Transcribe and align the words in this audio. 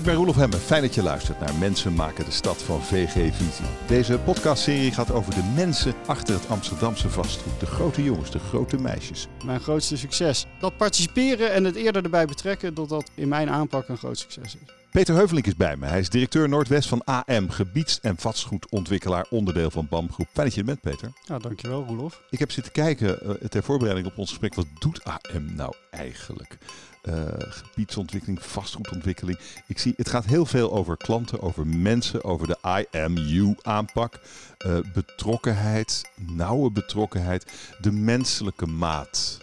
Ik 0.00 0.06
ben 0.06 0.14
Roelof 0.14 0.36
Hemme. 0.36 0.56
Fijn 0.56 0.82
dat 0.82 0.94
je 0.94 1.02
luistert 1.02 1.40
naar 1.40 1.54
Mensen 1.54 1.94
maken 1.94 2.24
de 2.24 2.30
stad 2.30 2.62
van 2.62 2.82
VG 2.82 3.12
Visie. 3.12 3.64
Deze 3.86 4.18
podcastserie 4.18 4.92
gaat 4.92 5.12
over 5.12 5.34
de 5.34 5.52
mensen 5.54 5.94
achter 6.06 6.34
het 6.34 6.48
Amsterdamse 6.48 7.08
vastgoed. 7.08 7.60
De 7.60 7.66
grote 7.66 8.04
jongens, 8.04 8.30
de 8.30 8.38
grote 8.38 8.76
meisjes. 8.76 9.26
Mijn 9.44 9.60
grootste 9.60 9.96
succes. 9.96 10.46
Dat 10.60 10.76
participeren 10.76 11.52
en 11.52 11.64
het 11.64 11.74
eerder 11.74 12.04
erbij 12.04 12.26
betrekken, 12.26 12.74
dat 12.74 12.88
dat 12.88 13.10
in 13.14 13.28
mijn 13.28 13.50
aanpak 13.50 13.88
een 13.88 13.96
groot 13.96 14.18
succes 14.18 14.54
is. 14.54 14.79
Peter 14.90 15.14
Heuvelink 15.14 15.46
is 15.46 15.56
bij 15.56 15.76
me. 15.76 15.86
Hij 15.86 15.98
is 15.98 16.08
directeur 16.08 16.48
Noordwest 16.48 16.88
van 16.88 17.04
AM, 17.04 17.50
gebieds- 17.50 18.00
en 18.00 18.16
vastgoedontwikkelaar, 18.16 19.26
onderdeel 19.30 19.70
van 19.70 19.86
BAM 19.90 20.12
Groep. 20.12 20.26
Fijn 20.32 20.46
dat 20.46 20.54
je 20.54 20.60
er 20.60 20.66
bent, 20.66 20.80
Peter. 20.80 21.12
Ja, 21.24 21.38
dankjewel 21.38 21.84
Roelof. 21.84 22.22
Ik 22.30 22.38
heb 22.38 22.50
zitten 22.50 22.72
kijken 22.72 23.18
uh, 23.22 23.30
ter 23.48 23.62
voorbereiding 23.62 24.06
op 24.06 24.18
ons 24.18 24.28
gesprek. 24.28 24.54
Wat 24.54 24.66
doet 24.78 25.04
AM 25.04 25.54
nou 25.54 25.74
eigenlijk? 25.90 26.58
Uh, 27.02 27.14
gebiedsontwikkeling, 27.38 28.42
vastgoedontwikkeling. 28.42 29.38
Ik 29.66 29.78
zie, 29.78 29.94
het 29.96 30.08
gaat 30.08 30.24
heel 30.24 30.46
veel 30.46 30.72
over 30.72 30.96
klanten, 30.96 31.40
over 31.40 31.66
mensen, 31.66 32.24
over 32.24 32.46
de 32.46 32.86
IMU-aanpak. 32.90 34.20
Uh, 34.66 34.78
betrokkenheid, 34.94 36.02
nauwe 36.16 36.70
betrokkenheid, 36.70 37.46
de 37.80 37.92
menselijke 37.92 38.66
maat. 38.66 39.38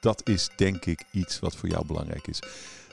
Dat 0.00 0.28
is 0.28 0.48
denk 0.56 0.84
ik 0.84 1.04
iets 1.10 1.38
wat 1.38 1.56
voor 1.56 1.68
jou 1.68 1.86
belangrijk 1.86 2.26
is. 2.26 2.40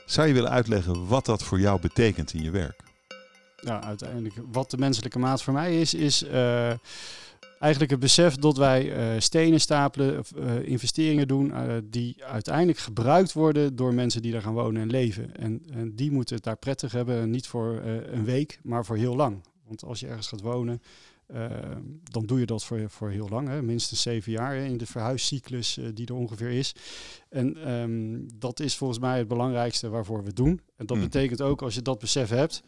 Zou 0.08 0.28
je 0.28 0.34
willen 0.34 0.50
uitleggen 0.50 1.06
wat 1.06 1.24
dat 1.24 1.42
voor 1.42 1.60
jou 1.60 1.80
betekent 1.80 2.32
in 2.34 2.42
je 2.42 2.50
werk? 2.50 2.82
Ja, 3.56 3.82
uiteindelijk 3.82 4.34
wat 4.52 4.70
de 4.70 4.78
menselijke 4.78 5.18
maat 5.18 5.42
voor 5.42 5.52
mij 5.52 5.80
is, 5.80 5.94
is 5.94 6.22
uh, 6.22 6.72
eigenlijk 7.58 7.90
het 7.90 8.00
besef 8.00 8.34
dat 8.34 8.56
wij 8.56 9.14
uh, 9.14 9.20
stenen 9.20 9.60
stapelen, 9.60 10.24
uh, 10.36 10.68
investeringen 10.68 11.28
doen 11.28 11.52
die 11.90 12.24
uiteindelijk 12.24 12.78
gebruikt 12.78 13.32
worden 13.32 13.76
door 13.76 13.94
mensen 13.94 14.22
die 14.22 14.32
daar 14.32 14.42
gaan 14.42 14.54
wonen 14.54 14.82
en 14.82 14.90
leven. 14.90 15.36
En, 15.36 15.62
en 15.72 15.94
die 15.94 16.10
moeten 16.10 16.34
het 16.34 16.44
daar 16.44 16.56
prettig 16.56 16.92
hebben, 16.92 17.30
niet 17.30 17.46
voor 17.46 17.80
een 18.12 18.24
week, 18.24 18.60
maar 18.62 18.84
voor 18.84 18.96
heel 18.96 19.16
lang. 19.16 19.42
Want 19.66 19.84
als 19.84 20.00
je 20.00 20.06
ergens 20.06 20.28
gaat 20.28 20.40
wonen, 20.40 20.82
dan 22.02 22.26
doe 22.26 22.38
je 22.40 22.46
dat 22.46 22.64
voor, 22.64 22.90
voor 22.90 23.10
heel 23.10 23.28
lang, 23.28 23.48
hè? 23.48 23.62
minstens 23.62 24.02
zeven 24.02 24.32
jaar 24.32 24.54
hè, 24.54 24.64
in 24.64 24.76
de 24.76 24.86
verhuiscyclus 24.86 25.78
die 25.94 26.06
er 26.06 26.14
ongeveer 26.14 26.50
is. 26.50 26.72
En 27.28 27.72
um, 27.72 28.28
dat 28.38 28.60
is 28.60 28.76
volgens 28.76 28.98
mij 28.98 29.18
het 29.18 29.28
belangrijkste 29.28 29.88
waarvoor 29.88 30.20
we 30.20 30.26
het 30.26 30.36
doen. 30.36 30.60
En 30.76 30.86
dat 30.86 30.96
mm. 30.96 31.02
betekent 31.02 31.42
ook 31.42 31.62
als 31.62 31.74
je 31.74 31.82
dat 31.82 31.98
besef 31.98 32.28
hebt, 32.28 32.62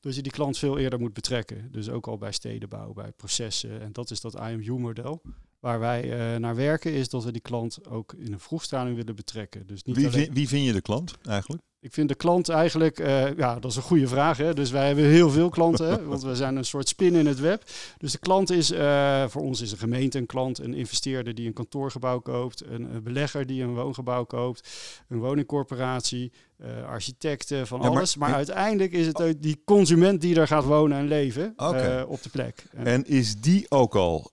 dus 0.00 0.16
je 0.16 0.22
die 0.22 0.32
klant 0.32 0.58
veel 0.58 0.78
eerder 0.78 0.98
moet 0.98 1.12
betrekken. 1.12 1.68
Dus 1.72 1.88
ook 1.88 2.06
al 2.06 2.18
bij 2.18 2.32
stedenbouw, 2.32 2.92
bij 2.92 3.12
processen. 3.12 3.80
En 3.80 3.92
dat 3.92 4.10
is 4.10 4.20
dat 4.20 4.40
IMU-model. 4.40 5.22
Waar 5.60 5.80
wij 5.80 6.04
uh, 6.04 6.40
naar 6.40 6.56
werken 6.56 6.92
is 6.92 7.08
dat 7.08 7.24
we 7.24 7.32
die 7.32 7.40
klant 7.40 7.88
ook 7.88 8.12
in 8.12 8.32
een 8.32 8.40
vroegstraling 8.40 8.96
willen 8.96 9.14
betrekken. 9.14 9.66
Dus 9.66 9.82
niet 9.82 9.96
wie, 9.96 10.06
alleen... 10.06 10.32
wie 10.32 10.48
vind 10.48 10.66
je 10.66 10.72
de 10.72 10.80
klant 10.80 11.18
eigenlijk? 11.22 11.62
Ik 11.80 11.92
vind 11.92 12.08
de 12.08 12.14
klant 12.14 12.48
eigenlijk, 12.48 12.98
uh, 12.98 13.36
ja, 13.36 13.58
dat 13.58 13.70
is 13.70 13.76
een 13.76 13.82
goede 13.82 14.08
vraag. 14.08 14.36
Hè? 14.36 14.54
Dus 14.54 14.70
wij 14.70 14.86
hebben 14.86 15.04
heel 15.04 15.30
veel 15.30 15.48
klanten, 15.48 16.08
want 16.08 16.22
we 16.22 16.36
zijn 16.36 16.56
een 16.56 16.64
soort 16.64 16.88
spin 16.88 17.14
in 17.14 17.26
het 17.26 17.40
web. 17.40 17.62
Dus 17.98 18.12
de 18.12 18.18
klant 18.18 18.50
is, 18.50 18.72
uh, 18.72 19.24
voor 19.28 19.42
ons 19.42 19.60
is 19.60 19.72
een 19.72 19.78
gemeente 19.78 20.18
een 20.18 20.26
klant, 20.26 20.58
een 20.58 20.74
investeerder 20.74 21.34
die 21.34 21.46
een 21.46 21.52
kantoorgebouw 21.52 22.18
koopt, 22.18 22.64
een, 22.66 22.94
een 22.94 23.02
belegger 23.02 23.46
die 23.46 23.62
een 23.62 23.74
woongebouw 23.74 24.24
koopt, 24.24 24.68
een 25.08 25.18
woningcorporatie, 25.18 26.32
uh, 26.60 26.88
architecten, 26.88 27.66
van 27.66 27.80
ja, 27.80 27.88
alles. 27.88 28.16
Maar 28.16 28.34
uiteindelijk 28.34 28.92
is 28.92 29.06
het 29.06 29.34
die 29.38 29.62
consument 29.64 30.20
die 30.20 30.34
daar 30.34 30.46
gaat 30.46 30.64
wonen 30.64 30.98
en 30.98 31.08
leven 31.08 31.52
okay. 31.56 32.02
op 32.02 32.22
de 32.22 32.28
plek. 32.28 32.64
En, 32.72 32.86
en 32.86 33.06
is 33.06 33.40
die 33.40 33.66
ook 33.68 33.94
al 33.94 34.30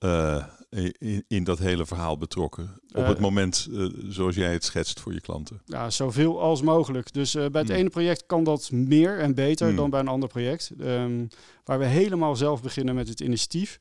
in, 0.69 1.23
in, 1.27 1.43
dat 1.43 1.59
hele 1.59 1.85
verhaal 1.85 2.17
betrokken? 2.17 2.79
Op 2.93 3.05
het 3.05 3.19
moment 3.19 3.67
uh, 3.71 3.89
zoals 4.07 4.35
jij 4.35 4.53
het 4.53 4.63
schetst 4.63 4.99
voor 4.99 5.13
je 5.13 5.21
klanten? 5.21 5.61
Ja, 5.65 5.89
zoveel 5.89 6.41
als 6.41 6.61
mogelijk. 6.61 7.13
Dus 7.13 7.33
bij 7.33 7.43
het 7.51 7.67
mm. 7.67 7.75
ene 7.75 7.89
project 7.89 8.25
kan 8.25 8.43
dat 8.43 8.71
meer 8.71 9.19
en 9.19 9.33
beter 9.35 9.69
mm. 9.69 9.75
dan 9.75 9.89
bij 9.89 9.99
een 9.99 10.07
ander 10.07 10.29
project. 10.29 10.71
Um, 10.79 11.27
waar 11.63 11.79
we 11.79 11.85
helemaal 11.85 12.35
zelf 12.35 12.61
beginnen 12.61 12.95
met 12.95 13.07
het 13.07 13.19
initiatief. 13.19 13.79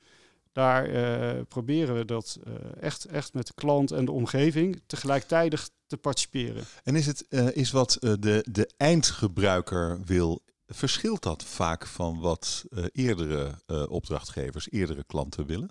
Daar 0.52 0.90
uh, 0.90 1.42
proberen 1.48 1.94
we 1.94 2.04
dat 2.04 2.38
echt, 2.80 3.04
echt 3.04 3.34
met 3.34 3.46
de 3.46 3.54
klant 3.54 3.90
en 3.90 4.04
de 4.04 4.12
omgeving 4.12 4.82
tegelijkertijd 4.86 5.70
te 5.86 5.96
participeren. 5.96 6.64
En 6.82 6.96
is 6.96 7.06
het 7.06 7.26
is 7.54 7.70
wat 7.70 7.96
de, 8.00 8.46
de 8.50 8.70
eindgebruiker 8.76 10.00
wil 10.04 10.42
verschilt 10.66 11.22
dat 11.22 11.44
vaak 11.44 11.86
van 11.86 12.20
wat 12.20 12.64
eerdere 12.92 13.58
opdrachtgevers, 13.88 14.70
eerdere 14.70 15.04
klanten 15.04 15.46
willen? 15.46 15.70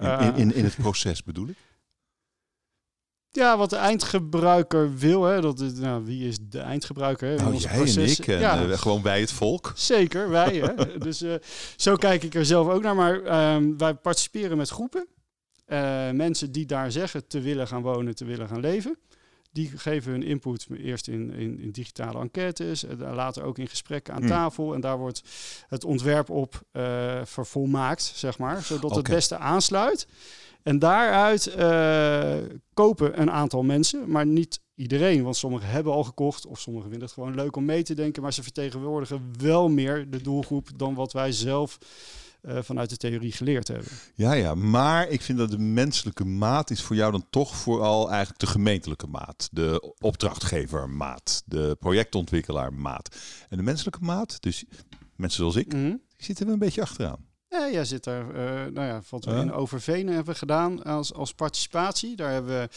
In, 0.00 0.08
in, 0.08 0.34
in, 0.34 0.54
in, 0.54 0.64
het 0.64 0.76
proces 0.76 1.22
bedoel 1.22 1.48
ik? 1.48 1.56
Ja, 3.30 3.56
wat 3.56 3.70
de 3.70 3.76
eindgebruiker 3.76 4.96
wil, 4.96 5.24
hè, 5.24 5.40
dat 5.40 5.60
is, 5.60 5.72
nou, 5.72 6.04
wie 6.04 6.28
is 6.28 6.38
de 6.40 6.58
eindgebruiker? 6.58 7.28
Hè, 7.28 7.36
nou, 7.36 7.52
onze 7.52 7.68
jij 7.68 7.76
proces. 7.76 8.18
en 8.18 8.22
ik, 8.22 8.28
en 8.28 8.38
ja. 8.40 8.64
uh, 8.64 8.78
gewoon 8.78 9.02
wij 9.02 9.20
het 9.20 9.32
volk. 9.32 9.72
Zeker, 9.74 10.28
wij. 10.28 10.56
hè. 10.56 10.98
Dus 10.98 11.22
uh, 11.22 11.34
zo 11.76 11.96
kijk 11.96 12.22
ik 12.22 12.34
er 12.34 12.46
zelf 12.46 12.68
ook 12.68 12.82
naar. 12.82 12.94
Maar 12.94 13.54
um, 13.54 13.78
wij 13.78 13.94
participeren 13.94 14.56
met 14.56 14.68
groepen. 14.68 15.06
Mensen 16.12 16.52
die 16.52 16.66
daar 16.66 16.92
zeggen 16.92 17.26
te 17.26 17.40
willen 17.40 17.68
gaan 17.68 17.82
wonen, 17.82 18.14
te 18.14 18.24
willen 18.24 18.48
gaan 18.48 18.60
leven. 18.60 18.98
Die 19.56 19.72
geven 19.76 20.12
hun 20.12 20.22
input 20.22 20.66
eerst 20.70 21.08
in, 21.08 21.32
in, 21.32 21.60
in 21.60 21.70
digitale 21.70 22.20
enquêtes, 22.20 22.84
en 22.84 22.98
later 22.98 23.42
ook 23.42 23.58
in 23.58 23.68
gesprekken 23.68 24.14
aan 24.14 24.22
mm. 24.22 24.28
tafel. 24.28 24.74
En 24.74 24.80
daar 24.80 24.98
wordt 24.98 25.22
het 25.68 25.84
ontwerp 25.84 26.30
op 26.30 26.62
uh, 26.72 27.20
vervolmaakt, 27.24 28.02
zeg 28.02 28.38
maar, 28.38 28.62
zodat 28.62 28.84
okay. 28.84 28.96
het 28.96 29.08
beste 29.08 29.36
aansluit. 29.36 30.06
En 30.62 30.78
daaruit 30.78 31.54
uh, 31.58 32.36
kopen 32.74 33.20
een 33.20 33.30
aantal 33.30 33.62
mensen, 33.62 34.10
maar 34.10 34.26
niet 34.26 34.60
iedereen. 34.74 35.22
Want 35.22 35.36
sommigen 35.36 35.68
hebben 35.68 35.92
al 35.92 36.04
gekocht 36.04 36.46
of 36.46 36.60
sommigen 36.60 36.90
vinden 36.90 37.08
het 37.08 37.16
gewoon 37.16 37.34
leuk 37.34 37.56
om 37.56 37.64
mee 37.64 37.82
te 37.82 37.94
denken. 37.94 38.22
Maar 38.22 38.32
ze 38.32 38.42
vertegenwoordigen 38.42 39.30
wel 39.38 39.68
meer 39.68 40.10
de 40.10 40.22
doelgroep 40.22 40.68
dan 40.76 40.94
wat 40.94 41.12
wij 41.12 41.32
zelf 41.32 41.78
uh, 42.46 42.58
vanuit 42.62 42.90
de 42.90 42.96
theorie 42.96 43.32
geleerd 43.32 43.68
hebben. 43.68 43.90
Ja, 44.14 44.32
ja, 44.32 44.54
maar 44.54 45.08
ik 45.08 45.22
vind 45.22 45.38
dat 45.38 45.50
de 45.50 45.58
menselijke 45.58 46.24
maat 46.24 46.70
is 46.70 46.82
voor 46.82 46.96
jou 46.96 47.12
dan 47.12 47.26
toch 47.30 47.56
vooral 47.56 48.08
eigenlijk 48.08 48.40
de 48.40 48.46
gemeentelijke 48.46 49.06
maat. 49.06 49.48
De 49.52 49.94
opdrachtgevermaat, 50.00 51.42
de 51.44 51.76
projectontwikkelaarmaat. 51.80 53.16
En 53.48 53.56
de 53.56 53.62
menselijke 53.62 54.00
maat, 54.00 54.42
dus 54.42 54.64
mensen 55.16 55.38
zoals 55.38 55.56
ik, 55.56 55.72
mm 55.72 55.80
-hmm. 55.80 56.02
die 56.16 56.26
zitten 56.26 56.46
we 56.46 56.52
een 56.52 56.58
beetje 56.58 56.82
achteraan. 56.82 57.24
Ja, 57.48 57.70
jij 57.70 57.84
zit 57.84 58.06
er, 58.06 58.26
uh, 58.26 58.72
nou 58.72 58.86
ja, 58.86 59.02
wat 59.10 59.24
we 59.24 59.30
in 59.30 59.52
Overveen 59.52 60.08
hebben 60.08 60.36
gedaan 60.36 60.82
als, 60.82 61.12
als 61.14 61.34
participatie. 61.34 62.16
Daar 62.16 62.32
hebben 62.32 62.60
we 62.60 62.68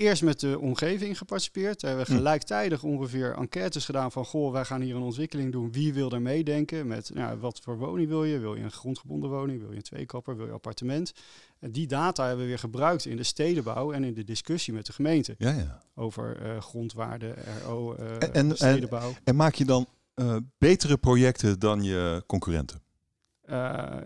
eerst 0.00 0.22
met 0.22 0.40
de 0.40 0.58
omgeving 0.60 1.18
geparticipeerd. 1.18 1.80
Daar 1.80 1.90
hebben 1.90 2.08
we 2.08 2.16
gelijktijdig 2.16 2.82
ongeveer 2.82 3.34
enquêtes 3.34 3.84
gedaan 3.84 4.12
van... 4.12 4.24
goh, 4.24 4.52
wij 4.52 4.64
gaan 4.64 4.80
hier 4.80 4.96
een 4.96 5.02
ontwikkeling 5.02 5.52
doen. 5.52 5.72
Wie 5.72 5.94
wil 5.94 6.10
er 6.10 6.22
meedenken? 6.22 6.86
Met 6.86 7.10
nou, 7.14 7.38
wat 7.38 7.60
voor 7.62 7.78
woning 7.78 8.08
wil 8.08 8.24
je? 8.24 8.38
Wil 8.38 8.54
je 8.54 8.62
een 8.62 8.70
grondgebonden 8.70 9.30
woning? 9.30 9.60
Wil 9.60 9.70
je 9.70 9.76
een 9.76 9.82
tweekapper? 9.82 10.34
Wil 10.34 10.44
je 10.44 10.50
een 10.50 10.56
appartement? 10.56 11.12
En 11.58 11.72
die 11.72 11.86
data 11.86 12.26
hebben 12.26 12.42
we 12.42 12.48
weer 12.48 12.58
gebruikt 12.58 13.04
in 13.04 13.16
de 13.16 13.22
stedenbouw... 13.22 13.92
en 13.92 14.04
in 14.04 14.14
de 14.14 14.24
discussie 14.24 14.72
met 14.72 14.86
de 14.86 14.92
gemeente. 14.92 15.34
Ja, 15.38 15.50
ja. 15.50 15.82
Over 15.94 16.42
uh, 16.42 16.60
grondwaarde, 16.60 17.34
RO, 17.64 17.96
uh, 18.00 18.10
en, 18.12 18.32
en, 18.32 18.56
stedenbouw. 18.56 19.08
En, 19.08 19.20
en, 19.24 19.36
maak 19.36 19.54
je 19.54 19.64
dan 19.64 19.86
uh, 20.14 20.36
betere 20.58 20.96
projecten 20.96 21.58
dan 21.58 21.82
je 21.82 22.22
concurrenten? 22.26 22.82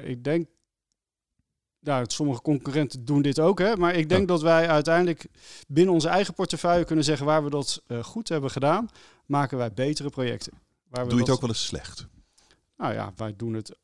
Ik 0.02 0.24
denk 0.24 0.48
nou, 1.84 2.04
sommige 2.06 2.42
concurrenten 2.42 3.04
doen 3.04 3.22
dit 3.22 3.40
ook, 3.40 3.58
hè? 3.58 3.76
maar 3.76 3.94
ik 3.94 4.08
denk 4.08 4.20
ja. 4.20 4.26
dat 4.26 4.42
wij 4.42 4.68
uiteindelijk 4.68 5.26
binnen 5.68 5.94
onze 5.94 6.08
eigen 6.08 6.34
portefeuille 6.34 6.84
kunnen 6.84 7.04
zeggen 7.04 7.26
waar 7.26 7.44
we 7.44 7.50
dat 7.50 7.82
uh, 7.88 8.04
goed 8.04 8.28
hebben 8.28 8.50
gedaan, 8.50 8.88
maken 9.26 9.58
wij 9.58 9.72
betere 9.72 10.10
projecten. 10.10 10.52
Waar 10.88 11.04
we 11.04 11.10
Doe 11.10 11.18
je 11.18 11.24
dat... 11.24 11.26
het 11.26 11.34
ook 11.34 11.40
wel 11.40 11.50
eens 11.50 11.66
slecht? 11.66 12.06
Nou 12.76 12.94
ja, 12.94 13.12
wij 13.16 13.34
doen 13.36 13.54
het 13.54 13.76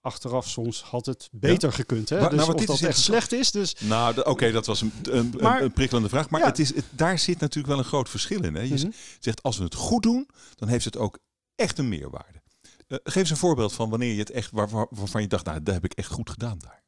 achteraf 0.00 0.48
soms 0.48 0.82
had 0.82 1.06
het 1.06 1.28
beter 1.32 1.68
ja? 1.68 1.74
gekund. 1.74 2.08
Hè? 2.08 2.20
Maar, 2.20 2.30
dus 2.30 2.38
nou, 2.38 2.54
of 2.54 2.64
dat 2.64 2.80
echt 2.80 2.98
slecht 2.98 3.32
is. 3.32 3.50
Dus... 3.50 3.74
Nou, 3.80 4.18
oké, 4.18 4.30
okay, 4.30 4.50
dat 4.50 4.66
was 4.66 4.80
een, 4.80 4.92
een, 5.02 5.34
maar, 5.40 5.62
een, 5.62 5.72
prikkelende 5.72 6.08
vraag. 6.08 6.30
Maar 6.30 6.40
ja. 6.40 6.46
het 6.46 6.58
is, 6.58 6.74
het, 6.74 6.84
daar 6.90 7.18
zit 7.18 7.40
natuurlijk 7.40 7.74
wel 7.74 7.78
een 7.78 7.88
groot 7.88 8.08
verschil 8.08 8.44
in. 8.44 8.54
Hè? 8.54 8.60
Je 8.60 8.68
mm 8.68 8.76
-hmm. 8.76 8.92
zegt, 9.18 9.42
als 9.42 9.58
we 9.58 9.64
het 9.64 9.74
goed 9.74 10.02
doen, 10.02 10.28
dan 10.54 10.68
heeft 10.68 10.84
het 10.84 10.96
ook 10.96 11.18
echt 11.54 11.78
een 11.78 11.88
meerwaarde. 11.88 12.42
Uh, 12.88 12.98
geef 13.02 13.16
eens 13.16 13.30
een 13.30 13.36
voorbeeld 13.36 13.72
van 13.72 13.90
wanneer 13.90 14.12
je 14.12 14.18
het 14.18 14.30
echt, 14.30 14.50
waar, 14.50 14.68
waar, 14.68 14.86
waarvan 14.90 15.22
je 15.22 15.28
dacht, 15.28 15.44
nou, 15.44 15.62
dat 15.62 15.74
heb 15.74 15.84
ik 15.84 15.92
echt 15.92 16.10
goed 16.10 16.30
gedaan 16.30 16.58
daar. 16.58 16.83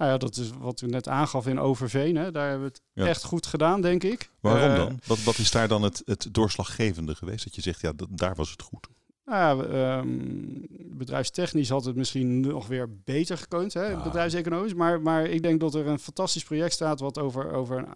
Nou 0.00 0.12
ja, 0.12 0.18
dat 0.18 0.36
is 0.36 0.50
wat 0.58 0.80
u 0.80 0.86
net 0.86 1.08
aangaf 1.08 1.46
in 1.46 1.58
Overveen. 1.58 2.16
Hè. 2.16 2.30
Daar 2.30 2.48
hebben 2.48 2.66
we 2.66 2.72
het 2.72 2.82
ja. 2.92 3.06
echt 3.06 3.24
goed 3.24 3.46
gedaan, 3.46 3.80
denk 3.80 4.02
ik. 4.02 4.30
Waarom 4.40 4.70
uh, 4.70 4.76
dan? 4.76 5.00
Wat, 5.06 5.22
wat 5.22 5.38
is 5.38 5.50
daar 5.50 5.68
dan 5.68 5.82
het, 5.82 6.02
het 6.04 6.28
doorslaggevende 6.32 7.14
geweest? 7.14 7.44
Dat 7.44 7.54
je 7.54 7.60
zegt, 7.60 7.80
ja, 7.80 7.92
dat, 7.92 8.08
daar 8.10 8.34
was 8.34 8.50
het 8.50 8.62
goed. 8.62 8.88
Nou 9.24 9.68
ja, 9.68 9.98
um, 9.98 10.66
bedrijfstechnisch 10.70 11.68
had 11.68 11.84
het 11.84 11.96
misschien 11.96 12.40
nog 12.40 12.66
weer 12.66 12.88
beter 13.04 13.38
gekund, 13.38 13.74
hè, 13.74 13.86
ja. 13.86 14.02
bedrijfseconomisch. 14.02 14.74
Maar, 14.74 15.00
maar 15.00 15.24
ik 15.24 15.42
denk 15.42 15.60
dat 15.60 15.74
er 15.74 15.86
een 15.86 15.98
fantastisch 15.98 16.44
project 16.44 16.72
staat 16.72 17.00
wat 17.00 17.18
over, 17.18 17.52
over 17.52 17.78
een 17.78 17.88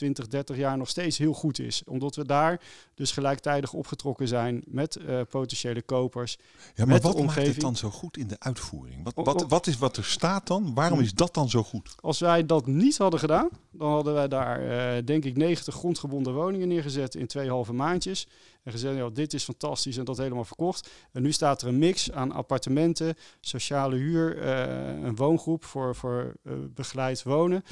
20, 0.00 0.26
30 0.28 0.56
jaar 0.56 0.76
nog 0.76 0.88
steeds 0.88 1.18
heel 1.18 1.32
goed 1.32 1.58
is. 1.58 1.82
Omdat 1.86 2.16
we 2.16 2.24
daar 2.24 2.60
dus 2.94 3.12
gelijktijdig 3.12 3.72
opgetrokken 3.72 4.28
zijn 4.28 4.62
met 4.66 4.98
uh, 4.98 5.20
potentiële 5.28 5.82
kopers. 5.82 6.38
Ja, 6.74 6.84
maar 6.84 7.00
wat 7.00 7.24
maakt 7.24 7.46
het 7.46 7.60
dan 7.60 7.76
zo 7.76 7.90
goed 7.90 8.16
in 8.16 8.26
de 8.26 8.36
uitvoering? 8.38 9.04
Wat, 9.04 9.14
wat, 9.14 9.48
wat 9.48 9.66
is 9.66 9.78
wat 9.78 9.96
er 9.96 10.04
staat 10.04 10.46
dan? 10.46 10.74
Waarom 10.74 11.00
is 11.00 11.14
dat 11.14 11.34
dan 11.34 11.48
zo 11.48 11.62
goed? 11.62 11.94
Als 12.00 12.18
wij 12.18 12.46
dat 12.46 12.66
niet 12.66 12.98
hadden 12.98 13.20
gedaan, 13.20 13.48
dan 13.70 13.90
hadden 13.90 14.14
wij 14.14 14.28
daar 14.28 14.62
uh, 14.62 15.06
denk 15.06 15.24
ik 15.24 15.36
90 15.36 15.74
grondgebonden 15.74 16.34
woningen 16.34 16.68
neergezet 16.68 17.14
in 17.14 17.26
twee 17.26 17.48
halve 17.48 17.72
maandjes. 17.72 18.26
En 18.62 18.72
gezegd, 18.72 18.96
ja, 18.96 19.08
dit 19.08 19.34
is 19.34 19.44
fantastisch 19.44 19.96
en 19.96 20.04
dat 20.04 20.16
helemaal 20.16 20.44
verkocht. 20.44 20.90
En 21.12 21.22
nu 21.22 21.32
staat 21.32 21.62
er 21.62 21.68
een 21.68 21.78
mix 21.78 22.12
aan 22.12 22.32
appartementen, 22.32 23.14
sociale 23.40 23.96
huur, 23.96 24.36
uh, 24.36 25.02
een 25.02 25.16
woongroep 25.16 25.64
voor, 25.64 25.94
voor 25.94 26.34
begeleid 26.74 27.22
wonen 27.22 27.64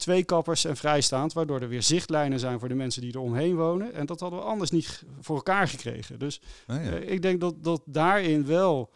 twee 0.00 0.24
kappers 0.24 0.64
en 0.64 0.76
vrijstaand, 0.76 1.32
waardoor 1.32 1.60
er 1.60 1.68
weer 1.68 1.82
zichtlijnen 1.82 2.38
zijn 2.38 2.58
voor 2.58 2.68
de 2.68 2.74
mensen 2.74 3.02
die 3.02 3.12
er 3.12 3.20
omheen 3.20 3.56
wonen. 3.56 3.92
En 3.92 4.06
dat 4.06 4.20
hadden 4.20 4.38
we 4.38 4.44
anders 4.44 4.70
niet 4.70 5.02
voor 5.20 5.36
elkaar 5.36 5.68
gekregen. 5.68 6.18
Dus 6.18 6.40
ja. 6.66 6.80
uh, 6.80 7.10
ik 7.10 7.22
denk 7.22 7.40
dat, 7.40 7.64
dat 7.64 7.82
daarin 7.84 8.46
wel 8.46 8.92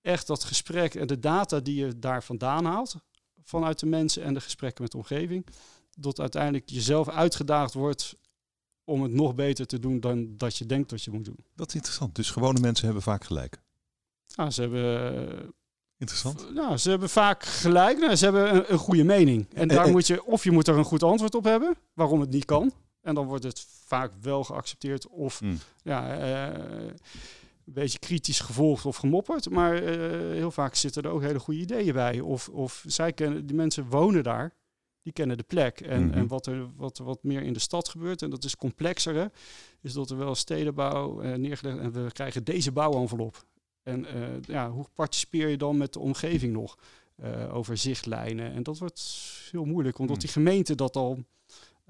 echt 0.00 0.26
dat 0.26 0.44
gesprek 0.44 0.94
en 0.94 1.06
de 1.06 1.18
data 1.18 1.60
die 1.60 1.84
je 1.84 1.98
daar 1.98 2.24
vandaan 2.24 2.64
haalt, 2.64 2.96
vanuit 3.42 3.78
de 3.78 3.86
mensen 3.86 4.22
en 4.22 4.34
de 4.34 4.40
gesprekken 4.40 4.82
met 4.82 4.92
de 4.92 4.98
omgeving, 4.98 5.46
dat 5.96 6.20
uiteindelijk 6.20 6.70
jezelf 6.70 7.08
uitgedaagd 7.08 7.74
wordt 7.74 8.16
om 8.84 9.02
het 9.02 9.12
nog 9.12 9.34
beter 9.34 9.66
te 9.66 9.78
doen 9.78 10.00
dan 10.00 10.36
dat 10.36 10.56
je 10.56 10.66
denkt 10.66 10.90
dat 10.90 11.02
je 11.02 11.10
moet 11.10 11.24
doen. 11.24 11.44
Dat 11.54 11.68
is 11.68 11.74
interessant. 11.74 12.14
Dus 12.14 12.30
gewone 12.30 12.60
mensen 12.60 12.84
hebben 12.84 13.02
vaak 13.02 13.24
gelijk. 13.24 13.60
Ah, 14.34 14.50
ze 14.50 14.60
hebben 14.60 15.54
Interessant. 16.02 16.54
Nou, 16.54 16.76
ze 16.76 16.90
hebben 16.90 17.08
vaak 17.08 17.44
gelijk. 17.44 17.98
Nou, 17.98 18.16
ze 18.16 18.24
hebben 18.24 18.54
een, 18.54 18.72
een 18.72 18.78
goede 18.78 19.04
mening. 19.04 19.46
En 19.52 19.68
daar 19.68 19.90
moet 19.90 20.06
je, 20.06 20.24
of 20.24 20.44
je 20.44 20.50
moet 20.50 20.68
er 20.68 20.76
een 20.76 20.84
goed 20.84 21.02
antwoord 21.02 21.34
op 21.34 21.44
hebben, 21.44 21.76
waarom 21.92 22.20
het 22.20 22.30
niet 22.30 22.44
kan. 22.44 22.72
En 23.02 23.14
dan 23.14 23.26
wordt 23.26 23.44
het 23.44 23.66
vaak 23.84 24.12
wel 24.20 24.44
geaccepteerd 24.44 25.08
of 25.08 25.40
mm. 25.40 25.58
ja, 25.82 26.18
uh, 26.18 26.58
een 27.66 27.72
beetje 27.72 27.98
kritisch 27.98 28.40
gevolgd 28.40 28.86
of 28.86 28.96
gemopperd. 28.96 29.50
Maar 29.50 29.82
uh, 29.82 29.90
heel 30.32 30.50
vaak 30.50 30.74
zitten 30.74 31.02
er 31.02 31.10
ook 31.10 31.22
hele 31.22 31.38
goede 31.38 31.60
ideeën 31.60 31.92
bij. 31.92 32.20
Of, 32.20 32.48
of 32.48 32.84
zij 32.86 33.12
kennen, 33.12 33.46
die 33.46 33.56
mensen 33.56 33.88
wonen 33.88 34.22
daar, 34.22 34.54
die 35.02 35.12
kennen 35.12 35.36
de 35.36 35.42
plek. 35.42 35.80
En, 35.80 36.02
mm 36.02 36.08
-hmm. 36.08 36.18
en 36.18 36.26
wat 36.26 36.46
er 36.46 36.66
wat, 36.76 36.98
wat 36.98 37.22
meer 37.22 37.42
in 37.42 37.52
de 37.52 37.58
stad 37.58 37.88
gebeurt, 37.88 38.22
en 38.22 38.30
dat 38.30 38.44
is 38.44 38.56
complexer, 38.56 39.14
hè, 39.14 39.26
is 39.80 39.92
dat 39.92 40.10
er 40.10 40.16
wel 40.16 40.34
stedenbouw 40.34 41.22
uh, 41.22 41.34
neergelegd 41.34 41.78
en 41.78 41.92
we 41.92 42.12
krijgen 42.12 42.44
deze 42.44 42.72
bouwenvelop. 42.72 43.44
En 43.82 44.16
uh, 44.16 44.42
ja, 44.42 44.70
hoe 44.70 44.86
participeer 44.94 45.48
je 45.48 45.56
dan 45.56 45.76
met 45.76 45.92
de 45.92 45.98
omgeving 45.98 46.52
nog 46.52 46.78
uh, 47.22 47.54
over 47.54 47.76
zichtlijnen? 47.76 48.52
En 48.52 48.62
dat 48.62 48.78
wordt 48.78 49.02
heel 49.50 49.64
moeilijk, 49.64 49.98
omdat 49.98 50.20
die 50.20 50.30
gemeente 50.30 50.74
dat 50.74 50.96
al 50.96 51.18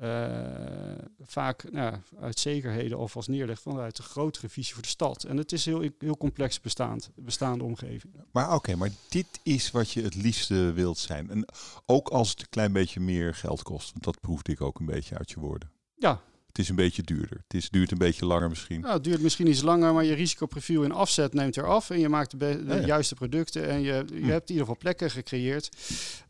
uh, 0.03 0.99
vaak 1.21 1.71
nou, 1.73 1.97
uit 2.21 2.39
zekerheden 2.39 2.99
alvast 2.99 3.29
neerlegt 3.29 3.63
vanuit 3.63 3.99
een 3.99 4.05
grotere 4.05 4.49
visie 4.49 4.75
voor 4.75 4.83
de 4.83 4.89
stad. 4.89 5.25
En 5.25 5.37
het 5.37 5.53
is 5.53 5.65
heel, 5.65 5.91
heel 5.99 6.17
complex 6.17 6.61
bestaand, 6.61 7.11
bestaande 7.15 7.65
omgeving. 7.65 8.15
Maar 8.31 8.47
oké, 8.47 8.55
okay, 8.55 8.75
maar 8.75 8.91
dit 9.09 9.27
is 9.43 9.71
wat 9.71 9.91
je 9.91 10.03
het 10.03 10.15
liefste 10.15 10.73
wilt 10.73 10.99
zijn. 10.99 11.31
En 11.31 11.47
ook 11.87 12.09
als 12.09 12.31
het 12.31 12.41
een 12.41 12.49
klein 12.49 12.73
beetje 12.73 13.01
meer 13.01 13.35
geld 13.35 13.63
kost. 13.63 13.91
Want 13.91 14.05
dat 14.05 14.21
proefde 14.21 14.53
ik 14.53 14.61
ook 14.61 14.81
een 14.81 14.87
beetje 14.87 15.19
uit 15.19 15.31
je 15.31 15.41
woorden. 15.41 15.71
Ja, 15.95 16.21
het 16.53 16.61
is 16.61 16.69
een 16.69 16.77
beetje 16.77 17.03
duurder. 17.03 17.41
Het 17.43 17.55
is, 17.55 17.71
duurt 17.71 17.91
een 17.91 17.99
beetje 17.99 18.27
langer 18.27 18.49
misschien. 18.49 18.81
Nou, 18.81 18.95
het 18.95 19.05
duurt 19.05 19.21
misschien 19.21 19.47
iets 19.47 19.63
langer, 19.63 19.95
maar 19.95 20.05
je 20.05 20.13
risicoprofiel 20.13 20.83
in 20.83 20.93
afzet 20.93 21.33
neemt 21.33 21.57
eraf. 21.57 21.91
En 21.91 22.01
je 22.01 22.09
maakt 22.09 22.31
de, 22.31 22.37
de 22.39 22.65
ja, 22.67 22.75
ja. 22.75 22.87
juiste 22.87 23.15
producten. 23.15 23.69
En 23.69 23.81
je, 23.81 24.05
je 24.13 24.21
hm. 24.21 24.29
hebt 24.29 24.49
in 24.49 24.55
ieder 24.55 24.67
geval 24.67 24.77
plekken 24.77 25.11
gecreëerd 25.11 25.69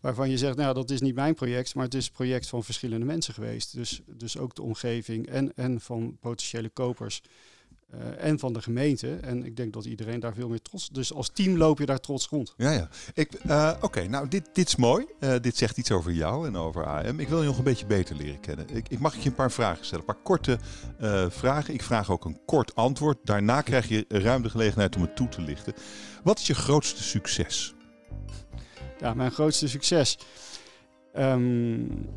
waarvan 0.00 0.30
je 0.30 0.38
zegt, 0.38 0.56
nou 0.56 0.74
dat 0.74 0.90
is 0.90 1.00
niet 1.00 1.14
mijn 1.14 1.34
project, 1.34 1.74
maar 1.74 1.84
het 1.84 1.94
is 1.94 2.04
het 2.04 2.12
project 2.12 2.48
van 2.48 2.64
verschillende 2.64 3.06
mensen 3.06 3.34
geweest. 3.34 3.74
Dus, 3.74 4.00
dus 4.06 4.38
ook 4.38 4.54
de 4.54 4.62
omgeving 4.62 5.26
en, 5.26 5.52
en 5.56 5.80
van 5.80 6.16
potentiële 6.20 6.68
kopers. 6.68 7.22
Uh, 7.94 8.24
en 8.24 8.38
van 8.38 8.52
de 8.52 8.62
gemeente. 8.62 9.16
En 9.16 9.44
ik 9.44 9.56
denk 9.56 9.72
dat 9.72 9.84
iedereen 9.84 10.20
daar 10.20 10.34
veel 10.34 10.48
meer 10.48 10.62
trots... 10.62 10.88
Dus 10.88 11.12
als 11.12 11.30
team 11.32 11.56
loop 11.56 11.78
je 11.78 11.86
daar 11.86 12.00
trots 12.00 12.28
rond. 12.28 12.54
Ja, 12.56 12.70
ja. 12.70 12.88
Uh, 13.14 13.72
Oké, 13.76 13.84
okay, 13.84 14.06
nou 14.06 14.28
dit, 14.28 14.48
dit 14.52 14.66
is 14.66 14.76
mooi. 14.76 15.06
Uh, 15.20 15.34
dit 15.40 15.56
zegt 15.56 15.76
iets 15.76 15.90
over 15.90 16.12
jou 16.12 16.46
en 16.46 16.56
over 16.56 16.86
AM. 16.86 17.20
Ik 17.20 17.28
wil 17.28 17.40
je 17.40 17.46
nog 17.46 17.58
een 17.58 17.64
beetje 17.64 17.86
beter 17.86 18.16
leren 18.16 18.40
kennen. 18.40 18.66
Ik, 18.74 18.88
ik 18.88 18.98
mag 18.98 19.16
je 19.16 19.28
een 19.28 19.34
paar 19.34 19.52
vragen 19.52 19.84
stellen. 19.84 20.04
Een 20.08 20.14
paar 20.14 20.22
korte 20.22 20.58
vragen. 21.30 21.74
Ik 21.74 21.82
vraag 21.82 22.10
ook 22.10 22.24
een 22.24 22.40
kort 22.46 22.74
antwoord. 22.74 23.18
Daarna 23.24 23.60
krijg 23.60 23.88
je 23.88 24.04
ruim 24.08 24.42
de 24.42 24.50
gelegenheid 24.50 24.96
om 24.96 25.02
het 25.02 25.16
toe 25.16 25.28
te 25.28 25.40
lichten. 25.40 25.74
Wat 26.22 26.38
is 26.38 26.46
je 26.46 26.54
grootste 26.54 27.02
succes? 27.02 27.74
Ja, 28.98 29.14
mijn 29.14 29.30
grootste 29.30 29.68
succes... 29.68 30.18
Um, 31.18 32.08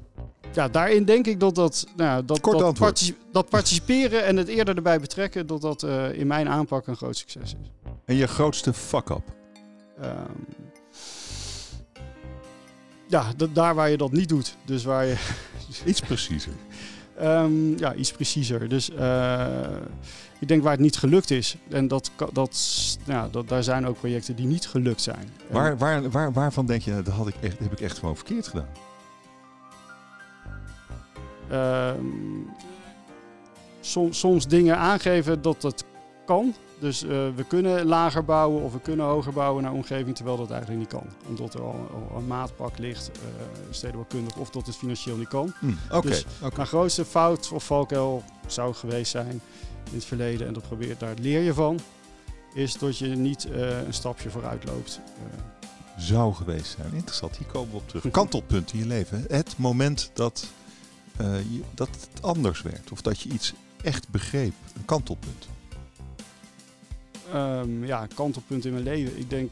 ja, 0.54 0.68
daarin 0.68 1.06
denk 1.06 1.28
ik 1.28 1.40
dat 1.40 1.56
dat, 1.56 1.88
nou, 1.96 2.26
dat, 2.26 2.44
dat, 2.44 2.78
particip 2.78 3.18
dat, 3.32 3.50
participeren 3.50 4.26
en 4.26 4.38
het 4.38 4.48
eerder 4.48 4.76
erbij 4.76 5.00
betrekken, 5.00 5.48
dat 5.48 5.62
dat 5.62 5.84
uh, 5.84 6.20
in 6.20 6.28
mijn 6.28 6.50
aanpak 6.50 6.88
een 6.88 6.96
groot 6.96 7.18
succes 7.18 7.44
is. 7.44 7.70
En 8.06 8.16
je 8.16 8.28
grootste 8.28 8.74
fuck-up? 8.74 9.24
Um, 10.04 10.46
ja, 13.08 13.32
daar 13.54 13.76
waar 13.76 13.90
je 13.90 13.98
dat 13.98 14.12
niet 14.12 14.30
doet. 14.30 14.56
Dus 14.66 14.84
waar 14.84 15.06
je... 15.06 15.16
iets 15.86 16.00
preciezer. 16.00 16.54
um, 17.22 17.78
ja, 17.78 17.94
iets 17.94 18.12
preciezer. 18.12 18.70
Dus 18.70 18.90
uh, 18.90 19.66
ik 20.40 20.48
denk 20.48 20.64
waar 20.64 20.72
het 20.72 20.82
niet 20.82 20.98
gelukt 20.98 21.32
is. 21.32 21.58
En 21.70 21.88
dat, 21.88 22.12
dat, 22.34 22.58
ja, 23.04 23.28
dat, 23.32 23.50
daar 23.50 23.64
zijn 23.64 23.88
ook 23.88 23.98
projecten 23.98 24.36
die 24.36 24.48
niet 24.48 24.68
gelukt 24.68 25.02
zijn. 25.02 25.30
Waar, 25.50 25.78
waar, 25.78 26.10
waar, 26.10 26.34
waarvan 26.34 26.66
denk 26.66 26.82
je, 26.82 27.02
dat 27.02 27.14
had 27.14 27.28
ik 27.28 27.36
echt, 27.42 27.60
heb 27.60 27.72
ik 27.72 27.82
echt 27.82 27.98
gewoon 27.98 28.16
verkeerd 28.16 28.48
gedaan? 28.48 28.68
Uh, 31.52 31.92
som, 33.80 34.14
soms 34.14 34.48
dingen 34.48 34.78
aangeven 34.78 35.42
dat 35.42 35.62
het 35.64 35.86
kan. 36.26 36.54
Dus 36.80 37.04
uh, 37.04 37.10
we 37.10 37.44
kunnen 37.48 37.86
lager 37.86 38.26
bouwen 38.26 38.64
of 38.64 38.74
we 38.74 38.80
kunnen 38.80 39.06
hoger 39.06 39.34
bouwen 39.34 39.64
naar 39.64 39.72
omgeving, 39.72 40.16
terwijl 40.16 40.38
dat 40.38 40.52
eigenlijk 40.52 40.80
niet 40.80 40.90
kan. 40.90 41.08
Omdat 41.28 41.54
er 41.54 41.62
al, 41.62 42.10
al 42.12 42.18
een 42.18 42.28
maatpak 42.28 42.78
ligt, 42.78 43.12
uh, 43.14 43.24
stedenbouwkundig, 43.70 44.36
of 44.36 44.50
dat 44.50 44.66
het 44.66 44.76
financieel 44.76 45.18
niet 45.18 45.28
kan. 45.28 45.54
Mm, 45.62 45.78
okay, 45.90 46.12
dus 46.12 46.26
okay. 46.42 46.56
mijn 46.56 46.68
grootste 46.68 47.06
fout 47.06 47.52
of 47.52 47.64
valkuil 47.64 48.24
zou 48.48 48.74
geweest 48.74 49.12
zijn 49.12 49.42
in 49.92 49.96
het 49.96 50.06
verleden, 50.06 50.48
en 50.48 50.54
dat 50.54 50.68
probeert, 50.68 51.00
daar 51.00 51.16
leer 51.22 51.42
je 51.42 51.54
van, 51.54 51.80
is 52.54 52.78
dat 52.78 52.98
je 52.98 53.08
niet 53.08 53.46
uh, 53.46 53.86
een 53.86 53.94
stapje 53.94 54.30
vooruit 54.30 54.66
loopt. 54.66 55.00
zou 55.98 56.34
geweest 56.34 56.76
zijn. 56.78 56.94
Interessant, 56.94 57.38
hier 57.38 57.48
komen 57.48 57.70
we 57.70 57.76
op 57.76 57.88
terug. 57.88 58.04
Een 58.06 58.12
kantelpunt 58.12 58.74
in 58.74 58.80
je 58.80 58.86
leven. 58.86 59.26
Het 59.28 59.58
moment 59.58 60.12
dat 60.14 60.48
je, 61.18 61.62
dat 61.74 61.90
het 61.90 62.22
anders 62.22 62.62
werd. 62.62 62.92
Of 62.92 63.02
dat 63.02 63.20
je 63.22 63.30
iets 63.30 63.54
echt 63.82 64.10
begreep. 64.10 64.54
Een 64.76 64.86
kantelpunt. 64.86 65.48
Um, 67.34 67.86
ja, 67.86 68.08
kantelpunt 68.16 68.66
in 68.66 68.72
mijn 68.72 68.84
leven. 68.84 69.20
Ik 69.20 69.30
denk 69.30 69.52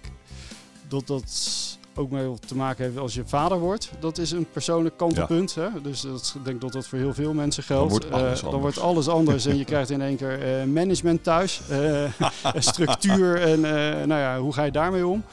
dat 0.87 1.07
dat 1.07 1.77
ook 1.95 2.11
mee 2.11 2.39
te 2.47 2.55
maken 2.55 2.83
heeft 2.83 2.97
als 2.97 3.13
je 3.13 3.23
vader 3.25 3.59
wordt. 3.59 3.91
Dat 3.99 4.17
is 4.17 4.31
een 4.31 4.45
persoonlijk 4.51 4.97
kantelpunt. 4.97 5.53
Ja. 5.53 5.61
Hè? 5.61 5.81
Dus 5.81 6.01
dat, 6.01 6.35
ik 6.37 6.45
denk 6.45 6.61
dat 6.61 6.73
dat 6.73 6.87
voor 6.87 6.97
heel 6.97 7.13
veel 7.13 7.33
mensen 7.33 7.63
geldt. 7.63 7.91
Dan 7.91 7.99
wordt 7.99 8.23
alles, 8.23 8.43
uh, 8.43 8.51
dan 8.51 8.59
wordt 8.59 8.79
alles 8.79 9.07
anders 9.07 9.45
en 9.45 9.57
je 9.57 9.65
krijgt 9.65 9.89
in 9.89 10.01
één 10.01 10.15
keer 10.15 10.59
uh, 10.59 10.73
management 10.73 11.23
thuis. 11.23 11.61
Uh, 11.73 12.09
structuur 12.55 13.41
en 13.41 13.61
nou 14.07 14.21
ja, 14.21 14.39
hoe 14.39 14.53
ga 14.53 14.63
je 14.63 14.71
daarmee 14.71 15.07
om? 15.07 15.23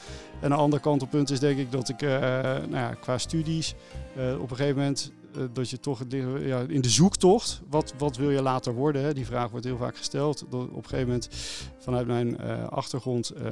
En 0.41 0.53
een 0.53 0.59
ander 0.59 0.81
kantelpunt 0.81 1.31
is 1.31 1.41
denk 1.41 1.59
ik 1.59 1.73
dat 1.73 1.89
ik 1.89 2.01
nou 2.01 2.75
ja, 2.75 2.95
qua 3.01 3.19
studies 3.19 3.75
op 4.41 4.51
een 4.51 4.57
gegeven 4.57 4.77
moment 4.77 5.13
dat 5.53 5.71
je 5.71 5.81
toch 5.81 6.05
ja, 6.39 6.65
in 6.69 6.81
de 6.81 6.89
zoektocht, 6.89 7.63
wat, 7.69 7.95
wat 7.99 8.17
wil 8.17 8.31
je 8.31 8.43
later 8.43 8.75
worden? 8.75 9.03
Hè? 9.03 9.15
Die 9.15 9.27
vraag 9.27 9.51
wordt 9.51 9.67
heel 9.67 9.77
vaak 9.77 9.97
gesteld. 9.97 10.45
Dat 10.51 10.63
op 10.63 10.77
een 10.77 10.85
gegeven 10.85 11.07
moment 11.07 11.29
vanuit 11.79 12.07
mijn 12.07 12.37
uh, 12.41 12.69
achtergrond 12.69 13.33
uh, 13.37 13.43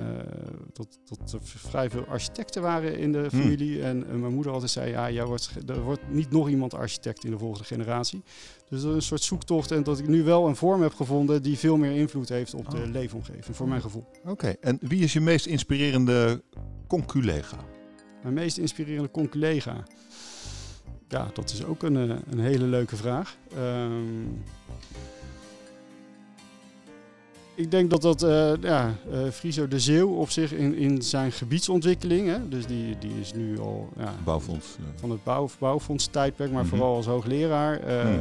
dat, 0.72 0.98
dat 1.04 1.32
er 1.32 1.38
vrij 1.42 1.90
veel 1.90 2.04
architecten 2.04 2.62
waren 2.62 2.98
in 2.98 3.12
de 3.12 3.30
familie. 3.30 3.74
Hmm. 3.74 3.84
En 3.84 4.20
mijn 4.20 4.34
moeder 4.34 4.52
altijd 4.52 4.70
zei, 4.70 4.90
ja, 4.90 5.10
jij 5.10 5.24
wordt, 5.24 5.50
er 5.66 5.82
wordt 5.82 6.02
niet 6.10 6.30
nog 6.30 6.48
iemand 6.48 6.74
architect 6.74 7.24
in 7.24 7.30
de 7.30 7.38
volgende 7.38 7.64
generatie. 7.64 8.22
Dus 8.68 8.82
dat 8.82 8.90
is 8.90 8.96
een 8.96 9.02
soort 9.02 9.22
zoektocht 9.22 9.70
en 9.70 9.82
dat 9.82 9.98
ik 9.98 10.08
nu 10.08 10.22
wel 10.22 10.46
een 10.46 10.56
vorm 10.56 10.82
heb 10.82 10.94
gevonden 10.94 11.42
die 11.42 11.58
veel 11.58 11.76
meer 11.76 11.92
invloed 11.92 12.28
heeft 12.28 12.54
op 12.54 12.66
oh. 12.66 12.70
de 12.70 12.86
leefomgeving, 12.86 13.56
voor 13.56 13.68
mijn 13.68 13.80
gevoel. 13.80 14.04
Oké, 14.20 14.30
okay. 14.30 14.56
en 14.60 14.78
wie 14.80 15.02
is 15.02 15.12
je 15.12 15.20
meest 15.20 15.46
inspirerende 15.46 16.42
conculega? 16.86 17.56
Mijn 18.22 18.34
meest 18.34 18.58
inspirerende 18.58 19.10
conculega? 19.10 19.84
Ja, 21.08 21.30
dat 21.32 21.50
is 21.50 21.64
ook 21.64 21.82
een, 21.82 21.94
een 22.30 22.38
hele 22.38 22.64
leuke 22.64 22.96
vraag. 22.96 23.36
Um, 23.58 24.42
ik 27.58 27.70
denk 27.70 27.90
dat 27.90 28.02
dat 28.02 28.22
uh, 28.22 28.52
ja, 28.60 28.94
uh, 29.12 29.30
Friso 29.30 29.68
de 29.68 29.80
Zeeuw 29.80 30.08
op 30.08 30.30
zich 30.30 30.52
in, 30.52 30.74
in 30.74 31.02
zijn 31.02 31.32
gebiedsontwikkeling, 31.32 32.28
hè, 32.28 32.48
dus 32.48 32.66
die, 32.66 32.98
die 32.98 33.20
is 33.20 33.32
nu 33.32 33.60
al 33.60 33.88
ja, 33.96 34.14
bouwfonds, 34.24 34.66
ja. 34.78 34.84
van 35.00 35.10
het 35.10 35.24
bouw, 35.24 35.48
bouwfonds 35.58 36.06
tijdperk, 36.06 36.50
maar 36.50 36.62
mm 36.62 36.68
-hmm. 36.68 36.78
vooral 36.78 36.96
als 36.96 37.06
hoogleraar, 37.06 37.88
uh, 37.88 38.04
mm. 38.04 38.20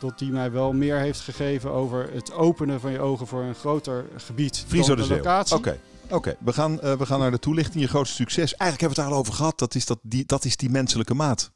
dat 0.00 0.18
die 0.18 0.30
mij 0.30 0.50
wel 0.50 0.72
meer 0.72 0.98
heeft 0.98 1.20
gegeven 1.20 1.70
over 1.70 2.10
het 2.12 2.32
openen 2.32 2.80
van 2.80 2.92
je 2.92 3.00
ogen 3.00 3.26
voor 3.26 3.42
een 3.42 3.54
groter 3.54 4.04
gebied. 4.16 4.64
Friso 4.66 4.94
de, 4.94 5.02
de 5.02 5.14
locatie. 5.14 5.56
Oké. 5.56 5.68
Okay. 5.68 5.80
Oké, 6.04 6.14
okay, 6.14 6.36
we, 6.40 6.52
gaan, 6.52 6.76
we 6.76 7.06
gaan 7.06 7.18
naar 7.18 7.30
de 7.30 7.38
toelichting. 7.38 7.82
Je 7.82 7.88
grootste 7.88 8.16
succes. 8.16 8.54
Eigenlijk 8.54 8.80
hebben 8.80 8.88
we 8.88 9.02
het 9.02 9.10
daar 9.10 9.14
al 9.14 9.18
over 9.18 9.32
gehad. 9.32 9.58
Dat 9.58 9.74
is, 9.74 9.86
dat, 9.86 9.98
die, 10.02 10.26
dat 10.26 10.44
is 10.44 10.56
die 10.56 10.70
menselijke 10.70 11.14
maat. 11.14 11.52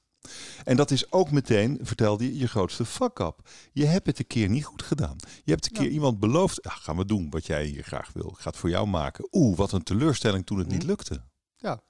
En 0.64 0.76
dat 0.76 0.90
is 0.90 1.12
ook 1.12 1.30
meteen, 1.30 1.78
vertelde 1.82 2.24
je, 2.24 2.38
je 2.38 2.48
grootste 2.48 2.84
fuck-up. 2.84 3.48
Je 3.72 3.84
hebt 3.86 4.06
het 4.06 4.18
een 4.18 4.26
keer 4.26 4.48
niet 4.48 4.64
goed 4.64 4.82
gedaan. 4.82 5.16
Je 5.44 5.50
hebt 5.52 5.66
een 5.66 5.74
Ja. 5.74 5.80
keer 5.80 5.90
iemand 5.90 6.18
beloofd, 6.20 6.58
ja, 6.62 6.70
gaan 6.70 6.96
we 6.96 7.04
doen 7.04 7.30
wat 7.30 7.46
jij 7.46 7.64
hier 7.64 7.82
graag 7.82 8.10
wil. 8.12 8.28
Ik 8.28 8.38
ga 8.38 8.50
het 8.50 8.58
voor 8.58 8.70
jou 8.70 8.86
maken. 8.86 9.28
Oeh, 9.32 9.56
wat 9.56 9.72
een 9.72 9.82
teleurstelling 9.82 10.46
toen 10.46 10.58
het 10.58 10.68
niet 10.68 10.78
Mhm. 10.78 10.86
lukte. 10.86 11.22
Ja. 11.56 11.80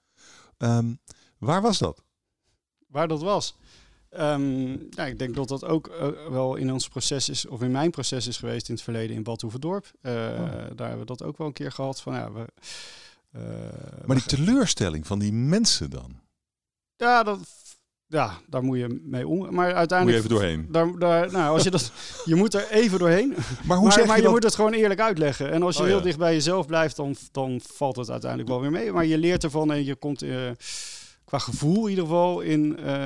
Ehm, 0.59 0.95
waar 1.39 1.63
was 1.63 1.79
dat? 1.79 2.05
waar 2.89 3.09
dat 3.09 3.23
was. 3.23 3.57
Ehm, 4.11 4.71
ja, 4.91 5.05
ik 5.07 5.19
denk 5.19 5.35
dat 5.35 5.49
dat 5.49 5.65
ook 5.65 5.87
eh, 5.89 6.09
wel 6.29 6.55
in 6.57 6.73
ons 6.73 6.89
proces 6.89 7.29
is, 7.29 7.47
of 7.47 7.63
in 7.63 7.71
mijn 7.71 7.91
proces 7.91 8.27
is 8.27 8.37
geweest 8.37 8.69
in 8.69 8.75
het 8.75 8.83
verleden 8.85 9.17
in 9.17 9.23
Bad 9.23 9.41
Hoeverdorp. 9.41 9.93
Eh, 10.01 10.13
Daar 10.13 10.89
hebben 10.89 10.99
we 10.99 11.05
dat 11.05 11.23
ook 11.23 11.39
wel 11.39 11.47
een 11.47 11.53
keer 11.53 11.73
gehad. 11.73 12.01
Van, 12.01 12.15
ja, 12.15 12.33
we, 12.33 12.47
eh, 13.33 13.41
Maar 14.07 14.17
die 14.17 14.27
teleurstelling 14.27 15.07
van 15.07 15.19
die 15.19 15.33
mensen 15.33 15.91
dan? 15.91 16.21
Ja, 16.97 17.23
dat, 17.23 17.39
ja, 18.09 18.39
daar 18.49 18.63
moet 18.63 18.79
je 18.79 19.01
mee 19.05 19.29
om. 19.29 19.39
Maar 19.39 19.51
Moet 19.53 19.65
je 19.67 19.75
uiteindelijk. 19.75 20.19
even 20.19 20.31
doorheen. 20.31 20.67
Daar, 20.71 20.99
daar, 20.99 21.33
nou, 21.33 21.55
als 21.55 21.63
je, 21.63 21.71
dat, 21.71 21.93
je 22.25 22.35
moet 22.35 22.55
er 22.55 22.71
even 22.71 22.99
doorheen. 22.99 23.29
Maar 23.67 23.77
hoe 23.77 23.87
maar 23.87 23.93
zeg 23.97 24.07
maar 24.07 24.17
je 24.17 24.21
je 24.23 24.23
dat? 24.23 24.33
moet 24.33 24.43
het 24.43 24.55
gewoon 24.55 24.73
eerlijk 24.73 25.01
uitleggen. 25.01 25.51
En 25.53 25.63
als 25.63 25.77
je 25.77 25.83
Oh, 25.83 25.89
heel 25.89 25.97
ja. 25.97 26.03
dicht 26.03 26.19
bij 26.19 26.33
jezelf 26.33 26.67
blijft, 26.67 26.97
dan, 26.97 27.17
dan 27.33 27.61
valt 27.73 27.97
het 27.97 28.11
uiteindelijk 28.11 28.51
wel 28.51 28.61
weer 28.61 28.71
mee. 28.71 28.93
Maar 28.93 29.07
je 29.07 29.19
leert 29.19 29.45
ervan 29.45 29.73
en 29.73 29.85
je 29.85 29.95
komt 29.97 30.23
eh, 30.23 30.37
qua 31.25 31.39
gevoel 31.39 31.83
in 31.85 31.89
ieder 31.91 32.05
geval 32.05 32.41
in 32.41 32.79
eh, 32.79 33.05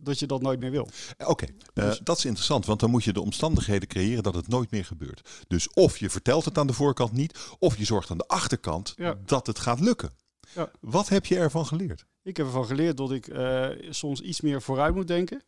dat 0.00 0.18
je 0.18 0.26
dat 0.26 0.42
nooit 0.42 0.60
meer 0.60 0.70
wil. 0.70 0.88
Oké, 1.26 1.44
eh, 1.74 1.84
Dus- 1.88 1.98
dat 1.98 2.18
is 2.18 2.24
interessant, 2.24 2.66
want 2.66 2.80
dan 2.80 2.90
moet 2.90 3.04
je 3.04 3.12
de 3.12 3.20
omstandigheden 3.20 3.88
creëren 3.88 4.22
dat 4.22 4.34
het 4.34 4.48
nooit 4.48 4.70
meer 4.70 4.84
gebeurt. 4.84 5.28
Dus 5.48 5.72
of 5.72 5.98
je 5.98 6.10
vertelt 6.10 6.44
het 6.44 6.58
aan 6.58 6.66
de 6.66 6.72
voorkant 6.72 7.12
niet, 7.12 7.38
of 7.58 7.78
je 7.78 7.84
zorgt 7.84 8.10
aan 8.10 8.18
de 8.18 8.26
achterkant 8.26 8.92
Ja. 8.96 9.14
dat 9.24 9.46
het 9.46 9.58
gaat 9.58 9.80
lukken. 9.80 10.10
Ja. 10.54 10.70
Wat 10.80 11.08
heb 11.08 11.26
je 11.26 11.36
ervan 11.36 11.66
geleerd? 11.66 12.06
Ik 12.22 12.36
heb 12.36 12.46
ervan 12.46 12.66
geleerd 12.66 12.96
dat 12.96 13.12
ik 13.12 13.28
eh, 13.28 13.68
soms 13.90 14.20
iets 14.20 14.40
meer 14.40 14.62
vooruit 14.62 14.94
moet 14.94 15.08
denken. 15.08 15.42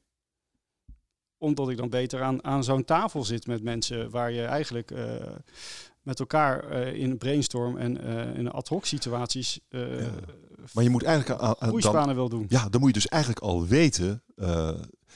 Omdat 1.38 1.68
ik 1.68 1.76
dan 1.76 1.88
beter 1.88 2.22
aan, 2.22 2.44
aan 2.44 2.64
zo'n 2.64 2.84
tafel 2.84 3.24
zit 3.24 3.46
met 3.46 3.62
mensen 3.62 4.10
waar 4.10 4.32
je 4.32 4.44
eigenlijk 4.44 4.90
eh, 4.90 5.14
met 6.02 6.20
elkaar 6.20 6.64
eh, 6.68 6.94
in 6.94 7.18
brainstorm 7.18 7.76
en 7.76 8.00
in 8.36 8.50
ad 8.50 8.68
hoc 8.68 8.84
situaties 8.84 9.60
Ja. 9.68 10.10
Maar 10.72 10.84
je 10.84 10.90
moet 10.90 11.02
eigenlijk 11.02 11.40
aan, 11.40 11.54
aan- 11.58 11.80
dan, 11.80 12.14
wil 12.14 12.28
doen. 12.28 12.46
ja, 12.48 12.68
dan 12.68 12.80
moet 12.80 12.88
je 12.88 12.94
dus 13.00 13.08
eigenlijk 13.08 13.42
al 13.42 13.66
weten. 13.66 14.22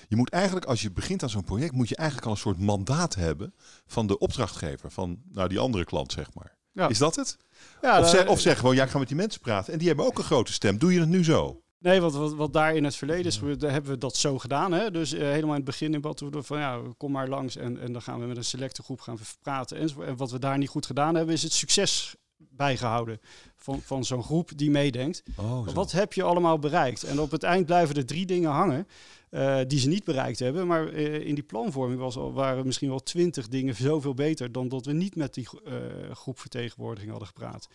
je 0.08 0.16
moet 0.16 0.30
eigenlijk, 0.30 0.66
als 0.66 0.82
je 0.82 0.90
begint 0.90 1.22
aan 1.22 1.30
zo'n 1.30 1.44
project, 1.44 1.72
moet 1.72 1.88
je 1.88 1.96
eigenlijk 1.96 2.26
al 2.28 2.32
een 2.34 2.40
soort 2.40 2.58
mandaat 2.58 3.14
hebben 3.14 3.54
van 3.86 4.06
de 4.06 4.18
opdrachtgever, 4.18 4.90
van 4.90 5.22
nou, 5.32 5.48
die 5.48 5.58
andere 5.58 5.84
klant, 5.84 6.12
zeg 6.12 6.34
maar. 6.34 6.58
Ja. 6.72 6.88
Is 6.88 6.98
dat 6.98 7.16
het? 7.16 7.36
Ja, 7.82 8.00
of, 8.00 8.08
zeg, 8.08 8.28
of 8.28 8.40
zeg 8.40 8.58
gewoon, 8.58 8.74
ja, 8.74 8.84
ik 8.84 8.90
ga 8.90 8.98
met 8.98 9.08
die 9.08 9.16
mensen 9.16 9.40
praten 9.40 9.72
en 9.72 9.78
die 9.78 9.88
hebben 9.88 10.06
ook 10.06 10.18
een 10.18 10.24
grote 10.24 10.52
stem. 10.52 10.78
Doe 10.78 10.92
je 10.92 11.00
het 11.00 11.08
nu 11.08 11.24
zo? 11.24 11.62
Nee, 11.78 12.00
wat, 12.00 12.14
wat, 12.14 12.34
wat 12.34 12.52
daar 12.52 12.74
in 12.74 12.84
het 12.84 12.96
verleden 12.96 13.24
is 13.24 13.40
hebben 13.60 13.90
we 13.90 13.98
dat 13.98 14.16
zo 14.16 14.38
gedaan. 14.38 14.72
Hè? 14.72 14.90
Dus 14.90 15.12
eh, 15.12 15.20
helemaal 15.20 15.50
in 15.50 15.54
het 15.54 15.64
begin 15.64 15.94
in 15.94 16.00
Bad 16.00 16.22
van 16.30 16.58
ja, 16.58 16.80
kom 16.96 17.12
maar 17.12 17.28
langs 17.28 17.56
en, 17.56 17.80
en 17.80 17.92
dan 17.92 18.02
gaan 18.02 18.20
we 18.20 18.26
met 18.26 18.36
een 18.36 18.44
selecte 18.44 18.82
groep 18.82 19.00
gaan 19.00 19.18
praten. 19.42 19.76
enzovoort. 19.76 20.06
En 20.06 20.16
wat 20.16 20.30
we 20.30 20.38
daar 20.38 20.58
niet 20.58 20.68
goed 20.68 20.86
gedaan 20.86 21.14
hebben, 21.14 21.34
is 21.34 21.42
het 21.42 21.52
succes 21.52 22.14
bijgehouden 22.36 23.20
van, 23.56 23.80
van 23.82 24.04
zo'n 24.04 24.22
groep 24.22 24.50
die 24.56 24.70
meedenkt. 24.70 25.22
Oh, 25.36 25.68
zo. 25.68 25.72
Wat 25.74 25.92
heb 25.92 26.12
je 26.12 26.22
allemaal 26.22 26.58
bereikt? 26.58 27.02
En 27.02 27.20
op 27.20 27.30
het 27.30 27.42
eind 27.42 27.66
blijven 27.66 27.96
er 27.96 28.06
drie 28.06 28.26
dingen 28.26 28.50
hangen 28.50 28.86
eh, 29.30 29.60
die 29.66 29.78
ze 29.78 29.88
niet 29.88 30.04
bereikt 30.04 30.38
hebben. 30.38 30.66
Maar 30.66 30.88
eh, 30.88 31.26
in 31.26 31.34
die 31.34 31.44
planvorming 31.44 32.00
was 32.00 32.16
al, 32.16 32.32
waren 32.32 32.66
misschien 32.66 32.88
wel 32.88 33.02
twintig 33.02 33.48
dingen 33.48 33.74
zoveel 33.74 34.14
beter 34.14 34.52
dan 34.52 34.68
dat 34.68 34.86
we 34.86 34.92
niet 34.92 35.16
met 35.16 35.34
die 35.34 35.48
eh, 35.64 35.74
groep 36.12 36.38
vertegenwoordiging 36.38 37.10
hadden 37.10 37.28
gepraat. 37.28 37.68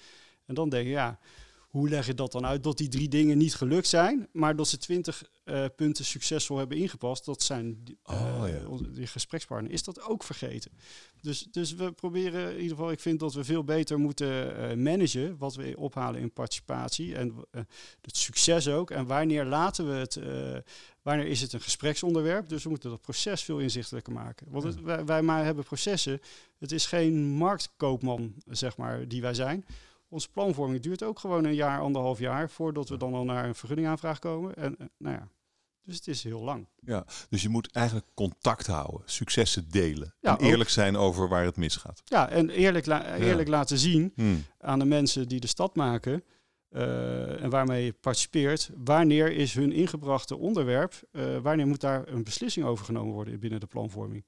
En 0.46 0.56
dan 0.56 0.70
denk 0.70 0.84
je, 0.86 0.92
ja, 0.92 1.20
hoe 1.76 1.90
leg 1.90 2.06
je 2.06 2.14
dat 2.14 2.32
dan 2.32 2.46
uit? 2.46 2.64
Dat 2.64 2.78
die 2.78 2.88
drie 2.88 3.08
dingen 3.08 3.38
niet 3.38 3.56
gelukt 3.56 3.88
zijn, 3.88 4.28
maar 4.32 4.56
dat 4.56 4.68
ze 4.68 4.78
twintig 4.78 5.24
eh, 5.44 5.66
punten 5.76 6.06
succesvol 6.06 6.58
hebben 6.58 6.78
ingepast. 6.78 7.26
Dat 7.26 7.42
zijn 7.42 7.84
die, 7.84 7.98
eh, 8.04 8.42
Oh, 8.42 8.48
ja. 8.48 8.88
die 8.90 9.08
gesprekspartner. 9.08 9.72
Is 9.72 9.84
dat 9.84 10.02
ook 10.02 10.24
vergeten? 10.24 10.72
Dus, 11.22 11.48
dus 11.52 11.74
we 11.74 11.92
proberen 11.92 12.50
in 12.52 12.62
ieder 12.62 12.76
geval, 12.76 12.92
ik 12.92 13.00
vind 13.00 13.20
dat 13.20 13.34
we 13.34 13.44
veel 13.44 13.64
beter 13.64 14.00
moeten 14.00 14.58
eh, 14.58 14.78
managen 14.78 15.38
wat 15.38 15.56
we 15.56 15.74
ophalen 15.78 16.22
in 16.22 16.32
participatie 16.32 17.16
en 17.16 17.36
het 18.02 18.18
succes 18.18 18.68
ook. 18.68 18.92
En 18.92 19.06
wanneer 19.06 19.46
laten 19.46 19.88
we 19.88 19.94
het, 19.94 20.20
wanneer 21.02 21.28
is 21.28 21.42
het 21.42 21.54
een 21.54 21.62
gespreksonderwerp? 21.62 22.50
Dus 22.50 22.64
we 22.64 22.70
moeten 22.70 22.90
dat 22.90 23.02
proces 23.02 23.44
veel 23.44 23.60
inzichtelijker 23.60 24.14
maken. 24.14 24.48
Want 24.50 24.64
het, 24.64 24.82
wij, 24.82 25.06
wij 25.06 25.22
maar 25.22 25.44
hebben 25.46 25.64
processen. 25.64 26.22
Het 26.60 26.72
is 26.72 26.86
geen 26.86 27.26
marktkoopman, 27.26 28.34
zeg 28.50 28.78
maar, 28.78 29.08
die 29.08 29.22
wij 29.22 29.34
zijn. 29.34 29.66
Onze 30.16 30.30
planvorming 30.32 30.82
duurt 30.82 31.04
ook 31.04 31.20
gewoon 31.20 31.46
een 31.46 31.56
jaar, 31.56 31.80
anderhalf 31.82 32.20
jaar 32.20 32.50
voordat 32.50 32.90
we 32.90 32.98
dan 32.98 33.14
al 33.14 33.24
naar 33.26 33.46
een 33.46 33.56
vergunningaanvraag 33.56 34.20
komen. 34.20 34.56
En 34.56 34.76
eh, 34.78 34.86
nou 34.98 35.16
ja, 35.16 35.28
dus 35.84 35.96
het 35.96 36.08
is 36.08 36.24
heel 36.24 36.42
lang. 36.44 36.68
Dus 37.30 37.42
je 37.42 37.50
moet 37.50 37.72
eigenlijk 37.72 38.08
contact 38.14 38.68
houden, 38.68 39.02
successen 39.06 39.70
delen. 39.70 40.16
Ja, 40.20 40.38
en 40.40 40.46
eerlijk 40.46 40.70
zijn 40.70 40.96
over 40.98 41.28
waar 41.28 41.44
het 41.46 41.56
misgaat. 41.58 42.02
Ja, 42.06 42.30
en 42.30 42.50
eerlijk, 42.50 42.86
la- 42.86 43.16
eerlijk 43.16 43.48
laten 43.48 43.78
zien 43.78 44.12
Hmm. 44.16 44.44
aan 44.58 44.80
de 44.80 44.86
mensen 44.86 45.28
die 45.28 45.40
de 45.40 45.48
stad 45.48 45.76
maken 45.76 46.24
eh, 46.70 47.44
en 47.44 47.50
waarmee 47.50 47.86
je 47.86 47.94
participeert, 47.94 48.70
wanneer 48.76 49.32
is 49.32 49.54
hun 49.54 49.72
ingebrachte 49.72 50.38
onderwerp, 50.38 50.94
eh, 51.12 51.38
wanneer 51.38 51.68
moet 51.68 51.82
daar 51.82 52.08
een 52.08 52.24
beslissing 52.24 52.66
over 52.66 52.86
genomen 52.86 53.14
worden 53.14 53.40
binnen 53.40 53.60
de 53.60 53.66
planvorming. 53.68 54.26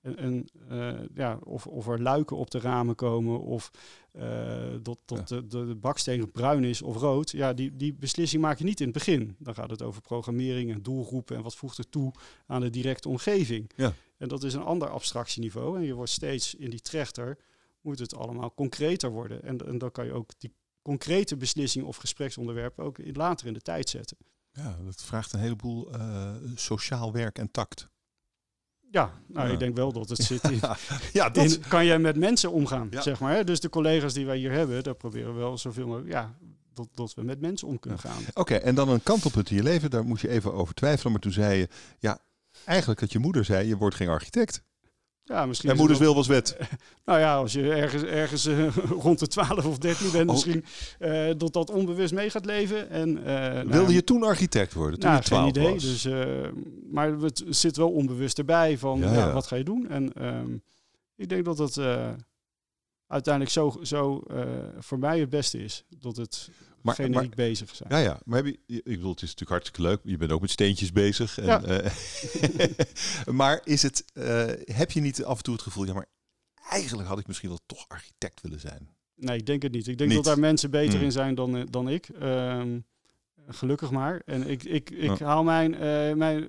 En, 0.00 0.16
en 0.16 0.48
eh, 0.68 1.06
ja, 1.14 1.38
of, 1.44 1.66
of 1.66 1.88
er 1.88 2.02
luiken 2.02 2.36
op 2.36 2.50
de 2.50 2.58
ramen 2.58 2.94
komen 2.94 3.40
of 3.40 3.70
eh, 4.12 4.74
dat, 4.82 4.98
dat 5.04 5.28
de, 5.28 5.46
de, 5.46 5.66
de 5.66 5.74
baksteen 5.74 6.30
bruin 6.30 6.64
is 6.64 6.82
of 6.82 6.96
rood. 6.96 7.30
Ja, 7.30 7.52
die, 7.52 7.76
die 7.76 7.94
beslissing 7.94 8.42
maak 8.42 8.58
je 8.58 8.64
niet 8.64 8.80
in 8.80 8.86
het 8.86 8.94
begin. 8.94 9.36
Dan 9.38 9.54
gaat 9.54 9.70
het 9.70 9.82
over 9.82 10.02
programmering 10.02 10.72
en 10.72 10.82
doelgroepen 10.82 11.36
en 11.36 11.42
wat 11.42 11.56
voegt 11.56 11.78
er 11.78 11.88
toe 11.88 12.12
aan 12.46 12.60
de 12.60 12.70
directe 12.70 13.08
omgeving. 13.08 13.70
Ja. 13.76 13.92
En 14.16 14.28
dat 14.28 14.42
is 14.42 14.54
een 14.54 14.62
ander 14.62 14.88
abstractieniveau. 14.88 15.76
En 15.76 15.84
je 15.84 15.94
wordt 15.94 16.10
steeds 16.10 16.54
in 16.54 16.70
die 16.70 16.80
trechter, 16.80 17.38
moet 17.80 17.98
het 17.98 18.14
allemaal 18.14 18.54
concreter 18.54 19.10
worden. 19.10 19.42
En, 19.42 19.66
en 19.66 19.78
dan 19.78 19.90
kan 19.90 20.04
je 20.04 20.12
ook 20.12 20.30
die 20.38 20.52
concrete 20.82 21.36
beslissing 21.36 21.84
of 21.84 21.96
gespreksonderwerpen 21.96 22.84
ook 22.84 22.98
in, 22.98 23.16
later 23.16 23.46
in 23.46 23.52
de 23.52 23.60
tijd 23.60 23.88
zetten. 23.88 24.16
Ja, 24.52 24.78
dat 24.84 25.02
vraagt 25.02 25.32
een 25.32 25.40
heleboel 25.40 25.92
eh, 25.92 26.34
sociaal 26.54 27.12
werk 27.12 27.38
en 27.38 27.50
tact. 27.50 27.88
Ja, 28.90 29.10
nou, 29.26 29.46
Ja. 29.46 29.52
ik 29.52 29.58
denk 29.58 29.76
wel 29.76 29.92
dat 29.92 30.08
het 30.08 30.18
zit 30.18 30.42
in, 30.50 30.60
ja, 31.12 31.28
dat, 31.30 31.44
in 31.52 31.62
kan 31.68 31.84
jij 31.84 31.98
met 31.98 32.16
mensen 32.16 32.52
omgaan, 32.52 32.88
Ja. 32.90 33.00
zeg 33.00 33.20
maar. 33.20 33.34
Hè? 33.34 33.44
Dus 33.44 33.60
de 33.60 33.68
collega's 33.68 34.12
die 34.12 34.26
wij 34.26 34.36
hier 34.36 34.52
hebben, 34.52 34.82
daar 34.82 34.94
proberen 34.94 35.32
we 35.32 35.38
wel 35.38 35.58
zoveel 35.58 35.86
mogelijk, 35.86 36.10
ja, 36.12 36.34
dat, 36.74 36.88
dat 36.94 37.14
we 37.14 37.22
met 37.22 37.40
mensen 37.40 37.68
om 37.68 37.78
kunnen 37.78 37.98
gaan. 37.98 38.22
Oké, 38.34 38.54
en 38.54 38.74
dan 38.74 38.88
een 38.88 39.02
kantelpunt 39.02 39.50
in 39.50 39.56
je 39.56 39.62
leven, 39.62 39.90
daar 39.90 40.04
moet 40.04 40.20
je 40.20 40.28
even 40.28 40.52
over 40.54 40.74
twijfelen. 40.74 41.12
Maar 41.12 41.20
toen 41.20 41.32
zei 41.32 41.58
je, 41.58 41.68
ja, 41.98 42.18
eigenlijk 42.64 43.00
dat 43.00 43.12
je 43.12 43.18
moeder 43.18 43.44
zei, 43.44 43.68
je 43.68 43.76
wordt 43.76 43.96
geen 43.96 44.08
architect. 44.08 44.62
Ja, 45.28 45.46
misschien 45.46 45.70
En 45.70 45.76
moeders 45.76 45.98
wil 45.98 46.14
was 46.14 46.26
wet. 46.26 46.56
Nou 47.04 47.20
ja, 47.20 47.36
als 47.36 47.52
je 47.52 47.72
ergens, 47.72 48.02
ergens 48.02 48.46
eh, 48.46 48.76
rond 49.04 49.18
de 49.18 49.26
12 49.26 49.66
of 49.66 49.78
13 49.78 50.10
bent, 50.10 50.28
Oh. 50.28 50.34
misschien 50.34 50.64
eh, 50.98 51.30
dat 51.36 51.52
dat 51.52 51.70
onbewust 51.70 52.12
mee 52.12 52.30
gaat 52.30 52.44
leven. 52.44 52.90
En, 52.90 53.18
eh, 53.18 53.24
nou, 53.52 53.68
Wilde 53.68 53.92
je 53.92 54.04
toen 54.04 54.22
architect 54.22 54.74
worden, 54.74 54.98
toen 55.00 55.10
nou, 55.10 55.22
je 55.22 55.28
geen 55.28 55.52
12 55.52 55.56
idee. 55.56 55.72
was? 55.72 55.82
Dus, 55.82 56.08
maar 56.90 57.12
het 57.12 57.44
zit 57.48 57.76
wel 57.76 57.90
onbewust 57.90 58.38
erbij 58.38 58.78
van 58.78 58.98
Ja, 59.00 59.32
wat 59.32 59.46
ga 59.46 59.56
je 59.56 59.64
doen? 59.64 59.88
En 59.88 60.12
ehm, 60.12 60.56
ik 61.16 61.28
denk 61.28 61.44
dat 61.44 61.58
het 61.58 61.76
eh, 61.76 62.08
uiteindelijk 63.06 63.54
zo, 63.54 63.76
zo 63.82 64.22
voor 64.78 64.98
mij 64.98 65.20
het 65.20 65.30
beste 65.30 65.58
is. 65.64 65.84
Dat 65.98 66.16
het 66.16 66.50
Maar- 66.96 67.06
generiek 67.06 67.36
maar- 67.36 67.46
bezig 67.46 67.74
zijn. 67.74 67.88
Ja, 67.90 67.98
ja, 67.98 68.20
maar 68.24 68.44
heb 68.44 68.46
je, 68.46 68.58
ik 68.76 68.84
bedoel, 68.84 69.10
het 69.10 69.22
is 69.22 69.34
natuurlijk 69.34 69.50
hartstikke 69.50 69.82
leuk. 69.82 70.00
Je 70.02 70.16
bent 70.16 70.32
ook 70.32 70.40
met 70.40 70.50
steentjes 70.50 70.92
bezig. 70.92 71.38
En, 71.38 71.46
Ja. 71.46 71.62
eh, 71.62 71.90
maar 73.40 73.60
is 73.64 73.82
het, 73.82 74.04
eh, 74.12 74.46
heb 74.64 74.90
je 74.90 75.00
niet 75.00 75.24
af 75.24 75.36
en 75.36 75.42
toe 75.42 75.54
het 75.54 75.62
gevoel, 75.62 75.86
ja, 75.86 75.92
maar 75.92 76.06
eigenlijk 76.70 77.08
had 77.08 77.18
ik 77.18 77.26
misschien 77.26 77.48
wel 77.48 77.60
toch 77.66 77.84
architect 77.88 78.40
willen 78.40 78.60
zijn? 78.60 78.88
Nee, 79.14 79.36
ik 79.38 79.46
denk 79.46 79.62
het 79.62 79.72
niet. 79.72 79.86
Ik 79.86 79.98
denk 79.98 80.08
Niet. 80.10 80.18
dat 80.24 80.26
daar 80.34 80.38
mensen 80.38 80.70
beter 80.70 80.94
Hmm. 80.94 81.04
in 81.04 81.12
zijn 81.12 81.34
dan, 81.34 81.56
eh, 81.56 81.62
dan 81.70 81.88
ik. 81.88 82.08
Ehm, 82.08 82.78
gelukkig 83.50 83.90
maar. 83.90 84.22
En 84.24 84.48
ik, 84.48 84.64
ik, 84.64 84.90
ik 84.90 85.18
haal 85.18 85.44
mijn, 85.44 85.70
mijn... 86.18 86.40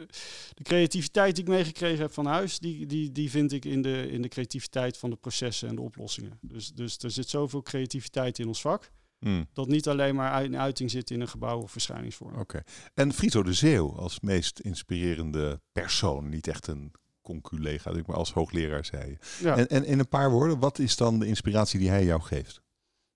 De 0.54 0.64
creativiteit 0.64 1.36
die 1.36 1.44
ik 1.44 1.50
meegekregen 1.50 2.00
heb 2.02 2.14
van 2.14 2.26
huis... 2.26 2.60
Die, 2.60 2.86
die, 2.86 3.12
die 3.12 3.30
vind 3.30 3.52
ik 3.52 3.66
in 3.66 3.82
de, 3.82 4.08
in 4.12 4.22
de 4.22 4.28
creativiteit 4.28 4.98
van 4.98 5.10
de 5.10 5.16
processen 5.16 5.70
en 5.70 5.76
de 5.76 5.82
oplossingen. 5.82 6.38
Dus, 6.42 6.72
dus 6.74 6.98
er 6.98 7.12
zit 7.12 7.30
zoveel 7.30 7.62
creativiteit 7.62 8.40
in 8.40 8.48
ons 8.48 8.62
vak... 8.62 8.92
Hmm, 9.20 9.48
dat 9.54 9.68
niet 9.68 9.88
alleen 9.88 10.16
maar 10.16 10.32
uit- 10.32 10.46
in 10.46 10.58
uiting 10.58 10.92
zit 10.92 11.10
in 11.12 11.22
een 11.22 11.28
gebouw 11.28 11.62
of 11.62 11.72
verschijningsvorm. 11.72 12.40
Oké. 12.40 12.62
En 12.94 13.14
Frito 13.14 13.44
de 13.44 13.54
Zeeuw 13.54 13.96
als 13.96 14.20
meest 14.20 14.60
inspirerende 14.60 15.62
persoon. 15.72 16.30
Niet 16.30 16.48
echt 16.48 16.68
een 16.68 16.92
conculega, 17.22 17.92
maar 18.06 18.16
als 18.16 18.34
hoogleraar 18.34 18.86
zei 18.86 19.10
je. 19.10 19.18
Ja. 19.44 19.58
En, 19.58 19.68
en 19.68 19.86
in 19.86 20.00
een 20.00 20.08
paar 20.08 20.32
woorden, 20.32 20.60
wat 20.60 20.80
is 20.80 20.98
dan 20.98 21.20
de 21.20 21.26
inspiratie 21.28 21.80
die 21.80 21.90
hij 21.90 22.06
jou 22.06 22.22
geeft? 22.22 22.62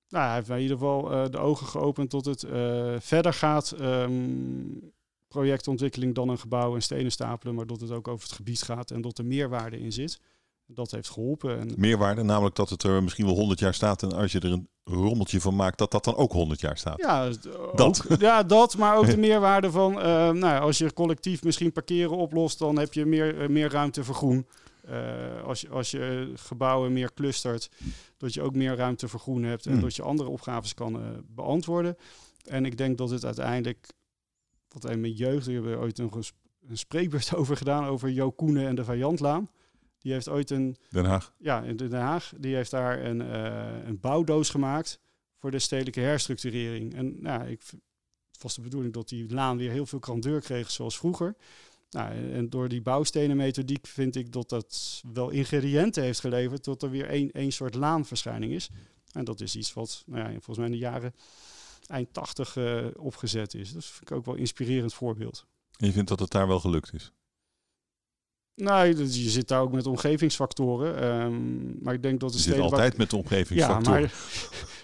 Nou, 0.09 0.25
hij 0.25 0.35
heeft 0.35 0.47
mij 0.47 0.57
in 0.57 0.63
ieder 0.63 0.77
geval 0.77 1.11
eh, 1.11 1.29
de 1.29 1.37
ogen 1.37 1.67
geopend 1.67 2.09
tot 2.09 2.25
het 2.25 2.43
eh, 2.43 2.95
verder 2.99 3.33
gaat. 3.33 3.71
ehm, 3.71 4.11
projectontwikkeling 5.27 6.15
dan 6.15 6.29
een 6.29 6.37
gebouw 6.39 6.75
en 6.75 6.81
stenen 6.81 7.11
stapelen, 7.11 7.55
maar 7.55 7.67
dat 7.67 7.81
het 7.81 7.91
ook 7.91 8.07
over 8.07 8.27
het 8.27 8.35
gebied 8.35 8.61
gaat 8.61 8.91
en 8.91 9.01
dat 9.01 9.17
er 9.17 9.25
meerwaarde 9.25 9.79
in 9.79 9.91
zit. 9.91 10.19
Dat 10.73 10.91
heeft 10.91 11.09
geholpen. 11.09 11.59
En 11.59 11.73
Meerwaarde, 11.77 12.23
namelijk 12.23 12.55
dat 12.55 12.69
het 12.69 12.83
er 12.83 13.03
misschien 13.03 13.25
wel 13.25 13.35
100 13.35 13.59
jaar 13.59 13.73
staat. 13.73 14.03
En 14.03 14.11
als 14.13 14.31
je 14.31 14.39
er 14.39 14.51
een 14.51 14.67
rommeltje 14.83 15.41
van 15.41 15.55
maakt, 15.55 15.77
dat 15.77 15.91
dat 15.91 16.03
dan 16.03 16.15
ook 16.15 16.31
100 16.31 16.59
jaar 16.59 16.77
staat. 16.77 16.99
ja, 16.99 17.29
Dat. 17.75 18.05
Ook, 18.11 18.19
ja, 18.19 18.43
dat, 18.43 18.77
maar 18.77 18.97
ook 18.97 19.05
de 19.05 19.17
meerwaarde 19.27 19.71
van, 19.71 20.01
eh, 20.01 20.29
nou, 20.29 20.61
als 20.61 20.77
je 20.77 20.93
collectief 20.93 21.43
misschien 21.43 21.71
parkeren 21.71 22.17
oplost, 22.17 22.59
dan 22.59 22.77
heb 22.79 22.93
je 22.93 23.05
meer, 23.05 23.41
eh, 23.41 23.49
meer 23.49 23.71
ruimte 23.71 24.03
voor 24.03 24.15
groen. 24.15 24.47
Eh, 24.83 25.43
als, 25.45 25.61
je, 25.61 25.69
als 25.69 25.91
je 25.91 26.31
gebouwen 26.35 26.93
meer 26.93 27.13
clustert, 27.13 27.69
dat 28.17 28.33
je 28.33 28.41
ook 28.41 28.55
meer 28.55 28.75
ruimte 28.75 29.07
voor 29.07 29.19
groen 29.19 29.43
hebt 29.43 29.65
en 29.65 29.71
Hmm. 29.71 29.81
dat 29.81 29.95
je 29.95 30.01
andere 30.01 30.29
opgaves 30.29 30.73
kan 30.73 31.23
beantwoorden. 31.27 31.97
En 32.43 32.65
ik 32.65 32.77
denk 32.77 32.97
dat 32.97 33.09
het 33.09 33.25
uiteindelijk, 33.25 33.87
wat 34.67 34.85
in 34.91 35.01
mijn 35.01 35.13
jeugd, 35.13 35.45
we 35.45 35.53
hebben 35.53 35.79
ooit 35.79 35.97
nog 35.97 36.15
een, 36.15 36.23
sp- 36.23 36.35
een 36.69 36.77
spreekbeurt 36.77 37.35
over 37.39 37.57
gedaan, 37.57 37.85
over 37.85 38.09
Jo 38.09 38.31
Koenen 38.31 38.67
en 38.67 38.75
de 38.75 38.83
Vijandlaan. 38.83 39.49
Die 40.03 40.11
heeft 40.11 40.29
ooit 40.29 40.49
een, 40.49 40.77
Den 40.89 41.05
Haag. 41.05 41.33
ja, 41.37 41.61
in 41.61 41.75
Den 41.77 41.91
Haag, 41.91 42.33
die 42.37 42.55
heeft 42.55 42.71
daar 42.71 43.05
een, 43.05 43.21
eh, 43.21 43.87
een 43.87 43.99
bouwdoos 43.99 44.49
gemaakt 44.49 44.99
voor 45.37 45.51
de 45.51 45.59
stedelijke 45.59 45.99
herstructurering. 45.99 46.95
En 46.95 47.21
nou, 47.21 47.47
ik, 47.47 47.61
het 48.31 48.41
was 48.41 48.55
de 48.55 48.61
bedoeling 48.61 48.93
dat 48.93 49.09
die 49.09 49.33
laan 49.33 49.57
weer 49.57 49.71
heel 49.71 49.85
veel 49.85 49.99
grandeur 49.99 50.41
kreeg 50.41 50.71
zoals 50.71 50.97
vroeger. 50.97 51.35
Nou, 51.89 52.33
en 52.33 52.49
door 52.49 52.69
die 52.69 52.81
bouwstenen 52.81 53.37
methodiek 53.37 53.87
vind 53.87 54.15
ik 54.15 54.31
dat 54.31 54.49
dat 54.49 55.01
wel 55.13 55.29
ingrediënten 55.29 56.03
heeft 56.03 56.19
geleverd 56.19 56.63
tot 56.63 56.81
er 56.81 56.89
weer 56.89 57.05
één, 57.05 57.31
één 57.31 57.51
soort 57.51 57.75
laanverschijning 57.75 58.53
is. 58.53 58.69
En 59.11 59.23
dat 59.25 59.41
is 59.41 59.55
iets 59.55 59.73
wat 59.73 60.03
nou 60.05 60.23
ja, 60.23 60.29
volgens 60.29 60.57
mij 60.57 60.65
in 60.65 60.71
de 60.71 60.77
jaren 60.77 61.13
eind 61.87 62.13
80 62.13 62.55
eh, 62.55 62.85
opgezet 62.97 63.53
is. 63.53 63.71
Dat 63.71 63.85
vind 63.85 64.09
ik 64.09 64.17
ook 64.17 64.25
wel 64.25 64.33
een 64.33 64.39
inspirerend 64.39 64.93
voorbeeld. 64.93 65.45
En 65.77 65.87
je 65.87 65.93
vindt 65.93 66.09
dat 66.09 66.19
het 66.19 66.31
daar 66.31 66.47
wel 66.47 66.59
gelukt 66.59 66.93
is. 66.93 67.11
Nou, 68.55 68.87
je 68.87 68.97
je 69.23 69.29
zit 69.29 69.47
daar 69.47 69.61
ook 69.61 69.71
met 69.71 69.87
omgevingsfactoren. 69.87 70.99
ehm, 71.01 71.83
maar 71.83 71.93
ik 71.93 72.01
denk 72.03 72.19
dat 72.19 72.31
de 72.31 72.37
Je 72.37 72.43
zit 72.43 72.53
waar- 72.53 72.61
altijd 72.63 72.97
met 72.97 73.09
de 73.09 73.15
Ja, 73.15 73.21
omgevingsfactoren. 73.21 74.01
maar 74.01 74.11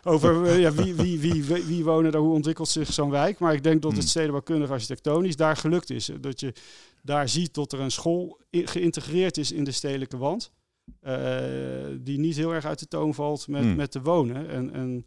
over 0.13 0.45
eh, 0.45 0.59
ja, 0.59 0.71
wie, 0.71 0.93
wie, 0.95 1.19
wie, 1.19 1.43
wie, 1.65 1.83
wonen 1.83 2.11
daar, 2.11 2.21
hoe 2.21 2.33
ontwikkelt 2.33 2.69
zich 2.69 2.93
zo'n 2.93 3.09
wijk. 3.09 3.39
Maar 3.39 3.53
ik 3.53 3.63
denk 3.63 3.81
dat 3.81 3.91
het 3.91 3.99
Hmm. 3.99 4.09
stedenbouwkundig 4.09 4.69
architectonisch 4.69 5.35
daar 5.35 5.57
gelukt 5.57 5.89
is. 5.89 6.09
Dat 6.21 6.39
je 6.39 6.53
daar 7.03 7.29
ziet 7.29 7.53
dat 7.53 7.71
er 7.71 7.79
een 7.79 7.91
school 7.91 8.39
geïntegreerd 8.51 9.37
is 9.37 9.51
in 9.51 9.63
de 9.63 9.71
stedelijke 9.71 10.17
wand. 10.17 10.51
eh, 11.01 11.43
die 12.01 12.19
niet 12.19 12.35
heel 12.35 12.53
erg 12.53 12.65
uit 12.65 12.79
de 12.79 12.87
toon 12.87 13.13
valt 13.13 13.47
met, 13.47 13.61
Hmm. 13.61 13.75
met 13.75 13.91
te 13.91 14.01
wonen. 14.01 14.49
En, 14.49 14.73
en 14.73 15.05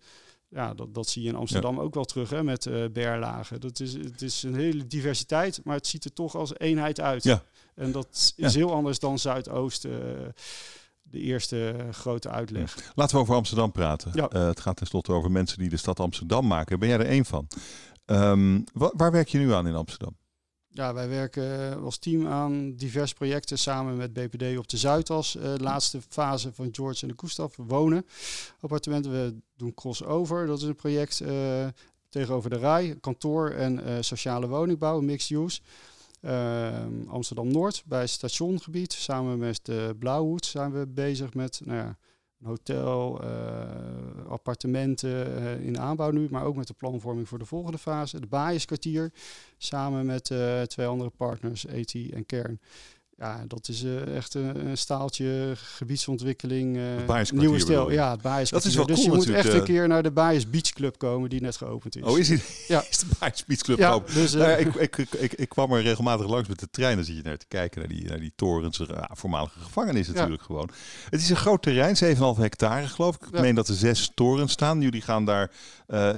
ja, 0.55 0.75
dat, 0.75 0.95
dat 0.95 1.09
zie 1.09 1.23
je 1.23 1.29
in 1.29 1.35
Amsterdam 1.37 1.81
ook 1.81 1.95
wel 1.95 2.05
terug 2.05 2.31
hè, 2.31 2.43
met 2.43 2.67
eh 2.67 2.85
Berlage. 2.93 3.59
Dat 3.59 3.81
is, 3.81 3.93
het 3.93 4.23
is 4.23 4.43
een 4.43 4.55
hele 4.55 4.87
diversiteit, 4.87 5.61
maar 5.65 5.77
het 5.77 5.87
ziet 5.87 6.05
er 6.05 6.13
toch 6.13 6.35
als 6.35 6.59
eenheid 6.59 7.01
uit. 7.01 7.23
Ja. 7.25 7.43
En 7.75 7.93
dat 7.93 8.33
Ja. 8.37 8.47
is 8.47 8.55
heel 8.55 8.73
anders 8.73 8.99
dan 8.99 9.19
Zuidoost. 9.19 9.85
eh, 9.85 9.93
de 11.03 11.19
eerste 11.21 11.75
grote 11.91 12.29
uitleg. 12.31 12.93
Laten 12.95 13.17
we 13.17 13.23
over 13.23 13.35
Amsterdam 13.35 13.73
praten. 13.73 14.11
Ja. 14.15 14.29
Eh, 14.29 14.47
het 14.47 14.61
gaat 14.61 14.77
tenslotte 14.77 15.13
over 15.13 15.31
mensen 15.31 15.59
die 15.59 15.69
de 15.69 15.77
stad 15.77 16.01
Amsterdam 16.01 16.47
maken. 16.47 16.79
Ben 16.79 16.89
jij 16.89 16.99
er 16.99 17.07
één 17.07 17.25
van? 17.25 17.49
Wa- 18.73 18.93
waar 18.97 19.13
werk 19.13 19.29
je 19.29 19.39
nu 19.39 19.53
aan 19.53 19.67
in 19.67 19.75
Amsterdam? 19.75 20.17
Ja, 20.75 20.95
wij 20.95 21.09
werken 21.09 21.81
als 21.83 21.99
team 21.99 22.27
aan 22.27 22.75
diverse 22.75 23.15
projecten 23.15 23.59
samen 23.59 23.97
met 23.97 24.13
BPD 24.13 24.59
op 24.59 24.69
de 24.69 24.77
Zuidas. 24.77 25.37
eh, 25.37 25.43
de 25.43 25.63
laatste 25.63 26.01
fase 26.09 26.53
van 26.53 26.69
George 26.73 27.03
en 27.03 27.09
de 27.09 27.15
Gustav 27.17 27.57
wonen. 27.57 28.07
Appartementen, 28.61 29.13
we 29.13 29.35
doen 29.57 29.75
crossover. 29.75 30.47
Dat 30.47 30.59
is 30.59 30.65
een 30.65 30.75
project 30.75 31.21
eh, 31.21 31.67
tegenover 32.09 32.51
de 32.51 32.59
RAI. 32.59 33.01
Kantoor 33.01 33.51
en 33.51 33.85
eh, 33.85 33.95
sociale 34.01 34.49
woningbouw, 34.49 35.01
mixed 35.01 35.39
use. 35.39 35.61
Ehm, 36.21 37.09
Amsterdam-Noord 37.09 37.83
bij 37.87 38.01
het 38.01 38.11
stationgebied. 38.11 38.93
Samen 38.93 39.39
met 39.39 39.61
de 39.63 39.97
Blauwhoed 39.99 40.47
zijn 40.47 40.73
we 40.73 40.87
bezig 40.87 41.35
met 41.35 41.61
nou 41.65 41.79
ja, 41.79 41.97
een 42.43 42.49
hotel, 42.49 43.23
eh, 43.23 44.27
appartementen 44.27 45.37
eh, 45.37 45.67
in 45.67 45.79
aanbouw 45.79 46.11
nu. 46.11 46.29
Maar 46.31 46.45
ook 46.45 46.57
met 46.57 46.67
de 46.67 46.75
planvorming 46.75 47.29
voor 47.29 47.39
de 47.39 47.45
volgende 47.45 47.79
fase. 47.79 48.21
De 48.21 48.27
Baaierskwartier 48.27 49.13
samen 49.57 50.07
met 50.07 50.31
eh, 50.31 50.63
twee 50.63 50.87
andere 50.87 51.11
partners, 51.11 51.67
ET 51.67 51.95
en 51.95 52.27
Kern. 52.27 52.61
Ja, 53.19 53.45
dat 53.49 53.69
is 53.69 53.85
eh, 53.85 54.17
echt 54.17 54.35
een, 54.35 54.67
een 54.67 54.79
staaltje 54.79 55.53
gebiedsontwikkeling. 55.55 56.77
Het 56.77 57.07
Baaierskwartier 57.07 57.49
nieuwe 57.49 57.59
stijl. 57.59 57.91
Ja, 57.91 58.11
het 58.11 58.23
Baaierskwartier. 58.23 58.71
Dat 58.71 58.87
is 58.87 58.87
wel 58.87 58.87
dus 58.87 59.05
cool 59.05 59.11
je 59.11 59.27
moet 59.27 59.37
echt 59.37 59.55
een 59.55 59.61
eh. 59.61 59.65
keer 59.65 59.89
naar 59.89 60.03
de 60.03 60.11
Baaiers 60.11 60.51
Beach 60.51 60.71
Club 60.71 60.99
komen 60.99 61.31
die 61.31 61.41
net 61.41 61.57
geopend 61.57 61.97
is. 61.97 62.03
Oh, 62.03 62.19
is, 62.19 62.29
die, 62.29 62.43
Ja. 62.69 62.85
is 62.91 62.99
de 62.99 63.07
Bites 63.21 63.45
Beach 63.45 63.61
Club 63.61 63.79
ja, 63.79 63.93
open? 63.93 64.15
dus, 64.15 64.33
Nou 64.33 64.51
ik, 64.65 64.75
ik, 64.75 64.97
ik, 64.97 65.33
ik, 65.33 65.49
kwam 65.49 65.73
er 65.73 65.83
regelmatig 65.83 66.27
langs 66.29 66.49
met 66.49 66.59
de 66.59 66.71
trein. 66.71 66.97
Dan 66.97 67.05
zit 67.05 67.17
je 67.17 67.23
naar 67.23 67.37
te 67.37 67.47
kijken 67.49 67.81
naar 67.81 67.89
die, 67.89 68.05
naar 68.05 68.21
die 68.21 68.33
torens. 68.37 68.79
Ja, 68.89 69.11
voormalige 69.13 69.59
gevangenis 69.59 70.09
natuurlijk 70.09 70.43
gewoon. 70.43 70.71
Het 71.11 71.21
is 71.21 71.31
een 71.31 71.37
groot 71.37 71.63
terrein, 71.63 72.17
7,5 72.17 72.41
hectare 72.41 72.87
geloof 72.87 73.15
ik. 73.15 73.23
Ik 73.27 73.35
Ja. 73.35 73.41
meen 73.41 73.55
dat 73.55 73.69
er 73.69 73.75
zes 73.75 74.11
torens 74.15 74.53
staan. 74.53 74.81
Jullie 74.81 75.03
gaan 75.03 75.25
daar... 75.25 75.51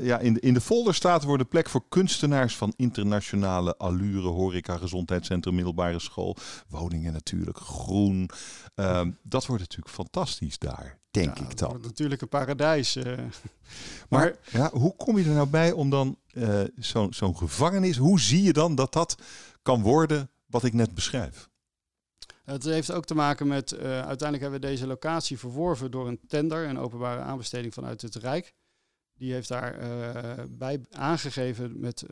ja, 0.00 0.18
in, 0.18 0.34
de, 0.34 0.40
in 0.40 0.54
de 0.54 0.60
folder 0.60 0.94
staat 0.94 1.24
worden 1.24 1.48
plek 1.48 1.68
voor 1.68 1.84
kunstenaars 1.88 2.56
van 2.56 2.72
internationale 2.76 3.76
allure. 3.76 4.28
Horeca, 4.28 4.76
gezondheidscentrum, 4.76 5.54
middelbare 5.54 5.98
school. 5.98 6.36
Woningen 6.84 7.12
natuurlijk, 7.12 7.58
groen. 7.58 8.30
Ehm, 8.74 9.10
dat 9.22 9.46
wordt 9.46 9.62
natuurlijk 9.62 9.94
fantastisch 9.94 10.58
daar, 10.58 10.98
denk 11.10 11.38
ja, 11.38 11.44
ik 11.44 11.56
dan. 11.56 11.80
natuurlijk 11.80 12.22
een 12.22 12.28
paradijs. 12.28 12.96
eh. 12.96 13.18
Maar 14.08 14.20
maar 14.20 14.34
ja, 14.50 14.70
hoe 14.70 14.96
kom 14.96 15.18
je 15.18 15.24
er 15.24 15.34
nou 15.34 15.48
bij 15.48 15.72
om 15.72 15.90
dan 15.90 16.18
eh, 16.32 16.60
zo'n 17.10 17.36
gevangenis, 17.36 17.96
hoe 17.96 18.20
zie 18.20 18.42
je 18.42 18.52
dan 18.52 18.74
dat 18.74 18.92
dat 18.92 19.16
kan 19.62 19.82
worden 19.82 20.30
wat 20.46 20.64
ik 20.64 20.72
net 20.72 20.94
beschrijf? 20.94 21.48
Het 22.44 22.64
heeft 22.64 22.92
ook 22.92 23.04
te 23.04 23.14
maken 23.14 23.46
met, 23.46 23.72
eh, 23.72 23.80
uiteindelijk 23.82 24.40
hebben 24.40 24.60
we 24.60 24.66
deze 24.66 24.86
locatie 24.86 25.38
verworven 25.38 25.90
door 25.90 26.08
een 26.08 26.20
tender, 26.28 26.68
een 26.68 26.78
openbare 26.78 27.20
aanbesteding 27.20 27.74
vanuit 27.74 28.02
het 28.02 28.14
Rijk. 28.14 28.54
Die 29.14 29.32
heeft 29.32 29.48
daar 29.48 29.78
bij 30.50 30.80
aangegeven 30.90 31.80
met 31.80 32.04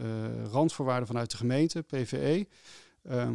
randvoorwaarden 0.50 1.06
vanuit 1.06 1.30
de 1.30 1.36
gemeente, 1.36 1.82
PVE. 1.82 2.46
Ehm, 3.02 3.34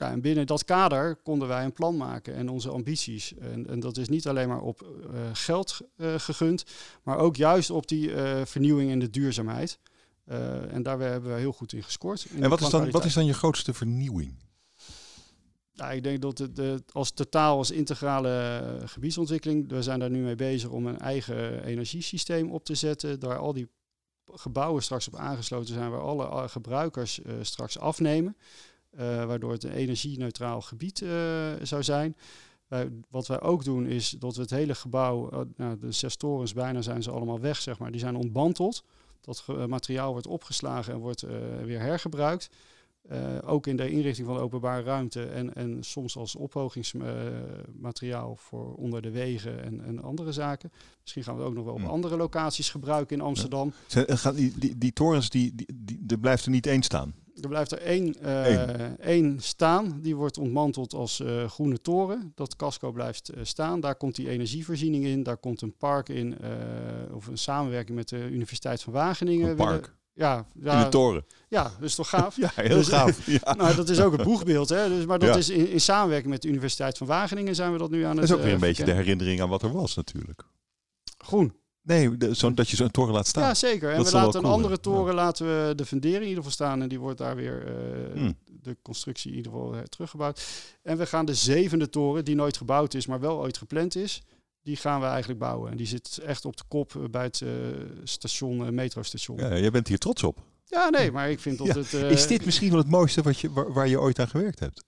ja, 0.00 0.10
en 0.10 0.20
binnen 0.20 0.46
dat 0.46 0.64
kader 0.64 1.16
konden 1.16 1.48
wij 1.48 1.64
een 1.64 1.72
plan 1.72 1.96
maken 1.96 2.34
en 2.34 2.48
onze 2.48 2.70
ambities. 2.70 3.34
En, 3.38 3.66
en 3.68 3.80
dat 3.80 3.96
is 3.96 4.08
niet 4.08 4.28
alleen 4.28 4.48
maar 4.48 4.60
op 4.60 4.82
eh, 4.82 5.20
geld 5.32 5.78
eh, 5.96 6.14
gegund, 6.18 6.64
maar 7.02 7.18
ook 7.18 7.36
juist 7.36 7.70
op 7.70 7.88
die 7.88 8.14
eh, 8.14 8.44
vernieuwing 8.44 8.90
en 8.90 8.98
de 8.98 9.10
duurzaamheid. 9.10 9.78
En 10.70 10.82
daar 10.82 11.00
hebben 11.00 11.32
we 11.32 11.38
heel 11.38 11.52
goed 11.52 11.72
in 11.72 11.82
gescoord. 11.82 12.26
in 12.30 12.42
En 12.42 12.50
wat 12.50 12.60
is, 12.60 12.68
dan, 12.68 12.90
wat 12.90 13.04
is 13.04 13.14
dan 13.14 13.26
je 13.26 13.34
grootste 13.34 13.74
vernieuwing? 13.74 14.34
Ja, 15.72 15.90
ik 15.90 16.02
denk 16.02 16.22
dat 16.22 16.38
het 16.38 16.56
de, 16.56 16.82
als 16.92 17.10
totaal, 17.10 17.56
als 17.56 17.70
integrale 17.70 18.82
gebiedsontwikkeling, 18.84 19.68
we 19.68 19.82
zijn 19.82 19.98
daar 19.98 20.10
nu 20.10 20.22
mee 20.22 20.34
bezig 20.34 20.70
om 20.70 20.86
een 20.86 20.98
eigen 20.98 21.64
energiesysteem 21.64 22.50
op 22.50 22.64
te 22.64 22.74
zetten. 22.74 23.20
Daar 23.20 23.38
al 23.38 23.52
die 23.52 23.68
gebouwen 24.32 24.82
straks 24.82 25.08
op 25.08 25.16
aangesloten 25.16 25.74
zijn, 25.74 25.90
waar 25.90 26.00
alle 26.00 26.48
gebruikers 26.48 27.20
straks 27.42 27.78
afnemen. 27.78 28.36
Eh, 28.90 29.24
waardoor 29.24 29.52
het 29.52 29.64
een 29.64 29.72
energie-neutraal 29.72 30.60
gebied 30.60 31.02
eh, 31.02 31.10
zou 31.62 31.82
zijn. 31.82 32.16
Wat 33.10 33.26
wij 33.26 33.40
ook 33.40 33.64
doen 33.64 33.86
is 33.86 34.10
dat 34.10 34.36
we 34.36 34.42
het 34.42 34.50
hele 34.50 34.74
gebouw, 34.74 35.30
eh, 35.30 35.40
nou, 35.56 35.78
de 35.78 35.92
zes 35.92 36.16
torens 36.16 36.52
bijna 36.52 36.82
zijn 36.82 37.02
ze 37.02 37.10
allemaal 37.10 37.40
weg, 37.40 37.60
zeg 37.60 37.78
maar, 37.78 37.90
die 37.90 38.00
zijn 38.00 38.16
ontmanteld. 38.16 38.84
Dat 39.20 39.44
materiaal 39.66 40.12
wordt 40.12 40.26
opgeslagen 40.26 40.92
en 40.92 40.98
wordt 40.98 41.20
weer 41.64 41.80
hergebruikt. 41.80 42.50
Ook 43.44 43.66
in 43.66 43.76
de 43.76 43.90
inrichting 43.90 44.26
van 44.26 44.36
de 44.36 44.42
openbare 44.42 44.82
ruimte 44.82 45.24
en, 45.24 45.54
en 45.54 45.82
soms 45.82 46.16
als 46.16 46.36
ophogingsmateriaal 46.36 48.36
voor 48.36 48.74
onder 48.74 49.02
de 49.02 49.10
wegen 49.10 49.62
en, 49.62 49.84
en 49.84 50.02
andere 50.02 50.32
zaken. 50.32 50.72
Misschien 51.00 51.24
gaan 51.24 51.34
we 51.34 51.40
het 51.40 51.48
ook 51.48 51.56
nog 51.56 51.64
wel 51.64 51.74
op 51.74 51.80
Hmm. 51.80 51.90
andere 51.90 52.16
locaties 52.16 52.70
gebruiken 52.70 53.16
in 53.16 53.22
Amsterdam. 53.22 53.72
Gaan 53.88 54.34
Die, 54.34 54.58
die, 54.58 54.78
die 54.78 54.92
torens, 54.92 55.30
die, 55.30 55.54
die, 55.54 55.68
die, 55.74 56.04
er 56.06 56.18
blijft 56.18 56.44
er 56.44 56.50
niet 56.50 56.66
één 56.66 56.82
staan. 56.82 57.14
Er 57.40 57.48
blijft 57.48 57.72
er 57.72 57.78
één, 57.78 58.14
eh, 58.20 58.82
één 59.00 59.40
staan, 59.40 59.98
die 60.02 60.16
wordt 60.16 60.38
ontmanteld 60.38 60.94
als 60.94 61.20
eh, 61.20 61.44
groene 61.50 61.80
toren. 61.80 62.32
Dat 62.34 62.56
casco 62.56 62.92
blijft 62.92 63.28
eh, 63.28 63.40
staan, 63.44 63.80
daar 63.80 63.94
komt 63.94 64.14
die 64.16 64.28
energievoorziening 64.28 65.04
in, 65.04 65.22
daar 65.22 65.36
komt 65.36 65.62
een 65.62 65.76
park 65.76 66.08
in, 66.08 66.36
of 67.12 67.26
een 67.26 67.38
samenwerking 67.38 67.96
met 67.96 68.08
de 68.08 68.28
Universiteit 68.30 68.82
van 68.82 68.92
Wageningen. 68.92 69.48
Een 69.50 69.56
park. 69.56 69.94
Ja, 70.12 70.36
In 70.54 70.60
ja, 70.64 70.84
de 70.84 70.88
toren. 70.90 71.24
ja, 71.48 71.62
dat 71.62 71.82
is 71.88 71.94
toch 71.94 72.08
gaaf? 72.08 72.36
Ja, 72.44 72.50
heel 72.54 72.76
Dus- 72.76 72.88
gaaf. 72.88 73.26
Ja. 73.42 73.54
Nou, 73.54 73.74
dat 73.74 73.88
is 73.88 74.00
ook 74.00 74.12
het 74.12 74.22
boegbeeld, 74.22 74.68
hè? 74.68 74.88
Dus, 74.88 75.06
maar 75.06 75.18
dat 75.18 75.28
Ja. 75.28 75.36
is 75.36 75.48
in, 75.48 75.68
in 75.68 75.80
samenwerking 75.80 76.30
met 76.32 76.42
de 76.42 76.48
Universiteit 76.48 76.98
van 76.98 77.06
Wageningen 77.06 77.54
zijn 77.54 77.72
we 77.72 77.78
dat 77.78 77.90
nu 77.90 78.02
aan 78.04 78.10
Dat 78.16 78.20
het 78.20 78.30
is 78.30 78.36
ook 78.36 78.42
weer 78.42 78.52
een 78.52 78.60
beetje 78.60 78.84
de 78.84 78.92
herinnering 78.92 79.40
aan 79.40 79.48
wat 79.48 79.62
er 79.62 79.72
was 79.72 79.94
natuurlijk. 79.96 80.42
groen. 81.18 81.52
Nee, 81.90 82.16
de, 82.16 82.34
zo, 82.36 82.54
dat 82.54 82.68
je 82.68 82.76
zo'n 82.76 82.90
toren 82.90 83.14
laat 83.14 83.26
staan. 83.26 83.42
Ja, 83.42 83.54
zeker. 83.54 83.90
En 83.90 83.96
Dat 83.96 84.10
we 84.10 84.16
laten 84.16 84.34
een 84.34 84.40
cool 84.40 84.52
andere 84.54 84.80
toren 84.80 85.14
laten 85.14 85.46
we 85.46 85.74
de 85.74 85.84
fundering 85.86 86.22
in 86.22 86.28
ieder 86.28 86.42
geval 86.42 86.50
staan 86.52 86.82
en 86.82 86.88
die 86.88 87.00
wordt 87.00 87.18
daar 87.18 87.36
weer 87.36 87.66
eh, 87.66 88.18
Hmm. 88.20 88.34
de 88.62 88.76
constructie 88.82 89.30
in 89.30 89.36
ieder 89.36 89.52
geval 89.52 89.74
eh, 89.74 89.80
teruggebouwd. 89.82 90.42
En 90.82 90.96
we 90.98 91.06
gaan 91.06 91.24
de 91.26 91.34
zevende 91.34 91.88
toren, 91.90 92.24
die 92.24 92.34
nooit 92.34 92.56
gebouwd 92.56 92.94
is, 92.94 93.06
maar 93.06 93.20
wel 93.20 93.38
ooit 93.38 93.58
gepland 93.58 93.96
is, 93.96 94.22
die 94.62 94.76
gaan 94.76 95.00
we 95.00 95.06
eigenlijk 95.06 95.38
bouwen. 95.40 95.70
En 95.70 95.76
die 95.76 95.86
zit 95.86 96.18
echt 96.26 96.44
op 96.44 96.56
de 96.56 96.62
kop 96.68 96.94
eh, 96.96 97.02
bij 97.10 97.22
het 97.24 97.42
station, 98.04 98.74
metrostation. 98.74 99.36
Ja. 99.38 99.46
Ja, 99.48 99.58
jij 99.58 99.70
bent 99.70 99.88
hier 99.88 99.98
trots 99.98 100.22
op. 100.22 100.38
nee, 100.90 101.12
maar 101.12 101.30
ik 101.30 101.40
vind 101.40 101.58
dat 101.58 101.66
Ja. 101.66 101.74
het... 101.74 101.92
Is 101.92 102.26
dit 102.26 102.44
misschien 102.44 102.70
wel 102.70 102.78
het 102.78 102.90
mooiste 102.90 103.22
wat 103.22 103.38
je, 103.38 103.52
waar, 103.52 103.72
waar 103.72 103.88
je 103.88 104.00
ooit 104.00 104.18
aan 104.18 104.28
gewerkt 104.28 104.58
hebt? 104.58 104.84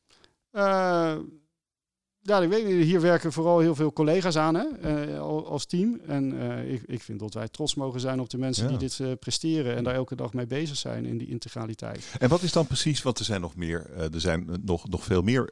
Ja, 2.24 2.40
ik 2.40 2.48
weet 2.48 2.66
niet. 2.66 2.84
Hier 2.84 3.00
werken 3.00 3.32
vooral 3.32 3.58
heel 3.58 3.74
veel 3.74 3.92
collega's 3.92 4.36
aan 4.36 4.54
hè, 4.54 4.64
eh, 4.64 5.20
al- 5.20 5.46
als 5.46 5.66
team. 5.66 6.00
En 6.06 6.40
eh, 6.40 6.72
ik, 6.72 6.82
ik 6.86 7.02
vind 7.02 7.18
dat 7.20 7.34
wij 7.34 7.48
trots 7.48 7.74
mogen 7.74 8.00
zijn 8.00 8.20
op 8.20 8.30
de 8.30 8.38
mensen 8.38 8.64
Ja. 8.64 8.70
die 8.70 8.78
dit 8.78 9.00
eh, 9.00 9.12
presteren 9.20 9.76
en 9.76 9.84
daar 9.84 9.94
elke 9.94 10.14
dag 10.16 10.32
mee 10.32 10.46
bezig 10.46 10.76
zijn 10.76 11.04
in 11.06 11.18
die 11.18 11.28
integraliteit. 11.28 12.14
En 12.18 12.28
wat 12.28 12.42
is 12.42 12.52
dan 12.52 12.66
precies, 12.66 13.02
want 13.02 13.18
er 13.18 13.24
zijn 13.24 13.40
nog 13.40 13.56
meer, 13.56 13.90
er 13.96 14.20
zijn 14.20 14.48
nog, 14.64 14.88
nog 14.88 15.04
veel 15.04 15.22
meer 15.22 15.50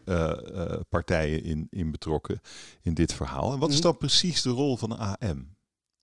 partijen 0.89 1.45
in, 1.45 1.67
in 1.71 1.91
betrokken 1.91 2.41
in 2.83 2.95
dit 2.95 3.13
verhaal. 3.15 3.53
En 3.53 3.59
wat 3.59 3.69
is 3.69 3.75
Mhm. 3.75 3.85
dan 3.85 3.97
precies 3.97 4.43
de 4.43 4.51
rol 4.51 4.77
van 4.77 4.89
de 4.89 4.97
AM? 4.97 5.57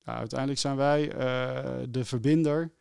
Ja, 0.06 0.18
uiteindelijk 0.18 0.60
zijn 0.60 0.76
wij 0.76 1.08
de 1.90 2.06
verbinder 2.06 2.72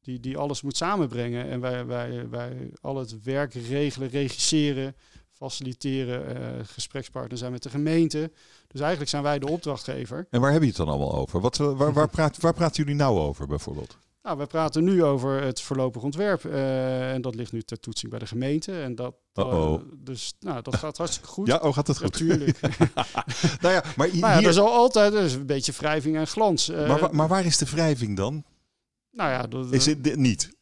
die, 0.00 0.20
die 0.20 0.36
alles 0.36 0.62
moet 0.62 0.76
samenbrengen. 0.76 1.48
En 1.48 1.60
wij, 1.60 1.86
wij, 1.86 2.28
wij 2.28 2.70
al 2.80 2.96
het 2.96 3.22
werk 3.22 3.54
regelen, 3.54 4.08
regisseren, 4.08 4.94
faciliteren, 5.36 6.36
eh, 6.36 6.64
gesprekspartner 6.66 7.38
zijn 7.38 7.52
met 7.52 7.62
de 7.62 7.70
gemeente. 7.70 8.30
Dus 8.66 8.80
eigenlijk 8.80 9.10
zijn 9.10 9.22
wij 9.22 9.38
de 9.38 9.48
opdrachtgever. 9.48 10.26
En 10.30 10.40
waar 10.40 10.52
heb 10.52 10.60
je 10.62 10.66
het 10.68 10.76
dan 10.76 10.88
allemaal 10.88 11.14
over? 11.14 11.40
Wat, 11.40 11.60
eh, 11.60 11.76
waar, 11.76 11.92
waar, 11.92 12.08
praat, 12.16 12.40
waar 12.40 12.54
praten 12.54 12.76
jullie 12.84 12.98
nou 13.00 13.18
over 13.18 13.46
bijvoorbeeld? 13.46 13.96
Nou, 14.22 14.38
we 14.38 14.46
praten 14.46 14.84
nu 14.84 15.02
over 15.04 15.42
het 15.42 15.60
voorlopig 15.60 16.02
ontwerp. 16.02 16.44
eh, 16.44 17.12
en 17.12 17.22
dat 17.22 17.34
ligt 17.34 17.52
nu 17.52 17.62
ter 17.62 17.80
toetsing 17.80 18.10
bij 18.10 18.20
de 18.20 18.26
gemeente. 18.26 18.80
En 18.80 18.94
dat, 18.94 19.14
Uh-oh. 19.34 19.80
dus 19.96 20.34
nou, 20.40 20.62
dat 20.62 20.76
gaat 20.76 20.96
hartstikke 20.96 21.28
goed. 21.28 21.46
Ja, 21.46 21.56
oh 21.56 21.74
gaat 21.74 21.86
het 21.86 21.96
goed? 21.96 22.04
Natuurlijk. 22.06 22.60
nou 23.62 23.74
ja, 23.74 23.84
maar, 23.96 24.08
hi- 24.08 24.20
maar 24.20 24.30
ja, 24.32 24.38
hier, 24.38 24.46
er 24.46 24.52
zal 24.52 24.72
altijd 24.72 25.12
is 25.12 25.34
een 25.34 25.46
beetje 25.46 25.72
wrijving 25.72 26.16
en 26.16 26.26
glans. 26.26 26.68
Maar, 26.68 27.14
maar 27.14 27.28
waar 27.28 27.44
is 27.44 27.58
de 27.58 27.66
wrijving 27.66 28.16
dan? 28.16 28.44
nou 29.10 29.30
ja, 29.30 29.42
dat, 29.46 29.72
Is 29.72 29.86
het 29.86 30.16
niet? 30.16 30.52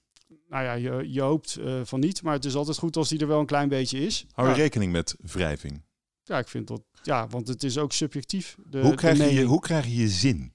Nou 0.53 0.65
ja 0.65 0.73
je, 0.73 1.12
je 1.12 1.21
hoopt 1.21 1.57
eh, 1.57 1.81
van 1.85 2.01
niet. 2.01 2.23
Maar 2.23 2.35
het 2.35 2.45
is 2.45 2.55
altijd 2.55 2.79
goed 2.79 2.97
als 2.97 3.09
die 3.09 3.19
er 3.21 3.27
wel 3.27 3.41
een 3.41 3.47
klein 3.47 3.69
beetje 3.69 3.99
is. 4.01 4.27
Hou 4.33 4.49
je 4.49 4.55
Ja. 4.55 4.61
rekening 4.61 4.93
met 4.93 5.17
wrijving? 5.33 5.83
Ja, 6.25 6.38
ik 6.38 6.49
vind 6.49 6.67
dat. 6.69 6.83
Ja, 7.03 7.27
want 7.29 7.49
het 7.49 7.62
is 7.62 7.79
ook 7.79 7.93
subjectief. 7.93 8.57
De, 8.67 8.81
Hoe 8.81 8.95
krijg, 8.95 9.31
je, 9.31 9.43
hoe 9.43 9.61
krijg 9.61 9.85
je 9.87 9.95
je 9.97 10.09
zin? 10.09 10.53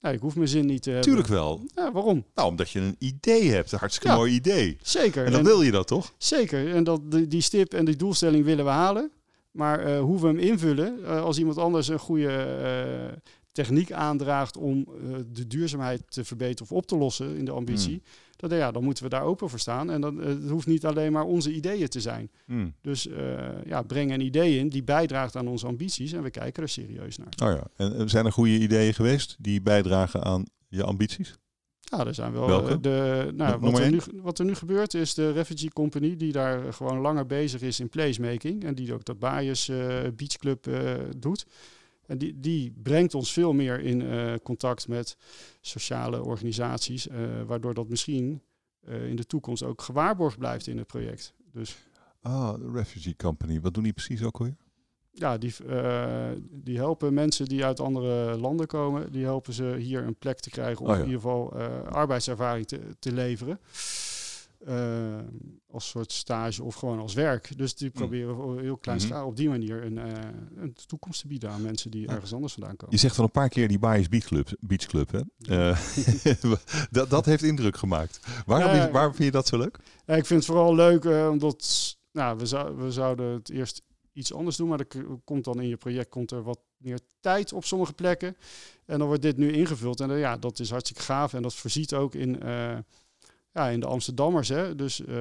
Nee, 0.00 0.12
ik 0.12 0.20
hoef 0.20 0.36
mijn 0.36 0.48
zin 0.48 0.66
niet 0.66 0.82
te 0.82 0.88
hebben. 0.90 1.08
Tuurlijk 1.08 1.28
wel. 1.28 1.62
Ja, 1.74 1.92
waarom? 1.92 2.24
Nou, 2.34 2.48
omdat 2.48 2.70
je 2.70 2.80
een 2.80 2.96
idee 2.98 3.50
hebt. 3.50 3.72
Een 3.72 3.78
hartstikke 3.78 4.08
Ja. 4.12 4.16
mooi 4.16 4.32
idee. 4.32 4.78
Zeker. 4.82 5.24
En 5.24 5.30
dan 5.30 5.40
En- 5.40 5.46
wil 5.46 5.62
je 5.62 5.70
dat 5.70 5.86
toch? 5.86 6.12
Zeker. 6.18 6.74
En 6.74 6.84
dat, 6.84 7.10
die, 7.10 7.26
die 7.28 7.40
stip 7.40 7.74
en 7.74 7.84
die 7.84 7.96
doelstelling 7.96 8.44
willen 8.44 8.64
we 8.64 8.70
halen. 8.70 9.12
Maar 9.50 9.80
eh, 9.80 10.00
hoe 10.00 10.20
we 10.20 10.26
hem 10.26 10.38
invullen, 10.38 11.04
eh, 11.04 11.22
als 11.22 11.38
iemand 11.38 11.58
anders 11.58 11.88
een 11.88 11.98
goede 11.98 13.20
techniek 13.52 13.92
aandraagt 13.92 14.56
om 14.56 14.86
eh, 14.88 15.16
de 15.32 15.46
duurzaamheid 15.46 16.02
te 16.08 16.24
verbeteren 16.24 16.70
of 16.70 16.76
op 16.76 16.86
te 16.86 16.96
lossen 16.96 17.36
in 17.36 17.44
de 17.44 17.50
ambitie, 17.50 18.02
Hmm. 18.38 18.48
dan, 18.48 18.58
ja, 18.58 18.70
dan 18.70 18.84
moeten 18.84 19.04
we 19.04 19.10
daar 19.10 19.22
open 19.22 19.48
voor 19.50 19.58
staan. 19.58 19.90
En 19.90 20.00
dan, 20.00 20.20
eh, 20.20 20.26
het 20.26 20.50
hoeft 20.50 20.66
niet 20.66 20.86
alleen 20.86 21.12
maar 21.12 21.24
onze 21.24 21.52
ideeën 21.52 21.88
te 21.88 22.00
zijn. 22.00 22.30
Hmm. 22.46 22.74
Dus 22.80 23.08
eh, 23.08 23.64
ja, 23.66 23.82
breng 23.82 24.12
een 24.12 24.20
idee 24.20 24.58
in 24.58 24.68
die 24.68 24.82
bijdraagt 24.82 25.36
aan 25.36 25.48
onze 25.48 25.66
ambities 25.66 26.12
en 26.12 26.22
we 26.22 26.30
kijken 26.30 26.62
er 26.62 26.68
serieus 26.68 27.16
naar. 27.16 27.32
Oh 27.42 27.58
ja. 27.58 27.66
En 27.76 28.10
zijn 28.10 28.26
er 28.26 28.32
goede 28.32 28.58
ideeën 28.58 28.94
geweest 28.94 29.36
die 29.38 29.62
bijdragen 29.62 30.22
aan 30.22 30.44
je 30.68 30.84
ambities? 30.84 31.34
Ja, 31.80 32.06
er 32.06 32.14
zijn 32.14 32.32
wel 32.32 32.46
Welke? 32.46 32.80
de. 32.80 33.30
Nou, 33.34 33.60
wat, 33.60 33.78
er 33.78 33.90
nu, 33.90 34.00
wat 34.22 34.38
er 34.38 34.44
nu 34.44 34.54
gebeurt 34.54 34.94
is 34.94 35.14
de 35.14 35.32
Refugee 35.32 35.72
Company, 35.72 36.16
die 36.16 36.32
daar 36.32 36.72
gewoon 36.72 36.98
langer 36.98 37.26
bezig 37.26 37.60
is 37.60 37.80
in 37.80 37.88
placemaking. 37.88 38.64
En 38.64 38.74
die 38.74 38.94
ook 38.94 39.04
dat 39.04 39.18
Bias 39.18 39.66
Beach 40.16 40.36
Club 40.38 40.66
doet. 41.16 41.46
En 42.06 42.18
die, 42.18 42.40
die 42.40 42.72
brengt 42.82 43.14
ons 43.14 43.32
veel 43.32 43.52
meer 43.52 43.80
in 43.80 44.02
eh, 44.02 44.34
contact 44.42 44.88
met 44.88 45.16
sociale 45.60 46.22
organisaties, 46.22 47.08
eh, 47.08 47.18
waardoor 47.46 47.74
dat 47.74 47.88
misschien 47.88 48.42
eh, 48.80 49.08
in 49.08 49.16
de 49.16 49.26
toekomst 49.26 49.62
ook 49.62 49.82
gewaarborgd 49.82 50.38
blijft 50.38 50.66
in 50.66 50.78
het 50.78 50.86
project. 50.86 51.34
Dus 51.52 51.76
Ah, 52.20 52.54
de 52.54 52.70
Refugee 52.72 53.16
Company. 53.16 53.60
Wat 53.60 53.74
doen 53.74 53.82
die 53.82 53.92
precies 53.92 54.22
ook 54.22 54.38
alweer? 54.38 54.56
ja, 55.14 55.38
die, 55.38 55.54
die 56.50 56.76
helpen 56.76 57.14
mensen 57.14 57.46
die 57.46 57.64
uit 57.64 57.80
andere 57.80 58.36
landen 58.38 58.66
komen, 58.66 59.12
die 59.12 59.24
helpen 59.24 59.52
ze 59.52 59.76
hier 59.78 60.02
een 60.02 60.16
plek 60.16 60.40
te 60.40 60.50
krijgen 60.50 60.84
of 60.84 60.88
Oh 60.90 60.94
ja. 60.96 61.00
in 61.00 61.06
ieder 61.06 61.20
geval 61.20 61.52
arbeidservaring 61.84 62.66
te, 62.66 62.80
te 62.98 63.12
leveren. 63.12 63.58
Eh, 64.66 65.18
als 65.70 65.88
soort 65.88 66.12
stage 66.12 66.62
of 66.62 66.74
gewoon 66.74 66.98
als 66.98 67.14
werk. 67.14 67.56
Dus 67.58 67.74
die 67.74 67.90
proberen 67.90 68.34
voor 68.34 68.60
heel 68.60 68.76
klein 68.76 69.00
schaal 69.00 69.26
op 69.26 69.36
die 69.36 69.48
manier 69.48 69.84
een, 69.84 69.98
eh, 69.98 70.12
een 70.56 70.74
toekomst 70.86 71.20
te 71.20 71.26
bieden 71.26 71.50
aan 71.50 71.62
mensen 71.62 71.90
die 71.90 72.02
Ja. 72.02 72.08
ergens 72.14 72.32
anders 72.32 72.52
vandaan 72.52 72.76
komen. 72.76 72.94
Je 72.94 73.00
zegt 73.00 73.18
al 73.18 73.24
een 73.24 73.30
paar 73.30 73.48
keer 73.48 73.68
die 73.68 73.78
Bias 73.78 74.08
Beach 74.08 74.24
Club, 74.24 74.48
Beach 74.60 74.86
Club 74.86 75.10
hè? 75.12 75.20
Eh, 75.70 75.78
dat, 76.90 77.10
dat 77.10 77.24
heeft 77.26 77.42
indruk 77.42 77.76
gemaakt. 77.76 78.20
Waarom, 78.46 78.74
Ja. 78.74 78.86
is- 78.86 78.92
waarom 78.92 79.12
vind 79.14 79.24
je 79.24 79.30
dat 79.30 79.46
zo 79.46 79.58
leuk? 79.58 79.76
Ik 80.06 80.26
vind 80.26 80.28
het 80.28 80.44
vooral 80.44 80.74
leuk 80.74 81.04
omdat 81.30 81.96
nou, 82.12 82.38
we, 82.38 82.46
zou, 82.46 82.76
we 82.76 82.90
zouden 82.90 83.26
het 83.32 83.50
eerst 83.50 83.82
iets 84.12 84.32
anders 84.34 84.56
doen, 84.56 84.68
maar 84.68 84.78
er 84.80 84.86
komt 85.24 85.44
dan 85.44 85.60
in 85.60 85.68
je 85.68 85.76
project 85.76 86.08
komt 86.08 86.30
er 86.30 86.42
wat 86.42 86.58
meer 86.76 86.98
tijd 87.20 87.52
op 87.52 87.64
sommige 87.64 87.92
plekken. 87.92 88.36
En 88.84 88.98
dan 88.98 89.06
wordt 89.06 89.22
dit 89.22 89.36
nu 89.36 89.52
ingevuld. 89.52 90.00
En 90.00 90.18
ja, 90.18 90.36
dat 90.36 90.58
is 90.58 90.70
hartstikke 90.70 91.02
gaaf. 91.02 91.34
En 91.34 91.42
dat 91.42 91.54
voorziet 91.54 91.94
ook 91.94 92.14
in, 92.14 92.42
ja, 93.52 93.68
in 93.68 93.80
de 93.80 93.86
Amsterdammers. 93.86 94.48
Hè? 94.48 94.74
Dus 94.74 95.04
eh, 95.04 95.16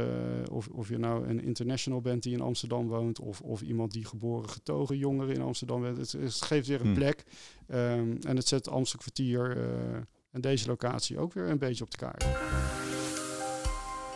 of, 0.51 0.67
of 0.67 0.89
je 0.89 0.97
nou 0.97 1.27
een 1.27 1.43
international 1.43 2.01
bent 2.01 2.23
die 2.23 2.33
in 2.33 2.41
Amsterdam 2.41 2.87
woont, 2.87 3.19
of, 3.19 3.41
of 3.41 3.61
iemand 3.61 3.91
die 3.91 4.05
geboren 4.05 4.49
getogen 4.49 4.97
jongeren 4.97 5.35
in 5.35 5.41
Amsterdam 5.41 5.81
bent. 5.81 5.97
Het, 5.97 6.11
het 6.11 6.41
geeft 6.41 6.67
weer 6.67 6.79
een 6.79 6.85
Hmm. 6.85 6.93
plek. 6.93 7.23
Ehm, 7.67 8.15
en 8.27 8.35
het 8.35 8.47
zet 8.47 8.69
Amstelkwartier 8.69 9.57
eh 9.57 10.01
en 10.31 10.41
deze 10.41 10.67
locatie 10.67 11.19
ook 11.19 11.33
weer 11.33 11.49
een 11.49 11.57
beetje 11.57 11.83
op 11.83 11.91
de 11.91 11.97
kaart. 11.97 12.25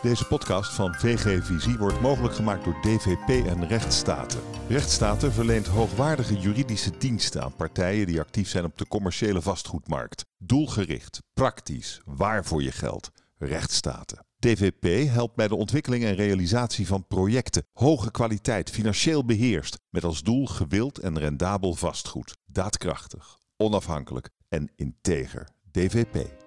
Deze 0.02 0.26
podcast 0.26 0.72
van 0.72 0.94
VG 0.94 1.44
Visie 1.44 1.78
wordt 1.78 2.00
mogelijk 2.00 2.34
gemaakt 2.34 2.64
door 2.64 2.80
DVP 2.82 3.46
en 3.46 3.68
Rechtsstaten. 3.68 4.40
Rechtsstaten 4.68 5.32
verleent 5.32 5.66
hoogwaardige 5.66 6.38
juridische 6.38 6.90
diensten 6.98 7.42
aan 7.42 7.54
partijen 7.54 8.06
die 8.06 8.20
actief 8.20 8.48
zijn 8.48 8.64
op 8.64 8.78
de 8.78 8.88
commerciële 8.88 9.42
vastgoedmarkt. 9.42 10.24
Doelgericht, 10.38 11.22
praktisch, 11.34 12.00
waar 12.04 12.44
voor 12.44 12.62
je 12.62 12.72
geld. 12.72 13.10
Rechtsstaten. 13.38 14.26
DVP 14.38 15.08
helpt 15.10 15.34
bij 15.34 15.48
de 15.48 15.54
ontwikkeling 15.56 16.04
en 16.04 16.14
realisatie 16.14 16.86
van 16.86 17.06
projecten. 17.06 17.66
Hoge 17.72 18.10
kwaliteit, 18.10 18.70
financieel 18.70 19.24
beheerst. 19.24 19.78
Met 19.90 20.04
als 20.04 20.22
doel 20.22 20.46
gewild 20.46 20.98
en 20.98 21.18
rendabel 21.18 21.74
vastgoed. 21.74 22.36
Daadkrachtig, 22.46 23.38
onafhankelijk 23.56 24.30
en 24.48 24.70
integer. 24.76 25.48
DVP. 25.70 26.44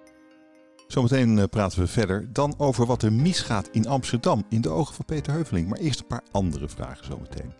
Zometeen 0.86 1.38
eh, 1.38 1.44
praten 1.44 1.80
we 1.80 1.86
verder 1.86 2.32
dan 2.32 2.54
over 2.58 2.86
wat 2.86 3.02
er 3.02 3.12
misgaat 3.12 3.68
in 3.72 3.86
Amsterdam 3.86 4.44
in 4.48 4.60
de 4.60 4.68
ogen 4.68 4.94
van 4.94 5.04
Peter 5.04 5.32
Heuveling. 5.32 5.68
Maar 5.68 5.78
eerst 5.78 6.00
een 6.00 6.06
paar 6.06 6.24
andere 6.30 6.68
vragen 6.68 7.06
zometeen. 7.06 7.52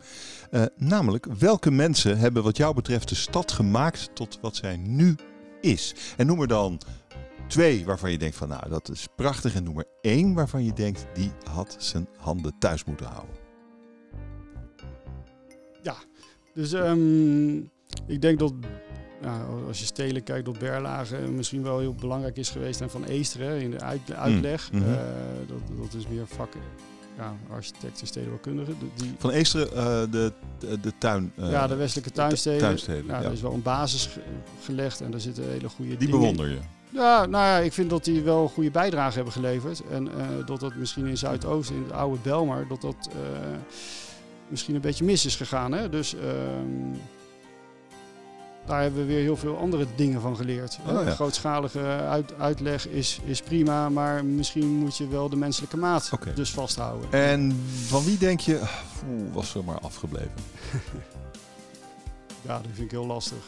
Eh, 0.50 0.62
namelijk, 0.76 1.26
welke 1.38 1.70
mensen 1.70 2.18
hebben 2.18 2.42
wat 2.42 2.56
jou 2.56 2.74
betreft 2.74 3.08
de 3.08 3.14
stad 3.14 3.52
gemaakt 3.52 4.10
tot 4.14 4.38
wat 4.40 4.56
zij 4.56 4.76
nu 4.76 5.16
is? 5.60 5.94
En 6.16 6.26
noem 6.26 6.40
er 6.40 6.48
dan 6.48 6.80
twee 7.50 7.84
waarvan 7.84 8.10
je 8.10 8.18
denkt 8.18 8.36
van 8.36 8.48
nou 8.48 8.68
dat 8.68 8.88
is 8.88 9.06
prachtig. 9.16 9.54
En 9.54 9.62
noem 9.62 9.78
er 9.78 9.86
één 10.00 10.34
waarvan 10.34 10.64
je 10.64 10.72
denkt 10.72 11.06
die 11.14 11.32
had 11.50 11.76
zijn 11.78 12.08
handen 12.18 12.52
thuis 12.58 12.84
moeten 12.84 13.06
houden. 13.06 13.34
Dus 16.54 16.72
ehm, 16.72 17.56
ik 18.06 18.20
denk 18.20 18.38
dat 18.38 18.52
nou, 19.22 19.66
als 19.66 19.78
je 19.78 19.84
stelen 19.84 20.22
kijkt, 20.22 20.44
dat 20.44 20.58
Berlage 20.58 21.16
misschien 21.16 21.62
wel 21.62 21.78
heel 21.78 21.94
belangrijk 21.94 22.36
is 22.36 22.50
geweest. 22.50 22.80
En 22.80 22.90
van 22.90 23.04
Eesteren 23.04 23.60
in 23.60 23.70
de 23.70 23.80
uit- 23.80 24.12
uitleg. 24.12 24.72
mhm. 24.72 24.82
Eh, 24.82 24.98
dat, 25.48 25.78
dat 25.78 25.94
is 25.94 26.06
meer 26.08 26.26
vak, 26.26 26.52
ja, 27.16 27.34
architect 27.50 28.00
en 28.00 28.06
stedenbouwkundige. 28.06 28.70
De- 28.78 28.86
Die, 29.02 29.14
Van 29.18 29.30
Eesteren, 29.30 29.72
eh, 29.72 30.12
de, 30.12 30.32
de, 30.58 30.80
de 30.80 30.92
tuin. 30.98 31.32
eh, 31.36 31.50
ja, 31.50 31.66
de 31.66 31.74
westelijke 31.74 32.10
tuinsteden. 32.12 32.60
tuinsteden, 32.60 33.06
ja. 33.06 33.22
Er 33.22 33.32
is 33.32 33.40
wel 33.40 33.52
een 33.52 33.62
basis 33.62 34.06
ge- 34.06 34.20
gelegd 34.64 35.00
en 35.00 35.10
daar 35.10 35.20
zitten 35.20 35.44
hele 35.50 35.68
goede 35.68 35.90
die 35.90 35.98
dingen 35.98 36.18
bewonder 36.20 36.48
je. 36.48 36.58
Ja, 36.92 37.26
nou 37.26 37.44
ja, 37.44 37.58
ik 37.58 37.72
vind 37.72 37.90
dat 37.90 38.04
die 38.04 38.22
wel 38.22 38.42
een 38.42 38.48
goede 38.48 38.70
bijdrage 38.70 39.14
hebben 39.14 39.32
geleverd. 39.32 39.82
En 39.90 40.08
eh, 40.18 40.26
dat 40.46 40.60
dat 40.60 40.74
misschien 40.74 41.06
in 41.06 41.16
Zuidoost, 41.18 41.70
in 41.70 41.82
het 41.82 41.92
oude 41.92 42.18
Belmar, 42.22 42.66
dat 42.68 42.80
dat 42.80 43.08
eh, 43.12 43.48
misschien 44.48 44.74
een 44.74 44.80
beetje 44.80 45.04
mis 45.04 45.24
is 45.26 45.36
gegaan. 45.36 45.72
Hè? 45.72 45.88
Dus 45.88 46.14
ehm, 46.14 46.98
daar 48.66 48.82
hebben 48.82 49.00
we 49.00 49.06
weer 49.06 49.20
heel 49.22 49.36
veel 49.36 49.56
andere 49.58 49.86
dingen 49.96 50.20
van 50.20 50.36
geleerd. 50.36 50.78
Oh, 50.86 51.04
ja. 51.04 51.10
Grootschalige 51.10 51.80
uit- 52.08 52.34
uitleg 52.38 52.88
is, 52.88 53.20
is 53.24 53.42
prima, 53.42 53.88
maar 53.88 54.24
misschien 54.24 54.66
moet 54.68 54.96
je 54.96 55.08
wel 55.08 55.28
de 55.28 55.36
menselijke 55.36 55.76
maat 55.76 56.10
dus 56.34 56.50
vasthouden. 56.50 57.12
En 57.12 57.64
van 57.86 58.04
wie 58.04 58.18
denk 58.18 58.40
je, 58.40 58.60
oeh, 59.10 59.34
was 59.34 59.54
er 59.54 59.64
maar 59.64 59.78
afgebleven? 59.80 60.30
Ja, 62.42 62.56
dat 62.56 62.66
vind 62.72 62.84
ik 62.84 62.90
heel 62.90 63.06
lastig. 63.06 63.38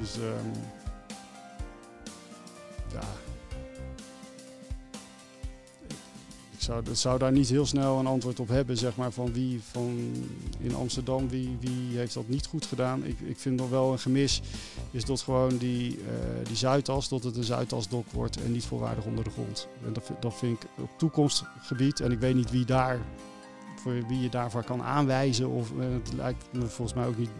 Dus 0.00 0.14
ehm, 0.16 0.58
zou, 6.66 6.80
ik 6.90 6.96
zou 6.96 7.18
daar 7.18 7.32
niet 7.32 7.48
heel 7.48 7.66
snel 7.66 7.98
een 7.98 8.06
antwoord 8.06 8.40
op 8.40 8.48
hebben, 8.48 8.76
zeg 8.76 8.96
maar, 8.96 9.10
van 9.10 9.32
wie 9.32 9.60
van 9.70 9.98
in 10.58 10.74
Amsterdam, 10.74 11.28
wie, 11.28 11.56
wie 11.60 11.96
heeft 11.98 12.14
dat 12.14 12.28
niet 12.28 12.46
goed 12.46 12.66
gedaan. 12.66 13.04
Ik, 13.04 13.20
ik 13.20 13.38
vind 13.38 13.56
nog 13.60 13.68
wel 13.70 13.92
een 13.92 13.98
gemis, 13.98 14.42
is 14.90 15.04
dat 15.04 15.20
gewoon 15.20 15.56
die, 15.56 15.90
eh, 15.98 16.46
die 16.46 16.56
Zuidas, 16.56 17.08
dat 17.08 17.22
het 17.24 17.36
een 17.36 17.44
Zuidasdok 17.44 18.10
wordt 18.10 18.42
en 18.42 18.52
niet 18.52 18.64
volwaardig 18.64 19.04
onder 19.04 19.24
de 19.24 19.30
grond. 19.30 19.68
En 19.86 19.92
dat, 19.92 20.04
vind- 20.06 20.22
dat 20.22 20.34
vind 20.34 20.62
ik 20.62 20.68
op 20.82 20.90
toekomstgebied, 20.98 22.00
en 22.00 22.10
ik 22.12 22.18
weet 22.18 22.34
niet 22.34 22.50
wie 22.50 22.64
daar 22.64 22.98
voor 23.82 24.06
wie 24.08 24.20
je 24.20 24.28
daarvoor 24.28 24.64
kan 24.64 24.82
aanwijzen. 24.82 25.48
Of 25.50 25.70
eh, 25.70 25.76
het 25.92 26.12
lijkt 26.16 26.44
me 26.52 26.60
volgens 26.66 26.96
mij 26.96 27.06
ook 27.06 27.18
niet 27.18 27.30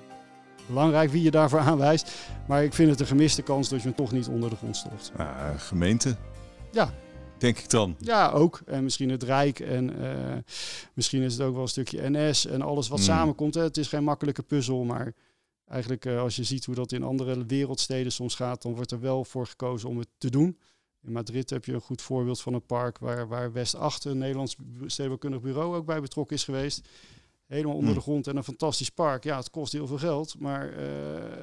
belangrijk 0.66 1.10
wie 1.10 1.22
je 1.22 1.30
daarvoor 1.30 1.58
aanwijst. 1.60 2.12
Maar 2.48 2.64
ik 2.64 2.74
vind 2.74 2.90
het 2.90 3.00
een 3.00 3.06
gemiste 3.06 3.42
kans 3.42 3.68
dat 3.68 3.82
je 3.82 3.86
hem 3.88 3.96
toch 3.96 4.12
niet 4.12 4.28
onder 4.28 4.50
de 4.50 4.56
grond 4.56 4.76
stopt. 4.76 5.12
Uh, 5.18 5.26
gemeente. 5.56 6.16
Ja. 6.72 6.90
Denk 7.38 7.58
ik 7.58 7.70
dan. 7.70 7.96
Ja, 7.98 8.30
ook. 8.30 8.60
En 8.66 8.84
misschien 8.84 9.10
het 9.10 9.22
Rijk. 9.22 9.60
En 9.60 10.00
uh, 10.00 10.36
misschien 10.94 11.22
is 11.22 11.32
het 11.32 11.42
ook 11.42 11.52
wel 11.52 11.62
een 11.62 11.68
stukje 11.68 12.10
NS. 12.10 12.46
En 12.46 12.62
alles 12.62 12.88
wat 12.88 12.98
Hmm. 12.98 13.06
samenkomt. 13.06 13.54
Hè. 13.54 13.62
Het 13.62 13.76
is 13.76 13.88
geen 13.88 14.04
makkelijke 14.04 14.42
puzzel. 14.42 14.84
Maar 14.84 15.12
eigenlijk 15.68 16.04
uh, 16.04 16.20
als 16.20 16.36
je 16.36 16.44
ziet 16.44 16.64
hoe 16.64 16.74
dat 16.74 16.92
in 16.92 17.02
andere 17.02 17.46
wereldsteden 17.46 18.12
soms 18.12 18.34
gaat. 18.34 18.62
Dan 18.62 18.74
wordt 18.74 18.90
er 18.90 19.00
wel 19.00 19.24
voor 19.24 19.46
gekozen 19.46 19.88
om 19.88 19.98
het 19.98 20.08
te 20.18 20.30
doen. 20.30 20.58
In 21.02 21.12
Madrid 21.12 21.50
heb 21.50 21.64
je 21.64 21.72
een 21.72 21.80
goed 21.80 22.02
voorbeeld 22.02 22.40
van 22.40 22.54
een 22.54 22.66
park 22.66 22.98
waar, 22.98 23.28
waar 23.28 23.52
West 23.52 23.74
8, 23.74 24.04
een 24.04 24.18
Nederlands 24.18 24.56
stedenbouwkundig 24.86 25.40
bureau, 25.40 25.76
ook 25.76 25.86
bij 25.86 26.00
betrokken 26.00 26.36
is 26.36 26.44
geweest. 26.44 26.88
Helemaal 27.46 27.72
onder 27.74 27.86
Hmm. 27.90 27.94
de 27.98 28.00
grond 28.02 28.26
en 28.26 28.36
een 28.36 28.44
fantastisch 28.44 28.90
park. 28.90 29.24
Ja, 29.24 29.36
het 29.36 29.50
kost 29.50 29.72
heel 29.72 29.86
veel 29.86 29.98
geld, 29.98 30.38
maar 30.38 30.72
uh, 30.72 30.78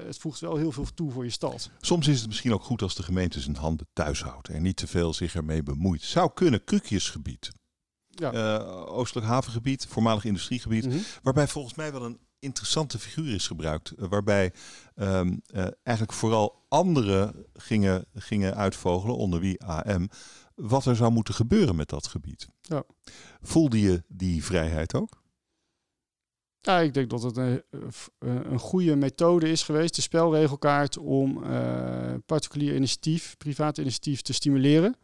het 0.05 0.17
voegt 0.17 0.39
wel 0.39 0.55
heel 0.55 0.71
veel 0.71 0.85
toe 0.93 1.11
voor 1.11 1.23
je 1.23 1.29
stad. 1.29 1.69
Soms 1.81 2.07
is 2.07 2.19
het 2.19 2.27
misschien 2.27 2.53
ook 2.53 2.63
goed 2.63 2.81
als 2.81 2.95
de 2.95 3.03
gemeente 3.03 3.39
zijn 3.39 3.55
handen 3.55 3.87
thuis 3.93 4.21
houdt 4.23 4.47
en 4.49 4.61
niet 4.61 4.75
te 4.75 4.87
veel 4.87 5.13
zich 5.13 5.35
ermee 5.35 5.63
bemoeit. 5.63 6.01
Zou 6.01 6.31
kunnen, 6.33 6.63
Krukjesgebied. 6.63 7.51
Ja. 8.07 8.33
Uh, 8.33 8.93
Oostelijk 8.97 9.27
havengebied, 9.27 9.85
voormalig 9.85 10.25
industriegebied, 10.25 10.85
Mhm. 10.85 10.97
waarbij 11.23 11.47
volgens 11.47 11.75
mij 11.75 11.91
wel 11.91 12.05
een 12.05 12.19
interessante 12.39 12.99
figuur 12.99 13.33
is 13.33 13.47
gebruikt. 13.47 13.93
uh, 13.99 14.07
waarbij 14.09 14.53
um, 14.95 15.41
uh, 15.55 15.65
eigenlijk 15.83 16.17
vooral 16.17 16.65
anderen 16.69 17.45
gingen, 17.53 18.05
gingen 18.13 18.55
uitvogelen, 18.55 19.15
onder 19.15 19.39
wie 19.39 19.63
AM, 19.63 20.09
wat 20.55 20.85
er 20.85 20.95
zou 20.95 21.11
moeten 21.11 21.33
gebeuren 21.33 21.75
met 21.75 21.89
dat 21.89 22.07
gebied. 22.07 22.47
Ja. 22.61 22.83
Voelde 23.41 23.79
je 23.79 24.03
die 24.07 24.43
vrijheid 24.43 24.93
ook? 24.95 25.21
Ja, 26.65 26.79
ik 26.79 26.93
denk 26.93 27.09
dat 27.09 27.23
het 27.23 27.37
een, 27.37 27.63
een 28.19 28.59
goede 28.59 28.95
methode 28.95 29.49
is 29.49 29.63
geweest, 29.63 29.95
de 29.95 30.01
spelregelkaart, 30.01 30.97
om 30.97 31.43
uh, 31.43 32.13
particulier 32.25 32.75
initiatief, 32.75 33.37
privaat 33.37 33.77
initiatief 33.77 34.21
te 34.21 34.33
stimuleren. 34.33 34.95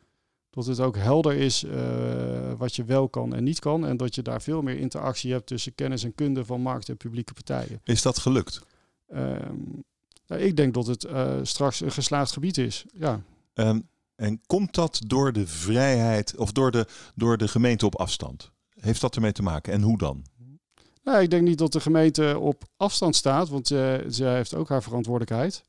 Dat 0.50 0.66
het 0.66 0.80
ook 0.80 0.98
helder 0.98 1.34
is 1.34 1.64
uh, 1.64 2.54
wat 2.58 2.76
je 2.76 2.84
wel 2.84 3.10
kan 3.10 3.36
en 3.36 3.44
niet 3.44 3.60
kan. 3.60 3.86
En 3.86 3.98
dat 3.98 4.16
je 4.16 4.22
daar 4.22 4.42
veel 4.42 4.62
meer 4.62 4.78
interactie 4.78 5.32
hebt 5.32 5.48
tussen 5.48 5.76
kennis 5.76 6.04
en 6.04 6.16
kunde 6.16 6.46
van 6.46 6.62
markt 6.62 6.90
en 6.90 6.98
publieke 6.98 7.34
partijen. 7.34 7.82
Is 7.84 8.02
dat 8.02 8.18
gelukt? 8.18 8.62
Um, 9.14 9.84
nou, 10.28 10.42
ik 10.42 10.56
denk 10.56 10.74
dat 10.74 10.88
het 10.88 11.06
uh, 11.06 11.34
straks 11.42 11.82
een 11.82 11.92
geslaagd 11.92 12.32
gebied 12.32 12.58
is. 12.58 12.86
Ja. 12.94 13.22
Um, 13.54 13.88
en 14.16 14.42
komt 14.46 14.74
dat 14.74 15.02
door 15.06 15.34
de 15.34 15.48
vrijheid 15.48 16.36
of 16.38 16.52
door 16.52 16.72
de, 16.72 16.88
door 17.16 17.38
de 17.38 17.48
gemeente 17.48 17.86
op 17.86 17.96
afstand? 17.96 18.52
Heeft 18.70 19.02
dat 19.02 19.16
ermee 19.16 19.32
te 19.32 19.42
maken? 19.42 19.74
En 19.74 19.82
hoe 19.82 19.98
dan? 19.98 20.24
Nou, 21.10 21.22
ik 21.22 21.30
denk 21.30 21.44
niet 21.44 21.58
dat 21.58 21.72
de 21.72 21.80
gemeente 21.80 22.40
op 22.40 22.64
afstand 22.78 23.16
staat, 23.16 23.50
want 23.50 23.68
zij 24.08 24.36
heeft 24.36 24.56
ook 24.56 24.70
haar 24.70 24.84
verantwoordelijkheid. 24.84 25.64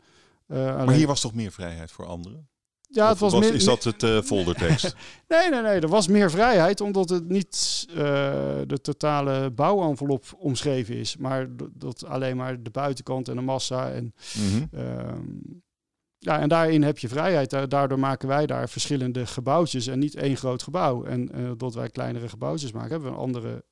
Alleen... 0.48 0.84
Maar 0.84 0.94
hier 0.94 1.06
was 1.06 1.20
toch 1.20 1.34
meer 1.34 1.52
vrijheid 1.52 1.90
voor 1.90 2.06
anderen? 2.06 2.48
Ja, 2.92 3.08
het 3.08 3.18
was, 3.18 3.32
was 3.32 3.40
meer, 3.40 3.54
is 3.54 3.64
dat 3.64 3.84
het 3.84 4.02
uh, 4.02 4.20
foldertekst? 4.20 4.96
nee, 5.28 5.50
nee, 5.50 5.62
nee. 5.62 5.80
Er 5.80 5.88
was 5.88 6.08
meer 6.08 6.30
vrijheid, 6.30 6.80
omdat 6.80 7.08
het 7.08 7.28
niet 7.28 7.86
uh, 7.90 7.96
de 8.66 8.78
totale 8.82 9.50
bouwenvelop 9.50 10.24
omschreven 10.38 10.94
is, 10.94 11.16
maar 11.16 11.48
dat 11.72 12.04
alleen 12.06 12.36
maar 12.36 12.62
de 12.62 12.70
buitenkant 12.70 13.28
en 13.28 13.36
de 13.36 13.42
massa. 13.42 13.90
En, 13.90 14.14
Mhm. 14.34 14.54
mm 14.54 14.68
-hmm. 14.70 14.80
um, 14.80 15.62
ja, 16.18 16.40
en 16.40 16.48
daarin 16.48 16.82
heb 16.82 16.98
je 16.98 17.08
vrijheid. 17.08 17.70
Daardoor 17.70 17.98
maken 17.98 18.28
wij 18.28 18.46
daar 18.46 18.68
verschillende 18.68 19.26
gebouwtjes 19.26 19.86
en 19.86 19.98
niet 19.98 20.14
één 20.14 20.36
groot 20.36 20.62
gebouw. 20.62 21.04
En 21.04 21.54
dat 21.56 21.74
wij 21.74 21.88
kleinere 21.88 22.28
gebouwtjes 22.28 22.72
maken, 22.72 22.90
hebben 22.90 23.10
we 23.10 23.16
een 23.16 23.22
andere, 23.22 23.64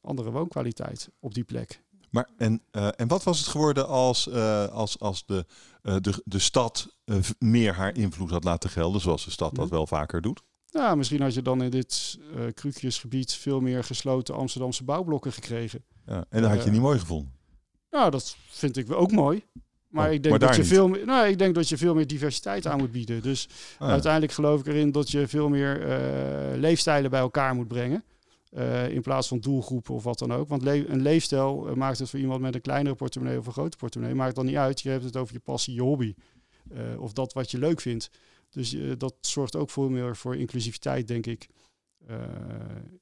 andere 0.00 0.30
woonkwaliteit 0.30 1.08
op 1.20 1.34
die 1.34 1.44
plek. 1.44 1.82
Maar 2.12 2.28
en, 2.36 2.62
uh, 2.72 2.88
en 2.96 3.08
wat 3.08 3.22
was 3.22 3.38
het 3.38 3.48
geworden 3.48 3.88
als, 3.88 4.26
uh, 4.26 4.66
als, 4.66 4.98
als 4.98 5.26
de, 5.26 5.46
uh, 5.82 5.96
de, 6.00 6.22
de 6.24 6.38
stad 6.38 6.96
meer 7.38 7.74
haar 7.74 7.96
invloed 7.96 8.30
had 8.30 8.44
laten 8.44 8.70
gelden, 8.70 9.00
zoals 9.00 9.24
de 9.24 9.30
stad 9.30 9.54
dat 9.54 9.70
wel 9.70 9.86
vaker 9.86 10.20
doet? 10.20 10.42
Ja, 10.66 10.94
misschien 10.94 11.20
had 11.20 11.34
je 11.34 11.42
dan 11.42 11.62
in 11.62 11.70
dit 11.70 12.18
krukjesgebied 12.54 13.32
veel 13.32 13.60
meer 13.60 13.84
gesloten 13.84 14.34
Amsterdamse 14.34 14.84
bouwblokken 14.84 15.32
gekregen. 15.32 15.84
Ja, 16.06 16.24
en 16.28 16.42
dat 16.42 16.50
had 16.50 16.64
je 16.64 16.70
niet 16.70 16.80
mooi 16.80 16.98
gevonden? 16.98 17.32
Nou, 17.90 18.10
dat 18.10 18.36
vind 18.48 18.76
ik 18.76 18.92
ook 18.92 19.12
mooi. 19.12 19.44
Maar, 19.88 20.08
oh, 20.08 20.14
ik, 20.14 20.22
denk 20.22 20.38
maar 20.38 20.48
dat 20.48 20.56
je 20.56 20.62
niet. 20.62 20.72
veel 20.72 20.88
meer, 20.88 21.06
nou, 21.06 21.26
ik 21.26 21.38
denk 21.38 21.54
dat 21.54 21.68
je 21.68 21.76
veel 21.76 21.94
meer 21.94 22.06
diversiteit 22.06 22.66
aan 22.66 22.78
moet 22.78 22.92
bieden. 22.92 23.22
Dus 23.22 23.48
Ah, 23.78 23.86
ja. 23.86 23.92
uiteindelijk 23.92 24.32
geloof 24.32 24.60
ik 24.60 24.66
erin 24.66 24.92
dat 24.92 25.10
je 25.10 25.28
veel 25.28 25.48
meer 25.48 25.86
leefstijlen 26.56 27.10
bij 27.10 27.20
elkaar 27.20 27.54
moet 27.54 27.68
brengen. 27.68 28.04
Uh, 28.56 28.88
in 28.88 29.02
plaats 29.02 29.28
van 29.28 29.40
doelgroepen 29.40 29.94
of 29.94 30.02
wat 30.02 30.18
dan 30.18 30.32
ook. 30.32 30.48
Want 30.48 30.62
le 30.62 30.88
een 30.88 31.02
leefstijl 31.02 31.68
uh, 31.68 31.74
maakt 31.74 31.98
het 31.98 32.10
voor 32.10 32.18
iemand 32.18 32.40
met 32.40 32.54
een 32.54 32.60
kleinere 32.60 32.94
portemonnee 32.94 33.38
of 33.38 33.46
een 33.46 33.52
grote 33.52 33.76
portemonnee. 33.76 34.16
Maakt 34.16 34.34
dan 34.34 34.46
niet 34.46 34.56
uit. 34.56 34.80
Je 34.80 34.88
hebt 34.88 35.04
het 35.04 35.16
over 35.16 35.34
je 35.34 35.40
passie, 35.40 35.74
je 35.74 35.80
hobby. 35.80 36.14
Uh, 36.72 37.00
of 37.00 37.12
dat 37.12 37.32
wat 37.32 37.50
je 37.50 37.58
leuk 37.58 37.80
vindt. 37.80 38.10
Dus 38.50 38.76
dat 38.98 39.14
zorgt 39.20 39.56
ook 39.56 39.70
veel 39.70 39.88
meer 39.88 40.16
voor 40.16 40.36
inclusiviteit, 40.36 41.08
denk 41.08 41.26
ik. 41.26 41.48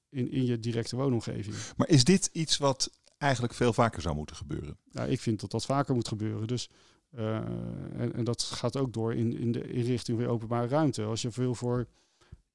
in, 0.08 0.30
in 0.30 0.44
je 0.44 0.58
directe 0.58 0.96
woonomgeving. 0.96 1.56
Maar 1.76 1.88
is 1.88 2.04
dit 2.04 2.30
iets 2.32 2.56
wat 2.56 2.90
eigenlijk 3.18 3.54
veel 3.54 3.72
vaker 3.72 4.02
zou 4.02 4.14
moeten 4.14 4.36
gebeuren? 4.36 4.78
Ik 5.06 5.20
vind 5.20 5.40
dat 5.40 5.50
dat 5.50 5.64
vaker 5.64 5.94
moet 5.94 6.08
gebeuren. 6.08 6.46
Dus, 6.46 6.68
en, 7.10 8.12
en, 8.14 8.24
dat 8.24 8.42
gaat 8.42 8.76
ook 8.76 8.92
door 8.92 9.14
in, 9.14 9.38
in 9.38 9.52
de 9.52 9.72
inrichting 9.72 10.20
van 10.20 10.28
openbare 10.28 10.68
ruimte. 10.68 11.02
Als 11.02 11.22
je 11.22 11.30
veel 11.30 11.54
voor 11.54 11.86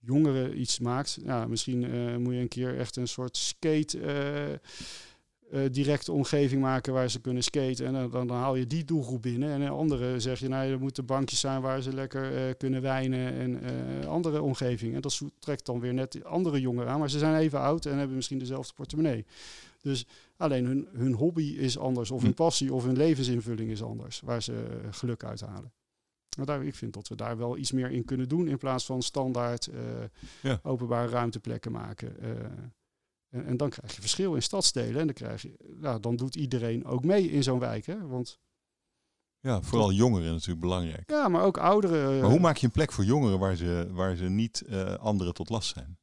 jongeren 0.05 0.59
iets 0.59 0.79
maakt, 0.79 1.17
ja, 1.23 1.47
misschien 1.47 1.83
uh, 1.83 2.15
moet 2.17 2.33
je 2.33 2.39
een 2.39 2.47
keer 2.47 2.77
echt 2.77 2.95
een 2.95 3.07
soort 3.07 3.37
skate 3.37 3.99
uh, 5.53 5.61
directe 5.71 6.11
omgeving 6.11 6.61
maken 6.61 6.93
waar 6.93 7.09
ze 7.09 7.21
kunnen 7.21 7.43
skaten. 7.43 7.85
En 7.85 7.93
dan, 7.93 8.27
dan 8.27 8.37
haal 8.37 8.55
je 8.55 8.67
die 8.67 8.85
doelgroep 8.85 9.21
binnen. 9.21 9.49
En 9.49 9.69
andere 9.69 10.19
zeg 10.19 10.39
je, 10.39 10.47
nou, 10.47 10.71
er 10.71 10.79
moeten 10.79 11.05
bankjes 11.05 11.39
zijn 11.39 11.61
waar 11.61 11.81
ze 11.81 11.93
lekker 11.93 12.55
kunnen 12.55 12.81
wijnen 12.81 13.33
en 13.33 13.59
andere 14.07 14.41
omgeving. 14.41 14.95
En 14.95 15.01
dat 15.01 15.21
trekt 15.39 15.65
dan 15.65 15.79
weer 15.79 15.93
net 15.93 16.23
andere 16.23 16.61
jongeren 16.61 16.91
aan, 16.91 16.99
maar 16.99 17.09
ze 17.09 17.19
zijn 17.19 17.35
even 17.35 17.59
oud 17.59 17.85
en 17.85 17.97
hebben 17.97 18.15
misschien 18.15 18.39
dezelfde 18.39 18.73
portemonnee. 18.75 19.25
Dus 19.81 20.05
alleen 20.37 20.65
hun, 20.65 20.87
hun 20.93 21.13
hobby 21.13 21.55
is 21.57 21.77
anders, 21.77 22.11
of 22.11 22.21
hun 22.21 22.33
passie 22.33 22.73
of 22.73 22.83
hun 22.83 22.97
levensinvulling 22.97 23.71
is 23.71 23.83
anders, 23.83 24.21
waar 24.23 24.43
ze 24.43 24.79
geluk 24.91 25.23
uithalen. 25.23 25.71
Maar 26.35 26.45
daar, 26.45 26.65
ik 26.65 26.75
vind 26.75 26.93
dat 26.93 27.07
we 27.07 27.15
daar 27.15 27.37
wel 27.37 27.57
iets 27.57 27.71
meer 27.71 27.91
in 27.91 28.05
kunnen 28.05 28.29
doen 28.29 28.47
in 28.47 28.57
plaats 28.57 28.85
van 28.85 29.01
standaard 29.01 29.67
uh, 29.67 29.79
ja. 30.41 30.59
openbare 30.63 31.09
ruimteplekken 31.09 31.71
maken. 31.71 32.15
Uh, 32.23 32.29
en, 33.29 33.45
en, 33.45 33.57
dan 33.57 33.69
krijg 33.69 33.95
je 33.95 34.01
verschil 34.01 34.35
in 34.35 34.41
stadsdelen 34.41 34.99
en 34.99 35.05
dan, 35.05 35.15
krijg 35.15 35.41
je, 35.41 35.55
nou, 35.79 35.99
dan 35.99 36.15
doet 36.15 36.35
iedereen 36.35 36.85
ook 36.85 37.03
mee 37.03 37.31
in 37.31 37.43
zo'n 37.43 37.59
wijk. 37.59 37.85
Hè? 37.85 38.07
Want, 38.07 38.39
ja, 39.39 39.61
vooral 39.61 39.91
jongeren 39.91 40.31
natuurlijk 40.31 40.59
belangrijk. 40.59 41.09
Ja, 41.09 41.27
maar 41.27 41.43
ook 41.43 41.57
ouderen. 41.57 42.19
Maar 42.19 42.29
hoe 42.29 42.39
maak 42.39 42.57
je 42.57 42.65
een 42.65 42.71
plek 42.71 42.91
voor 42.91 43.03
jongeren 43.03 43.39
waar 43.39 43.55
ze, 43.55 43.87
waar 43.91 44.15
ze 44.15 44.23
niet 44.23 44.63
uh, 44.69 44.93
anderen 44.95 45.33
tot 45.33 45.49
last 45.49 45.73
zijn? 45.73 45.97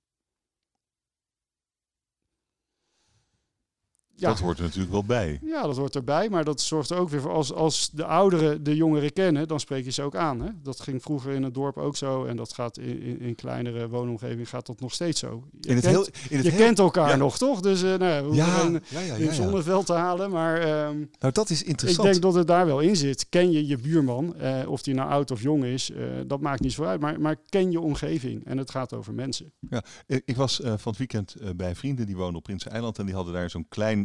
Ja. 4.14 4.28
Dat 4.28 4.38
hoort 4.38 4.58
er 4.58 4.64
natuurlijk 4.64 4.92
wel 4.92 5.04
bij. 5.04 5.38
Ja, 5.42 5.62
dat 5.62 5.76
hoort 5.76 5.94
erbij. 5.94 6.28
Maar 6.28 6.44
dat 6.44 6.60
zorgt 6.60 6.90
er 6.90 6.96
ook 6.96 7.08
weer 7.08 7.20
voor. 7.20 7.30
Als, 7.30 7.52
als 7.52 7.90
de 7.90 8.04
ouderen 8.04 8.62
de 8.62 8.76
jongeren 8.76 9.12
kennen, 9.12 9.48
dan 9.48 9.60
spreek 9.60 9.84
je 9.84 9.90
ze 9.90 10.02
ook 10.02 10.16
aan. 10.16 10.40
Hè? 10.40 10.50
Dat 10.62 10.80
ging 10.80 11.02
vroeger 11.02 11.32
in 11.32 11.42
het 11.42 11.54
dorp 11.54 11.76
ook 11.76 11.96
zo. 11.96 12.24
En 12.24 12.36
dat 12.36 12.52
gaat 12.52 12.78
in, 12.78 13.02
in, 13.02 13.20
in 13.20 13.34
kleinere 13.34 13.88
woonomgeving 13.88 14.48
gaat 14.48 14.66
dat 14.66 14.80
nog 14.80 14.92
steeds 14.92 15.20
zo. 15.20 15.44
Je, 15.60 15.68
in 15.68 15.74
het 15.74 15.84
kent, 15.84 15.94
heel, 15.94 16.06
in 16.28 16.36
het 16.36 16.46
je 16.46 16.52
heel, 16.52 16.64
kent 16.64 16.78
elkaar 16.78 17.08
ja. 17.08 17.16
nog, 17.16 17.38
toch? 17.38 17.60
Dus 17.60 17.82
uh, 17.82 17.94
nou, 17.94 18.28
we 18.28 18.34
ja, 18.34 18.62
een, 18.64 18.82
ja, 19.18 19.32
zonneveld 19.32 19.86
te 19.86 19.92
halen. 19.92 20.30
Maar 20.30 20.86
um, 20.86 21.10
nou, 21.18 21.32
dat 21.32 21.50
is 21.50 21.62
interessant. 21.62 22.06
ik 22.06 22.12
denk 22.12 22.22
dat 22.22 22.34
het 22.34 22.46
daar 22.46 22.66
wel 22.66 22.80
in 22.80 22.96
zit. 22.96 23.28
Ken 23.28 23.50
je 23.50 23.66
je 23.66 23.78
buurman, 23.78 24.34
uh, 24.40 24.58
of 24.66 24.82
die 24.82 24.94
nou 24.94 25.10
oud 25.10 25.30
of 25.30 25.42
jong 25.42 25.64
is, 25.64 25.90
uh, 25.90 26.04
dat 26.26 26.40
maakt 26.40 26.60
niet 26.60 26.72
zo 26.72 26.84
uit. 26.84 27.00
Maar, 27.00 27.20
maar 27.20 27.36
ken 27.48 27.70
je 27.70 27.80
omgeving. 27.80 28.44
En 28.44 28.58
het 28.58 28.70
gaat 28.70 28.92
over 28.92 29.14
mensen. 29.14 29.52
Ja, 29.70 29.84
ik, 30.06 30.22
ik 30.24 30.36
was 30.36 30.60
van 30.62 30.78
het 30.82 30.96
weekend 30.96 31.36
bij 31.56 31.74
vrienden 31.74 32.06
die 32.06 32.16
wonen 32.16 32.36
op 32.36 32.42
Prinseneiland. 32.42 32.98
En 32.98 33.06
die 33.06 33.14
hadden 33.14 33.32
daar 33.34 33.50
zo'n 33.50 33.66
klein 33.68 34.01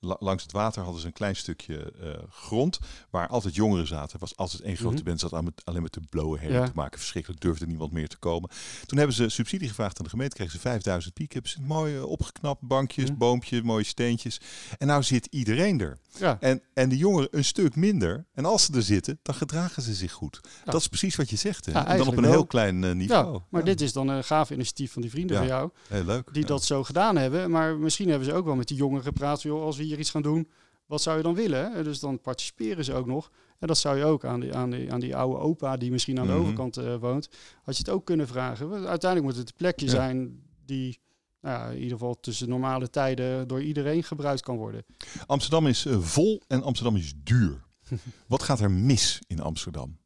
langs 0.00 0.42
het 0.42 0.52
water 0.52 0.82
hadden 0.82 1.00
ze 1.00 1.06
een 1.06 1.12
klein 1.12 1.36
stukje 1.36 1.92
uh, 2.02 2.10
grond 2.30 2.78
waar 3.10 3.28
altijd 3.28 3.54
jongeren 3.54 3.86
zaten. 3.86 4.12
Er 4.12 4.18
was 4.18 4.36
altijd 4.36 4.62
één 4.62 4.76
grote 4.76 4.90
mm 4.90 4.96
-hmm. 4.96 5.04
band 5.04 5.20
zat 5.20 5.32
aan 5.32 5.46
alleen 5.64 5.82
met 5.82 5.92
de 5.92 6.00
blauwe 6.10 6.38
heen 6.38 6.52
ja. 6.52 6.66
te 6.66 6.72
maken. 6.74 6.98
Verschrikkelijk 6.98 7.40
durfde 7.40 7.66
niemand 7.66 7.92
meer 7.92 8.08
te 8.08 8.18
komen. 8.18 8.50
Toen 8.86 8.98
hebben 8.98 9.16
ze 9.16 9.28
subsidie 9.28 9.68
gevraagd 9.68 9.98
aan 9.98 10.04
de 10.04 10.10
gemeente. 10.10 10.36
Kregen 10.36 10.52
ze 10.52 10.58
5000 10.58 11.14
piek. 11.14 11.32
Hebben 11.32 11.50
ze 11.50 11.60
mooi 11.60 11.96
uh, 11.96 12.04
opgeknapt. 12.04 12.60
Bankjes, 12.60 13.04
mm 13.04 13.10
-hmm. 13.10 13.18
boompjes, 13.18 13.62
mooie 13.62 13.84
steentjes. 13.84 14.40
En 14.78 14.86
nou 14.86 15.02
zit 15.02 15.26
iedereen 15.30 15.80
er. 15.80 15.98
Ja. 16.18 16.36
En, 16.40 16.62
en 16.74 16.88
de 16.88 16.96
jongeren 16.96 17.28
een 17.30 17.44
stuk 17.44 17.76
minder. 17.76 18.26
En 18.34 18.44
als 18.44 18.64
ze 18.64 18.72
er 18.72 18.82
zitten, 18.82 19.18
dan 19.22 19.34
gedragen 19.34 19.82
ze 19.82 19.94
zich 19.94 20.12
goed. 20.12 20.40
Ja. 20.42 20.72
Dat 20.72 20.80
is 20.80 20.88
precies 20.88 21.16
wat 21.16 21.30
je 21.30 21.36
zegt. 21.36 21.66
Hè? 21.66 21.72
en 21.72 21.98
dan 21.98 22.06
op 22.06 22.16
een 22.16 22.22
wel. 22.22 22.30
heel 22.30 22.46
klein 22.46 22.82
uh, 22.82 22.92
niveau. 22.92 23.34
Ja, 23.34 23.40
maar 23.48 23.64
dit 23.64 23.80
is 23.80 23.92
dan 23.92 24.08
een 24.08 24.24
gaaf 24.24 24.50
initiatief 24.50 24.92
van 24.92 25.02
die 25.02 25.10
vrienden 25.10 25.36
van 25.36 25.46
jou. 25.46 25.70
Heel 25.88 26.04
leuk. 26.04 26.28
Die 26.32 26.44
dat 26.44 26.64
zo 26.64 26.84
gedaan 26.84 27.16
hebben. 27.16 27.50
Maar 27.50 27.76
misschien 27.76 28.08
hebben 28.08 28.28
ze 28.28 28.34
ook 28.34 28.44
wel 28.44 28.56
met 28.56 28.68
die 28.68 28.76
jongeren 28.76 28.97
gepraat. 29.02 29.42
Joh, 29.42 29.62
als 29.62 29.76
we 29.76 29.82
hier 29.82 29.98
iets 29.98 30.10
gaan 30.10 30.22
doen 30.22 30.48
wat 30.86 31.02
zou 31.02 31.16
je 31.16 31.22
dan 31.22 31.34
willen? 31.34 31.72
Hè? 31.72 31.82
Dus 31.84 32.00
dan 32.00 32.20
participeren 32.20 32.84
ze 32.84 32.92
ook 32.94 33.06
nog. 33.06 33.30
En 33.58 33.66
dat 33.66 33.78
zou 33.78 33.96
je 33.96 34.04
ook 34.04 34.24
aan 34.24 34.40
die, 34.40 34.54
aan 34.54 34.70
die, 34.70 34.92
aan 34.92 35.00
die 35.00 35.16
oude 35.16 35.38
opa 35.38 35.76
die 35.76 35.90
misschien 35.90 36.18
aan 36.20 36.26
de 36.26 36.32
Mhm. 36.32 36.40
overkant 36.40 36.78
uh, 36.78 36.96
woont, 36.96 37.28
had 37.62 37.76
je 37.76 37.82
het 37.82 37.90
ook 37.92 38.04
kunnen 38.04 38.26
vragen. 38.26 38.70
Uiteindelijk 38.72 39.22
moet 39.22 39.36
het 39.36 39.48
een 39.48 39.56
plekje 39.56 39.86
Ja. 39.86 39.90
zijn 39.92 40.42
die 40.64 41.00
nou 41.40 41.58
ja, 41.58 41.66
in 41.68 41.76
ieder 41.82 41.92
geval 41.98 42.20
tussen 42.20 42.48
normale 42.48 42.90
tijden 42.90 43.48
door 43.48 43.62
iedereen 43.62 44.02
gebruikt 44.02 44.40
kan 44.42 44.56
worden. 44.56 44.84
Amsterdam 45.26 45.66
is 45.66 45.86
eh, 45.86 45.98
vol 46.00 46.42
en 46.46 46.62
Amsterdam 46.62 46.96
is 46.96 47.12
duur. 47.16 47.64
Wat 48.26 48.42
gaat 48.42 48.60
er 48.60 48.70
mis 48.70 49.20
in 49.26 49.40
Amsterdam? 49.40 49.98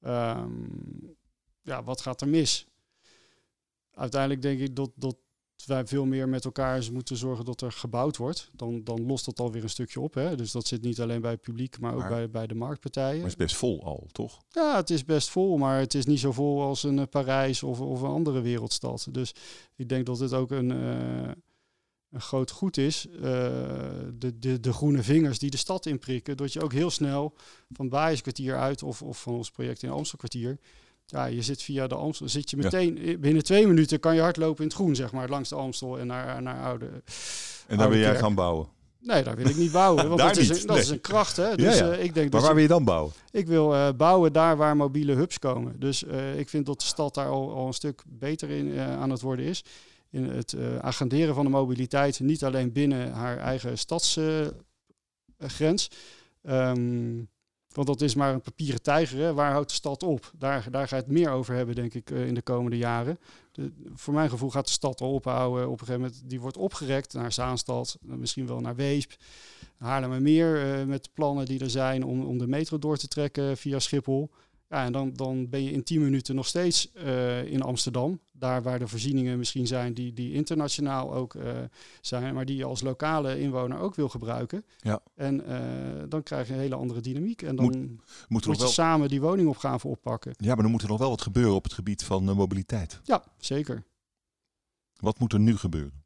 Ehm, 0.00 0.64
ja, 1.62 1.82
wat 1.84 2.00
gaat 2.00 2.20
er 2.20 2.28
mis? 2.28 2.66
Uiteindelijk 3.92 4.42
denk 4.42 4.60
ik 4.60 4.76
dat, 4.76 4.90
dat 4.94 5.16
wij 5.64 5.86
veel 5.86 6.04
meer 6.04 6.28
met 6.28 6.44
elkaar 6.44 6.76
eens 6.76 6.90
moeten 6.90 7.16
zorgen 7.16 7.44
dat 7.44 7.60
er 7.60 7.72
gebouwd 7.72 8.16
wordt. 8.16 8.50
Dan, 8.52 8.84
dan 8.84 9.06
lost 9.06 9.24
dat 9.24 9.40
alweer 9.40 9.62
een 9.62 9.68
stukje 9.70 10.00
op. 10.00 10.14
Hè? 10.14 10.36
Dus 10.36 10.52
dat 10.52 10.66
zit 10.66 10.82
niet 10.82 11.00
alleen 11.00 11.20
bij 11.20 11.30
het 11.30 11.40
publiek, 11.40 11.78
maar 11.80 11.94
ook 11.94 12.08
bij, 12.08 12.30
bij 12.30 12.46
de 12.46 12.54
marktpartijen. 12.54 13.20
Maar 13.20 13.30
het 13.30 13.38
is 13.40 13.46
best 13.46 13.56
vol 13.56 13.84
al, 13.84 14.06
toch? 14.12 14.38
Ja, 14.48 14.76
het 14.76 14.90
is 14.90 15.04
best 15.04 15.28
vol, 15.30 15.56
maar 15.56 15.78
het 15.78 15.94
is 15.94 16.06
niet 16.06 16.20
zo 16.20 16.32
vol 16.32 16.62
als 16.62 16.82
een 16.82 16.98
eh, 16.98 17.06
Parijs 17.10 17.62
of, 17.62 17.80
of 17.80 18.00
een 18.02 18.10
andere 18.10 18.40
wereldstad. 18.40 19.06
Dus 19.10 19.34
ik 19.76 19.88
denk 19.88 20.06
dat 20.06 20.18
het 20.18 20.32
ook 20.32 20.50
een, 20.50 20.70
eh, 20.70 21.30
een 22.10 22.20
groot 22.20 22.50
goed 22.50 22.76
is. 22.76 23.06
eh, 23.08 23.20
de, 24.14 24.38
de, 24.38 24.60
de 24.60 24.72
groene 24.72 25.02
vingers 25.02 25.38
die 25.38 25.50
de 25.50 25.56
stad 25.56 25.86
inprikken. 25.86 26.36
Dat 26.36 26.52
je 26.52 26.62
ook 26.62 26.72
heel 26.72 26.90
snel 26.90 27.34
van 27.72 27.84
het 27.84 27.94
Baaienskwartier 27.94 28.56
uit 28.56 28.82
of, 28.82 29.02
of 29.02 29.20
van 29.22 29.34
ons 29.34 29.50
project 29.50 29.82
in 29.82 29.90
Amstelkwartier. 29.90 30.58
Ja, 31.06 31.24
je 31.24 31.42
zit 31.42 31.62
via 31.62 31.86
de 31.86 31.94
Amstel, 31.94 32.28
zit 32.28 32.50
je 32.50 32.56
meteen 32.56 32.98
eh, 32.98 33.18
binnen 33.18 33.44
twee 33.44 33.66
minuten 33.66 34.00
kan 34.00 34.14
je 34.14 34.20
hardlopen 34.20 34.62
in 34.62 34.68
het 34.68 34.76
groen, 34.76 34.94
zeg 34.94 35.12
maar, 35.12 35.28
langs 35.28 35.48
de 35.48 35.54
Amstel 35.54 35.98
en 35.98 36.06
naar, 36.06 36.42
naar 36.42 36.64
Oude. 36.64 37.02
En 37.66 37.78
daar 37.78 37.88
wil 37.88 37.98
jij 37.98 38.16
gaan 38.16 38.34
bouwen. 38.34 38.68
Nee, 39.00 39.22
daar 39.22 39.36
wil 39.36 39.46
ik 39.46 39.56
niet 39.56 39.72
bouwen, 39.72 40.06
want 40.08 40.20
Daar 40.20 40.28
dat, 40.28 40.36
is 40.36 40.48
niet, 40.48 40.60
een, 40.60 40.66
dat 40.66 40.76
is 40.76 40.88
een 40.88 41.00
kracht. 41.00 41.36
Hè? 41.36 41.56
Dus 41.56 41.78
ja. 41.78 41.90
eh, 41.90 42.04
ik 42.04 42.14
denk 42.14 42.32
Maar 42.32 42.40
waar 42.40 42.54
wil 42.54 42.62
je 42.62 42.68
dan 42.68 42.84
bouwen? 42.84 43.12
ik 43.30 43.46
wil 43.46 43.74
eh, 43.74 43.88
bouwen 43.96 44.32
daar 44.32 44.56
waar 44.56 44.76
mobiele 44.76 45.14
hubs 45.14 45.38
komen. 45.38 45.80
Dus 45.80 46.02
ik 46.36 46.48
vind 46.48 46.66
dat 46.66 46.80
de 46.80 46.86
stad 46.86 47.14
daar 47.14 47.28
al, 47.28 47.54
al 47.54 47.66
een 47.66 47.72
stuk 47.72 48.02
beter 48.06 48.50
in 48.50 48.78
aan 48.78 49.10
het 49.10 49.20
worden 49.20 49.44
is. 49.44 49.64
In 50.10 50.24
het 50.24 50.56
agenderen 50.80 51.34
van 51.34 51.44
de 51.44 51.50
mobiliteit, 51.50 52.20
niet 52.20 52.44
alleen 52.44 52.72
binnen 52.72 53.12
haar 53.12 53.38
eigen 53.38 53.78
stadsgrens. 53.78 55.90
Ehm, 56.42 57.18
want 57.76 57.88
dat 57.88 58.00
is 58.00 58.14
maar 58.14 58.34
een 58.34 58.40
papieren 58.40 58.82
tijger. 58.82 59.18
Hè. 59.18 59.34
Waar 59.34 59.52
houdt 59.52 59.68
de 59.68 59.74
stad 59.74 60.02
op? 60.02 60.32
Daar, 60.38 60.66
daar 60.70 60.88
ga 60.88 60.96
je 60.96 61.02
het 61.02 61.12
meer 61.12 61.30
over 61.30 61.54
hebben, 61.54 61.74
denk 61.74 61.94
ik, 61.94 62.10
eh, 62.10 62.26
in 62.26 62.34
de 62.34 62.42
komende 62.42 62.76
jaren. 62.76 63.18
Voor 63.94 64.14
mijn 64.14 64.30
gevoel 64.30 64.50
gaat 64.50 64.66
de 64.66 64.72
stad 64.72 65.00
al 65.00 65.12
ophouden. 65.12 65.64
Op 65.64 65.72
een 65.72 65.86
gegeven 65.86 66.00
moment, 66.00 66.22
die 66.24 66.40
wordt 66.40 66.56
opgerekt 66.56 67.12
naar 67.12 67.32
Zaanstad, 67.32 67.98
eh, 68.08 68.14
misschien 68.14 68.46
wel 68.46 68.60
naar 68.60 68.74
Weesp. 68.74 69.12
Haarlemmermeer 69.76 70.78
eh 70.78 70.84
met 70.86 71.10
plannen 71.14 71.46
die 71.46 71.60
er 71.60 71.70
zijn 71.70 72.04
om, 72.04 72.24
om 72.24 72.38
de 72.38 72.46
metro 72.46 72.78
door 72.78 72.96
te 72.96 73.08
trekken 73.08 73.56
via 73.56 73.78
Schiphol. 73.78 74.30
Ja, 74.76 74.84
en 74.84 74.92
dan, 74.92 75.12
dan 75.14 75.48
ben 75.48 75.62
je 75.62 75.70
in 75.70 75.82
10 75.82 76.02
minuten 76.02 76.34
nog 76.34 76.46
steeds 76.46 76.92
eh, 76.92 77.44
in 77.44 77.62
Amsterdam. 77.62 78.20
Daar 78.32 78.62
waar 78.62 78.78
de 78.78 78.88
voorzieningen 78.88 79.38
misschien 79.38 79.66
zijn 79.66 79.94
die, 79.94 80.12
die 80.12 80.32
internationaal 80.32 81.14
ook 81.14 81.34
eh, 81.34 81.52
zijn, 82.00 82.34
maar 82.34 82.44
die 82.44 82.56
je 82.56 82.64
als 82.64 82.80
lokale 82.80 83.40
inwoner 83.40 83.78
ook 83.78 83.94
wil 83.94 84.08
gebruiken. 84.08 84.64
Ja. 84.76 85.00
En 85.14 85.46
eh, 85.46 86.04
dan 86.08 86.22
krijg 86.22 86.46
je 86.48 86.52
een 86.54 86.58
hele 86.60 86.74
andere 86.74 87.00
dynamiek. 87.00 87.42
En 87.42 87.56
dan 87.56 87.64
Moet- 87.64 87.76
moet, 87.76 88.00
Moet 88.28 88.44
je 88.44 88.56
wel, 88.62 88.68
samen 88.68 89.08
die 89.08 89.20
woningopgave 89.20 89.88
oppakken. 89.88 90.34
ja, 90.36 90.54
maar 90.54 90.64
er 90.64 90.70
moet 90.70 90.82
er 90.82 90.88
nog 90.88 90.98
wel 90.98 91.10
wat 91.10 91.22
gebeuren 91.22 91.54
op 91.54 91.64
het 91.64 91.72
gebied 91.72 92.04
van 92.04 92.24
mobiliteit. 92.24 93.00
Ja, 93.04 93.24
zeker. 93.38 93.84
Wat 94.96 95.18
moet 95.18 95.32
er 95.32 95.40
nu 95.40 95.56
gebeuren? 95.56 96.04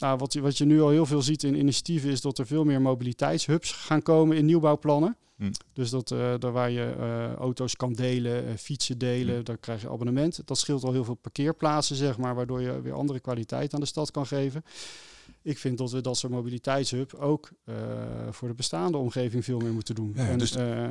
Nou, 0.00 0.18
wat, 0.18 0.32
je- 0.32 0.40
wat 0.40 0.58
je 0.58 0.64
nu 0.64 0.80
al 0.82 0.88
heel 0.90 1.06
veel 1.06 1.22
ziet 1.22 1.42
in 1.42 1.54
initiatieven 1.54 2.10
is 2.10 2.20
dat 2.20 2.38
er 2.38 2.46
veel 2.46 2.64
meer 2.64 2.80
mobiliteitshubs 2.82 3.72
gaan 3.72 4.02
komen 4.02 4.36
in 4.36 4.44
nieuwbouwplannen. 4.44 5.16
Hm. 5.36 5.50
Dus 5.72 5.90
dat 5.90 6.10
eh, 6.10 6.34
daar 6.38 6.52
waar 6.52 6.70
je 6.70 6.94
eh, 6.98 7.34
auto's 7.34 7.76
kan 7.76 7.92
delen, 7.92 8.46
eh, 8.46 8.54
fietsen 8.56 8.98
delen, 8.98 9.36
Hm. 9.38 9.42
daar 9.44 9.58
krijg 9.58 9.80
je 9.82 9.90
abonnement. 9.90 10.40
Dat 10.44 10.58
scheelt 10.58 10.84
al 10.84 10.92
heel 10.92 11.04
veel 11.04 11.14
parkeerplaatsen, 11.14 11.96
zeg 11.96 12.18
maar, 12.18 12.34
waardoor 12.34 12.60
je 12.60 12.80
weer 12.80 12.92
andere 12.92 13.20
kwaliteit 13.20 13.74
aan 13.74 13.80
de 13.80 13.86
stad 13.86 14.10
kan 14.10 14.26
geven. 14.26 14.62
Ik 15.42 15.58
vind 15.58 15.78
dat 15.78 15.90
we 15.90 16.00
dat 16.00 16.16
soort 16.16 16.32
mobiliteitshub 16.32 17.14
ook 17.14 17.50
voor 18.30 18.48
de 18.48 18.54
bestaande 18.54 18.98
omgeving 18.98 19.44
veel 19.44 19.58
meer 19.58 19.72
moeten 19.72 19.94
doen. 19.94 20.12
Ja, 20.16 20.28
en 20.28 20.38
dus- 20.38 20.52
bij 20.52 20.90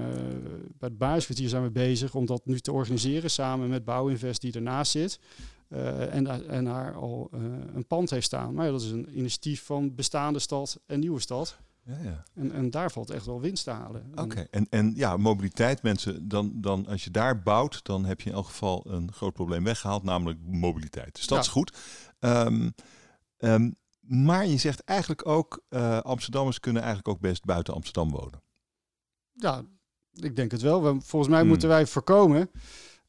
het 0.80 0.98
Baaskwartier 0.98 1.50
zijn 1.50 1.64
we 1.64 1.70
bezig 1.72 2.16
om 2.16 2.26
dat 2.26 2.46
nu 2.46 2.60
te 2.60 2.72
organiseren 2.72 3.30
samen 3.32 3.70
met 3.70 3.86
Bouwinvest 3.86 4.42
die 4.42 4.54
ernaast 4.54 4.92
zit. 4.92 5.20
Eh, 5.70 6.14
en, 6.16 6.24
daar- 6.24 6.46
en 6.46 6.66
daar 6.66 6.94
al 6.94 7.30
eh, 7.34 7.40
een 7.74 7.88
pand 7.88 8.10
heeft 8.10 8.26
staan. 8.26 8.54
Maar 8.54 8.66
ja, 8.66 8.72
dat 8.72 8.82
is 8.82 8.92
een 8.92 9.18
initiatief 9.18 9.64
van 9.66 9.96
bestaande 9.96 10.40
stad 10.40 10.80
en 10.86 11.00
nieuwe 11.00 11.20
stad. 11.20 11.58
Ja, 11.84 11.98
ja. 12.04 12.24
En, 12.34 12.52
en 12.52 12.70
daar 12.70 12.92
valt 12.92 13.10
echt 13.10 13.26
wel 13.26 13.40
winst 13.42 13.64
te 13.64 13.70
halen. 13.72 14.04
En- 14.16 14.24
Oké, 14.24 14.48
en, 14.52 14.68
en 14.70 14.92
ja, 14.96 15.18
mobiliteit, 15.18 15.82
mensen, 15.84 16.28
dan, 16.28 16.52
dan 16.56 16.88
als 16.88 17.04
je 17.04 17.12
daar 17.12 17.42
bouwt, 17.42 17.84
dan 17.84 18.06
heb 18.06 18.22
je 18.22 18.30
in 18.30 18.36
elk 18.36 18.46
geval 18.46 18.86
een 18.88 19.12
groot 19.14 19.34
probleem 19.34 19.64
weggehaald, 19.64 20.04
namelijk 20.04 20.40
mobiliteit. 20.46 21.16
Dus 21.16 21.28
dat 21.28 21.38
Ja. 21.38 21.44
is 21.44 21.50
goed. 21.50 21.78
Ehm, 22.20 22.70
ehm, 23.38 23.72
maar 24.00 24.46
je 24.48 24.58
zegt 24.58 24.84
eigenlijk 24.84 25.28
ook, 25.28 25.64
eh, 25.70 26.00
Amsterdammers 26.00 26.60
kunnen 26.60 26.82
eigenlijk 26.82 27.16
ook 27.16 27.22
best 27.22 27.46
buiten 27.46 27.74
Amsterdam 27.74 28.12
wonen. 28.12 28.42
Ja, 29.32 29.64
ik 30.12 30.36
denk 30.36 30.52
het 30.52 30.62
wel. 30.62 30.84
We, 30.84 31.02
volgens 31.02 31.32
mij 31.32 31.40
Hmm. 31.40 31.50
moeten 31.50 31.68
wij 31.70 31.86
voorkomen. 31.88 32.50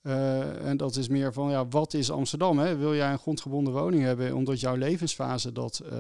Eh, 0.03 0.67
en 0.67 0.77
dat 0.77 0.97
is 0.97 1.09
meer 1.09 1.33
van, 1.33 1.51
ja, 1.51 1.69
wat 1.69 1.95
is 1.95 2.11
Amsterdam? 2.11 2.59
Hè? 2.59 2.77
Wil 2.77 2.95
jij 2.95 3.13
een 3.13 3.19
grondgebonden 3.19 3.73
woning 3.73 4.03
hebben 4.03 4.35
omdat 4.35 4.61
jouw 4.61 4.75
levensfase 4.77 5.53
dat 5.53 5.83
eh, 5.91 5.99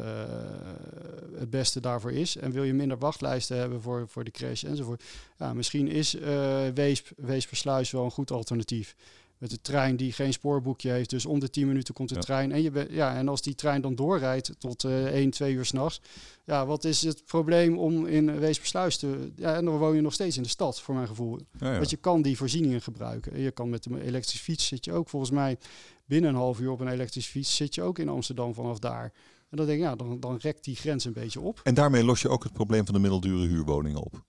het 1.39 1.51
beste 1.51 1.81
daarvoor 1.81 2.13
is? 2.13 2.37
En 2.37 2.51
wil 2.51 2.65
je 2.65 2.75
minder 2.75 2.99
wachtlijsten 2.99 3.57
hebben 3.57 3.83
voor, 3.83 4.09
voor 4.09 4.25
de 4.25 4.31
crash 4.31 4.65
enzovoort? 4.65 5.03
Misschien 5.55 5.89
is 5.89 6.15
eh 6.15 6.67
Weesp, 6.75 7.09
Weespersluis 7.17 7.91
wel 7.91 8.05
een 8.05 8.11
goed 8.11 8.31
alternatief. 8.31 8.97
Met 9.41 9.51
de 9.51 9.61
trein 9.61 9.97
die 9.97 10.13
geen 10.13 10.33
spoorboekje 10.33 10.91
heeft. 10.91 11.11
Dus 11.11 11.27
om 11.27 11.39
de 11.41 11.51
10 11.51 11.67
minuten 11.67 11.95
komt 11.95 12.09
de 12.09 12.15
Ja. 12.15 12.21
trein. 12.21 12.53
En, 12.53 12.63
je 12.63 12.71
bent- 12.71 12.91
ja, 12.91 13.17
en 13.17 13.29
als 13.29 13.43
die 13.43 13.55
trein 13.55 13.81
dan 13.81 13.95
doorrijdt 13.95 14.53
tot 14.59 14.85
eh 14.85 15.05
1, 15.05 15.31
2 15.31 15.55
uur 15.55 15.65
s'nachts. 15.65 16.01
Ja, 16.45 16.67
wat 16.67 16.85
is 16.85 17.03
het 17.03 17.25
probleem 17.25 17.79
om 17.79 18.07
in 18.07 18.39
Weespersluis 18.39 18.97
te... 18.97 19.33
Ja, 19.37 19.55
en 19.57 19.65
dan 19.65 19.77
woon 19.79 19.95
je 19.95 20.01
nog 20.01 20.13
steeds 20.13 20.37
in 20.37 20.43
de 20.43 20.49
stad, 20.49 20.81
voor 20.81 20.95
mijn 20.95 21.07
gevoel. 21.07 21.39
Ja, 21.59 21.71
ja. 21.71 21.77
Want 21.77 21.91
je 21.91 21.97
kan 21.97 22.23
die 22.23 22.37
voorzieningen 22.37 22.83
gebruiken. 22.83 23.33
En 23.33 23.41
je 23.41 23.51
kan 23.51 23.69
met 23.69 23.83
de 23.83 24.03
elektrische 24.03 24.43
fiets 24.43 24.67
zit 24.67 24.85
je 24.85 24.93
ook 24.93 25.09
volgens 25.09 25.31
mij 25.31 25.59
binnen 26.05 26.31
een 26.31 26.37
half 26.37 26.61
uur 26.61 26.71
op 26.71 26.81
een 26.81 26.89
elektrische 26.89 27.31
fiets 27.31 27.57
zit 27.57 27.75
je 27.75 27.83
ook 27.83 27.99
in 27.99 28.09
Amsterdam 28.09 28.55
vanaf 28.55 28.79
daar. 28.79 29.13
En 29.51 29.57
dan 29.57 29.67
denk 29.67 29.79
ik, 29.79 29.85
ja, 29.85 29.97
dan, 29.97 30.21
dan 30.21 30.37
rekt 30.37 30.65
die 30.65 30.77
grens 30.77 31.05
een 31.05 31.13
beetje 31.13 31.41
op. 31.41 31.61
En 31.65 31.75
daarmee 31.75 32.05
los 32.05 32.23
je 32.23 32.29
ook 32.29 32.43
het 32.43 32.53
probleem 32.53 32.85
van 32.85 32.95
de 32.95 33.01
middeldure 33.01 33.47
huurwoningen 33.47 34.01
op. 34.03 34.25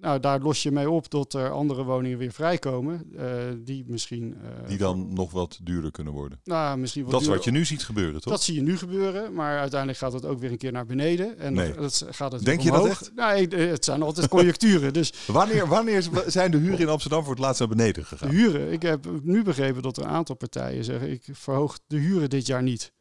Nou, 0.00 0.20
daar 0.20 0.40
los 0.40 0.62
je 0.62 0.70
mee 0.70 0.90
op 0.90 1.10
dat 1.10 1.34
er 1.34 1.50
andere 1.50 1.84
woningen 1.84 2.18
weer 2.18 2.32
vrijkomen. 2.32 3.02
eh, 3.16 3.26
die 3.64 3.84
misschien. 3.86 4.34
eh, 4.42 4.68
Die 4.68 4.78
dan 4.78 5.12
nog 5.12 5.30
wat 5.32 5.58
duurder 5.62 5.90
kunnen 5.90 6.12
worden. 6.12 6.40
Nou, 6.44 6.78
misschien 6.78 7.02
wat 7.02 7.12
Dat 7.12 7.20
is 7.20 7.26
wat 7.26 7.44
je 7.44 7.50
nu 7.50 7.64
ziet 7.64 7.84
gebeuren, 7.84 8.20
toch? 8.20 8.32
Dat 8.32 8.42
zie 8.42 8.54
je 8.54 8.62
nu 8.62 8.76
gebeuren, 8.76 9.32
maar 9.34 9.58
uiteindelijk 9.58 9.98
gaat 9.98 10.12
het 10.12 10.24
ook 10.26 10.38
weer 10.40 10.50
een 10.50 10.58
keer 10.58 10.72
naar 10.72 10.86
beneden. 10.86 11.38
En 11.38 11.52
Nee. 11.54 11.72
dan 11.74 11.82
het 11.82 12.04
gaat 12.10 12.32
het 12.32 12.44
Denk 12.44 12.60
je 12.60 12.70
dat 12.70 12.86
echt? 12.86 13.12
Nou, 13.14 13.36
ik- 13.40 13.52
eh, 13.52 13.66
het 13.70 13.84
zijn 13.84 14.02
altijd 14.02 14.28
conjuncturen. 14.28 14.92
Dus 14.92 15.12
Wanneer, 15.26 15.66
wanneer 15.66 16.08
zijn 16.26 16.50
de 16.50 16.56
huren 16.58 16.78
in 16.78 16.88
Amsterdam 16.88 17.22
voor 17.22 17.32
het 17.32 17.42
laatst 17.42 17.58
naar 17.60 17.68
beneden 17.68 17.94
de 18.02 18.04
gegaan? 18.04 18.28
huren. 18.30 18.72
Ik 18.72 18.82
heb 18.82 19.06
nu 19.22 19.42
begrepen 19.42 19.82
dat 19.82 19.96
er 19.96 20.02
een 20.02 20.08
aantal 20.10 20.36
partijen 20.36 20.84
zeggen: 20.84 21.10
ik 21.10 21.24
verhoog 21.32 21.78
de 21.86 21.96
huren 21.98 22.30
dit 22.30 22.46
jaar 22.46 22.62
niet. 22.62 22.92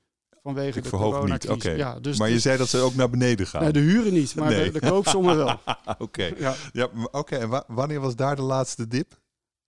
Vanwege 0.53 0.77
Ik 0.77 0.83
de 0.83 0.89
verhoog 0.89 1.27
niet, 1.29 1.49
oké. 1.49 1.69
Ja, 1.71 1.99
dus 1.99 2.17
maar 2.17 2.27
je 2.27 2.33
dus- 2.33 2.43
zei 2.43 2.57
dat 2.57 2.67
ze 2.69 2.77
ook 2.77 2.95
naar 2.95 3.09
beneden 3.09 3.47
gaan. 3.47 3.61
nee, 3.63 3.71
de 3.71 3.79
huren 3.79 4.13
niet, 4.13 4.35
maar 4.35 4.49
Nee. 4.49 4.71
de, 4.71 4.79
de 4.79 4.87
koopsommen 4.89 5.35
wel. 5.37 5.59
Oké. 5.97 6.31
Ja, 6.71 6.87
oké. 7.11 7.35
En 7.35 7.49
wa- 7.49 7.63
wanneer 7.67 7.99
was 7.99 8.15
daar 8.15 8.35
de 8.35 8.41
laatste 8.41 8.87
dip? 8.87 9.19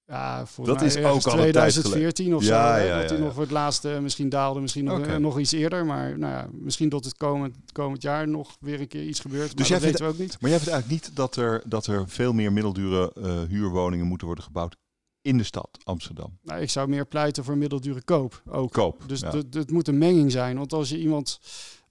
ja 0.06 0.46
volgens 0.46 0.68
Dat 0.68 0.78
mij 0.78 0.88
is 0.88 0.96
ook 0.98 1.04
al 1.04 1.14
een 1.14 1.22
tijd 1.22 1.24
geleden. 1.34 1.52
2014 1.72 2.36
of 2.36 2.44
zo. 2.44 2.54
ja, 2.54 2.78
dat 2.78 3.10
ja, 3.10 3.16
ja. 3.16 3.22
nog 3.24 3.34
voor 3.34 3.42
het 3.42 3.52
laatste 3.52 3.98
misschien 4.02 4.30
daalde, 4.30 4.60
misschien 4.60 4.84
nog, 4.84 5.20
nog 5.20 5.40
iets 5.40 5.52
eerder. 5.52 5.86
Maar 5.86 6.18
nou 6.18 6.34
ja, 6.34 6.48
misschien 6.52 6.90
dat 6.90 7.04
het 7.06 7.18
komend, 7.18 7.56
komend 7.72 8.02
jaar 8.02 8.28
nog 8.28 8.56
weer 8.60 8.80
een 8.82 8.88
keer 8.88 9.04
iets 9.04 9.20
gebeurt. 9.20 9.58
Dus 9.58 9.68
jij 9.68 9.78
dat 9.80 9.86
vindt- 9.88 10.00
weten 10.00 10.06
we 10.18 10.24
ook 10.24 10.30
niet. 10.30 10.38
Maar 10.42 10.50
jij 10.50 10.60
vindt 10.60 10.74
eigenlijk 10.74 11.04
niet 11.06 11.16
dat 11.16 11.36
er, 11.36 11.62
dat 11.66 11.86
er 11.88 12.10
veel 12.10 12.34
meer 12.34 12.52
middeldure 12.54 13.12
eh, 13.22 13.32
huurwoningen 13.50 14.06
moeten 14.06 14.28
worden 14.28 14.46
gebouwd 14.46 14.76
in 15.22 15.38
de 15.38 15.44
stad 15.44 15.78
Amsterdam? 15.84 16.38
Nou, 16.44 16.62
ik 16.62 16.70
zou 16.70 16.88
meer 16.88 17.06
pleiten 17.08 17.44
voor 17.44 17.58
middeldure 17.58 18.04
koop 18.04 18.42
ook. 18.50 18.72
Koop. 18.72 19.04
Dus 19.08 19.20
ja. 19.20 19.32
het 19.52 19.72
moet 19.72 19.88
een 19.88 19.98
menging 19.98 20.32
zijn. 20.32 20.58
Want 20.58 20.74
als 20.74 20.90
je 20.90 21.00
iemand. 21.00 21.40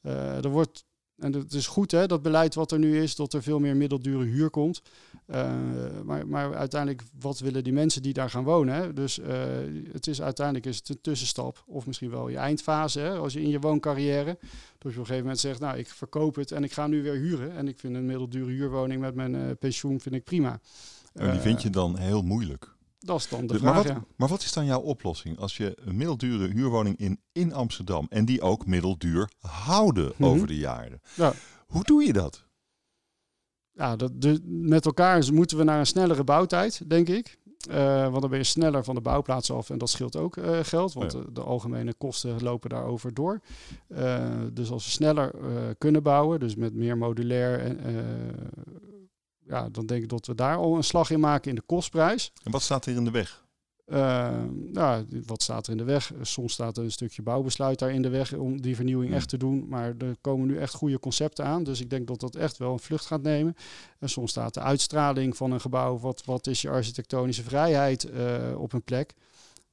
eh, 0.03 0.45
er 0.45 0.51
wordt. 0.51 0.85
En 1.17 1.33
het 1.33 1.53
is 1.53 1.67
goed, 1.67 1.91
hè, 1.91 2.07
dat 2.07 2.23
beleid 2.23 2.55
wat 2.55 2.73
er 2.73 2.79
nu 2.79 3.03
is, 3.03 3.17
dat 3.17 3.33
er 3.33 3.43
veel 3.43 3.59
meer 3.59 3.77
middeldure 3.77 4.25
huur 4.25 4.51
komt. 4.51 4.83
Eh, 5.27 5.53
maar, 6.05 6.27
maar 6.27 6.55
uiteindelijk, 6.55 7.03
wat 7.19 7.39
willen 7.39 7.65
die 7.65 7.73
mensen 7.73 8.03
die 8.03 8.13
daar 8.13 8.31
gaan 8.31 8.45
wonen? 8.45 8.75
Hè? 8.75 8.93
Dus 8.93 9.19
eh, 9.19 9.39
het 9.93 10.07
is 10.07 10.23
uiteindelijk 10.23 10.67
is 10.67 10.77
het 10.77 10.89
een 10.89 11.01
tussenstap, 11.01 11.65
of 11.67 11.87
misschien 11.87 12.11
wel 12.11 12.29
je 12.29 12.37
eindfase. 12.37 13.01
Hè? 13.01 13.17
Als 13.17 13.33
je 13.33 13.43
in 13.43 13.49
je 13.49 13.61
wooncarrière, 13.61 14.25
dat 14.25 14.41
je 14.41 14.77
op 14.79 14.85
een 14.85 14.93
gegeven 14.93 15.19
moment 15.21 15.39
zegt, 15.39 15.61
nou, 15.61 15.79
ik 15.79 15.89
verkoop 15.89 16.35
het 16.35 16.53
en 16.53 16.65
ik 16.65 16.73
ga 16.73 16.87
nu 16.87 17.03
weer 17.03 17.15
huren. 17.15 17.57
En 17.57 17.69
ik 17.69 17.79
vind 17.79 17.95
een 17.95 18.07
middeldure 18.07 18.51
huurwoning 18.53 19.01
met 19.01 19.15
mijn 19.15 19.59
pensioen 19.59 20.01
vind 20.01 20.15
ik 20.15 20.25
prima. 20.25 20.61
en 21.15 21.31
die 21.31 21.41
vind 21.41 21.63
je 21.63 21.71
dan 21.71 21.99
heel 21.99 22.23
moeilijk. 22.23 22.75
Dat 23.05 23.19
is 23.19 23.29
dan 23.29 23.41
de 23.41 23.47
Dus- 23.47 23.57
vraag, 23.61 23.75
maar, 23.75 23.83
wat, 23.83 23.93
ja. 23.93 24.05
maar 24.17 24.29
wat 24.29 24.43
is 24.43 24.53
dan 24.53 24.65
jouw 24.65 24.81
oplossing 24.81 25.39
als 25.39 25.57
je 25.57 25.77
een 25.85 25.97
middeldure 25.97 26.49
huurwoning 26.49 26.97
in, 26.97 27.21
in 27.33 27.53
Amsterdam 27.53 28.07
en 28.09 28.25
die 28.25 28.41
ook 28.43 28.67
middelduur 28.67 29.31
houden 29.41 30.13
Mhm. 30.17 30.25
over 30.25 30.47
de 30.47 30.57
jaren? 30.57 31.01
Ja. 31.15 31.33
Hoe 31.67 31.83
doe 31.85 32.05
je 32.07 32.13
dat? 32.13 32.45
ja, 33.73 33.97
dat, 33.97 34.21
de, 34.23 34.41
met 34.47 34.85
elkaar 34.87 35.33
moeten 35.33 35.57
we 35.57 35.65
naar 35.65 35.79
een 35.79 35.87
snellere 35.87 36.25
bouwtijd, 36.25 36.83
denk 36.89 37.09
ik. 37.09 37.39
Uh, 37.71 38.03
want 38.09 38.21
dan 38.21 38.31
ben 38.31 38.39
je 38.39 38.45
sneller 38.45 38.85
van 38.85 38.95
de 38.95 39.01
bouwplaats 39.01 39.51
af 39.51 39.71
en 39.71 39.79
dat 39.79 39.91
scheelt 39.91 40.17
ook 40.17 40.37
uh, 40.37 40.59
geld, 40.63 40.93
want 40.93 41.13
Ja. 41.13 41.19
de, 41.21 41.33
de 41.33 41.41
algemene 41.43 41.95
kosten 41.95 42.43
lopen 42.43 42.71
daarover 42.71 43.15
door. 43.15 43.41
Uh, 43.89 44.29
dus 44.53 44.71
als 44.71 44.85
we 44.85 44.91
sneller 44.91 45.35
kunnen 45.79 46.03
bouwen, 46.03 46.41
dus 46.41 46.57
met 46.57 46.75
meer 46.75 46.99
modulair, 46.99 47.61
en, 47.61 47.81
ja, 49.51 49.69
dan 49.69 49.87
denk 49.87 50.03
ik 50.03 50.09
dat 50.09 50.27
we 50.27 50.35
daar 50.35 50.57
al 50.57 50.77
een 50.77 50.85
slag 50.85 51.11
in 51.11 51.21
maken 51.21 51.51
in 51.51 51.57
de 51.57 51.63
kostprijs. 51.67 52.33
En 52.43 52.51
wat 52.51 52.63
staat 52.63 52.87
er 52.87 52.97
in 52.97 53.05
de 53.05 53.11
weg? 53.11 53.49
nou, 54.73 55.07
wat 55.27 55.43
staat 55.43 55.67
er 55.67 55.73
in 55.73 55.79
de 55.79 55.85
weg? 55.85 56.13
Soms 56.23 56.53
staat 56.53 56.77
er 56.77 56.85
een 56.85 56.93
stukje 56.93 57.23
bouwbesluit 57.23 57.79
daar 57.79 57.93
in 57.93 58.03
de 58.03 58.09
weg 58.09 58.35
om 58.35 58.61
die 58.61 58.77
vernieuwing 58.77 59.15
echt 59.15 59.29
te 59.29 59.37
doen. 59.37 59.69
Maar 59.69 59.95
er 59.99 60.17
komen 60.21 60.47
nu 60.47 60.59
echt 60.59 60.75
goede 60.75 60.99
concepten 60.99 61.45
aan. 61.45 61.65
Dus 61.65 61.81
ik 61.81 61.91
denk 61.91 62.07
dat 62.07 62.21
dat 62.21 62.35
echt 62.35 62.57
wel 62.57 62.73
een 62.73 62.79
vlucht 62.79 63.07
gaat 63.07 63.23
nemen. 63.23 63.57
En 63.99 64.09
soms 64.09 64.31
staat 64.31 64.55
de 64.55 64.61
uitstraling 64.61 65.37
van 65.37 65.51
een 65.51 65.61
gebouw. 65.61 65.99
Wat, 65.99 66.25
wat 66.25 66.47
is 66.47 66.63
je 66.63 66.71
architectonische 66.71 67.43
vrijheid 67.43 68.11
uh, 68.11 68.61
op 68.61 68.73
een 68.73 68.83
plek? 68.83 69.15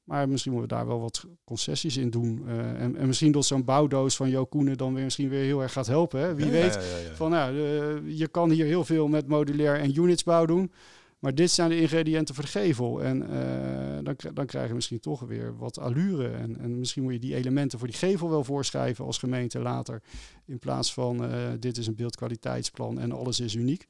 Maar 0.07 0.29
misschien 0.29 0.51
moeten 0.51 0.69
we 0.69 0.75
daar 0.75 0.87
wel 0.87 0.99
wat 0.99 1.25
concessies 1.43 1.97
in 1.97 2.09
doen. 2.09 2.43
Uh, 2.45 2.81
en, 2.81 2.95
en, 2.95 3.07
misschien 3.07 3.31
dat 3.31 3.45
zo'n 3.45 3.63
bouwdoos 3.63 4.15
van 4.15 4.29
Jo 4.29 4.45
Koenen 4.45 4.77
dan 4.77 4.93
weer 4.93 5.03
misschien 5.03 5.29
weer 5.29 5.43
heel 5.43 5.61
erg 5.61 5.71
gaat 5.71 5.87
helpen. 5.87 6.19
Hè? 6.19 6.35
Wie 6.35 6.45
Ja, 6.45 6.51
weet. 6.51 6.73
ja, 6.73 6.81
ja, 6.81 6.97
ja. 6.97 7.15
Van, 7.15 7.31
nou, 7.31 7.55
uh, 7.55 8.17
je 8.17 8.27
kan 8.27 8.49
hier 8.49 8.65
heel 8.65 8.85
veel 8.85 9.07
met 9.07 9.27
modulair 9.27 9.79
en 9.79 9.97
unitsbouw 9.97 10.45
doen. 10.45 10.71
Maar 11.19 11.35
dit 11.35 11.51
zijn 11.51 11.69
de 11.69 11.81
ingrediënten 11.81 12.35
voor 12.35 12.43
de 12.43 12.49
gevel. 12.49 13.03
En 13.03 13.21
uh, 13.21 14.03
dan, 14.03 14.15
dan 14.33 14.45
krijg 14.45 14.67
je 14.67 14.73
misschien 14.73 14.99
toch 14.99 15.19
weer 15.19 15.57
wat 15.57 15.79
allure. 15.79 16.27
En, 16.27 16.59
en, 16.59 16.79
misschien 16.79 17.03
moet 17.03 17.13
je 17.13 17.19
die 17.19 17.35
elementen 17.35 17.79
voor 17.79 17.87
die 17.87 17.97
gevel 17.97 18.29
wel 18.29 18.43
voorschrijven 18.43 19.05
als 19.05 19.17
gemeente 19.17 19.59
later. 19.59 20.01
In 20.45 20.59
plaats 20.59 20.93
van 20.93 21.29
dit 21.59 21.77
is 21.77 21.87
een 21.87 21.95
beeldkwaliteitsplan 21.95 22.99
en 22.99 23.11
alles 23.11 23.39
is 23.39 23.53
uniek. 23.53 23.87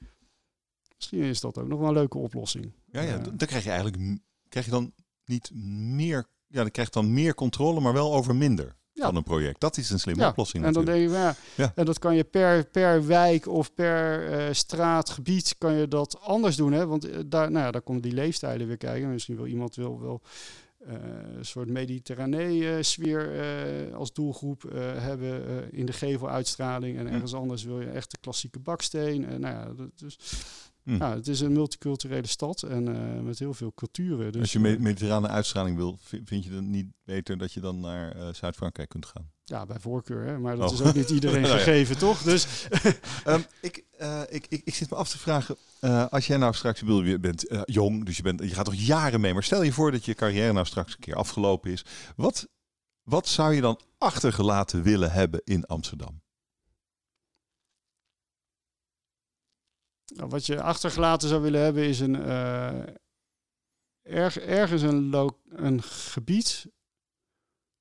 Misschien 0.96 1.22
is 1.22 1.40
dat 1.40 1.58
ook 1.58 1.68
nog 1.68 1.80
wel 1.80 1.88
een 1.88 1.94
leuke 1.94 2.18
oplossing. 2.18 2.72
Ja, 2.86 3.02
ja. 3.02 3.18
dan 3.18 3.48
krijg 3.48 3.64
je 3.64 3.70
eigenlijk 3.70 4.20
krijg 4.50 4.66
je 4.66 4.72
dan 4.72 4.94
niet 5.28 5.52
meer. 5.96 6.26
Ja, 6.48 6.62
dan 6.62 6.72
krijg 6.72 6.88
je 6.88 7.00
dan 7.00 7.14
meer 7.14 7.34
controle, 7.34 7.80
maar 7.80 7.94
wel 7.94 8.14
over 8.14 8.36
minder. 8.36 8.76
Ja. 8.98 9.06
Van 9.06 9.16
een 9.16 9.24
project. 9.24 9.60
Dat 9.60 9.78
is 9.78 9.90
een 9.90 10.00
slimme 10.00 10.22
ja. 10.22 10.30
oplossing. 10.30 10.66
En 10.66 10.74
dan 10.74 10.86
natuurlijk. 10.86 11.14
denk 11.14 11.36
je, 11.36 11.62
ja, 11.62 11.64
Ja. 11.66 11.72
en 11.76 11.86
dat 11.86 12.00
kan 12.00 12.16
je 12.16 12.24
per, 12.24 12.66
per 12.66 13.06
wijk 13.06 13.48
of 13.48 13.74
per 13.74 14.30
uh, 14.32 14.54
straat, 14.54 15.10
gebied, 15.10 15.56
kan 15.58 15.74
je 15.74 15.88
dat 15.88 16.20
anders 16.22 16.56
doen. 16.56 16.72
Hè? 16.72 16.88
Want 16.88 17.08
uh, 17.08 17.16
daar, 17.26 17.52
nou 17.52 17.66
ja, 17.66 17.72
daar 17.72 17.82
komen 17.82 18.02
die 18.02 18.14
leefstijlen 18.14 18.68
weer 18.68 18.78
kijken. 18.78 19.12
Misschien 19.12 19.36
wil 19.36 19.46
iemand 19.46 19.76
wil 19.76 20.00
wel 20.00 20.22
uh, 20.88 20.94
een 21.38 21.46
soort 21.46 21.70
mediterranee 21.70 22.84
sfeer 22.84 23.32
als 23.94 24.14
doelgroep 24.14 24.62
hebben 24.98 25.44
in 25.72 25.86
de 25.86 25.94
geveluitstraling. 25.94 26.98
En 26.98 27.08
ergens 27.08 27.34
anders 27.34 27.64
wil 27.64 27.82
je 27.82 27.90
echt 27.90 28.12
de 28.12 28.18
klassieke 28.22 28.60
baksteen. 28.60 29.22
nou 29.40 29.56
ja, 29.56 29.88
dus, 29.96 30.20
Hm. 30.88 30.98
nou, 30.98 31.16
het 31.16 31.28
is 31.28 31.40
een 31.40 31.52
multiculturele 31.52 32.28
stad 32.28 32.64
en 32.64 32.88
uh, 32.90 33.22
met 33.22 33.40
heel 33.40 33.54
veel 33.54 33.72
culturen. 33.76 34.32
Dus, 34.32 34.42
Als 34.42 34.52
je 34.52 34.60
me 34.60 34.78
mediterrane 34.80 35.28
uitstraling 35.28 35.78
wil, 35.78 35.98
vind 36.02 36.44
je 36.44 36.52
het 36.52 36.64
niet 36.64 36.88
beter 37.04 37.38
dat 37.38 37.54
je 37.54 37.60
dan 37.60 37.80
naar 37.80 38.16
uh, 38.16 38.28
Zuid-Frankrijk 38.34 38.90
kunt 38.90 39.06
gaan? 39.06 39.32
Ja, 39.44 39.66
bij 39.66 39.80
voorkeur, 39.80 40.24
hè? 40.26 40.40
maar 40.40 40.56
dat 40.56 40.70
Oh. 40.72 40.74
is 40.80 40.82
ook 40.86 40.94
niet 40.96 41.10
iedereen 41.10 41.42
Nou 41.42 41.54
ja. 41.58 41.60
gegeven, 41.60 41.98
toch? 41.98 42.22
Dus 42.22 42.68
um, 43.28 43.44
ik, 43.62 43.84
uh, 44.02 44.22
ik, 44.30 44.46
ik, 44.50 44.62
ik 44.64 44.76
zit 44.76 44.90
me 44.90 44.96
af 44.96 45.10
te 45.10 45.18
vragen, 45.18 45.56
als 46.10 46.28
jij 46.28 46.38
nou 46.38 46.54
straks, 46.54 46.80
bedoel, 46.80 47.04
je 47.04 47.20
bent 47.20 47.46
jong, 47.66 48.06
dus 48.06 48.18
je, 48.18 48.24
bent, 48.24 48.42
je 48.42 48.50
gaat 48.54 48.66
toch 48.66 48.76
jaren 48.76 49.22
mee, 49.22 49.34
maar 49.34 49.44
stel 49.44 49.64
je 49.64 49.72
voor 49.74 49.92
dat 49.92 50.06
je 50.06 50.14
carrière 50.14 50.54
nou 50.54 50.66
straks 50.66 50.94
een 50.94 51.00
keer 51.00 51.16
afgelopen 51.16 51.72
is. 51.72 51.86
Wat, 52.16 52.48
wat 53.04 53.28
zou 53.28 53.54
je 53.54 53.62
dan 53.62 53.80
achtergelaten 53.98 54.84
willen 54.84 55.12
hebben 55.12 55.42
in 55.44 55.66
Amsterdam? 55.66 56.22
Wat 60.16 60.46
je 60.46 60.62
achtergelaten 60.62 61.30
zou 61.30 61.42
willen 61.42 61.62
hebben 61.62 61.84
is 61.84 62.00
een 62.00 62.16
uh, 62.16 62.80
erg, 64.02 64.40
ergens 64.40 64.82
een, 64.82 65.32
een 65.50 65.82
gebied 65.82 66.68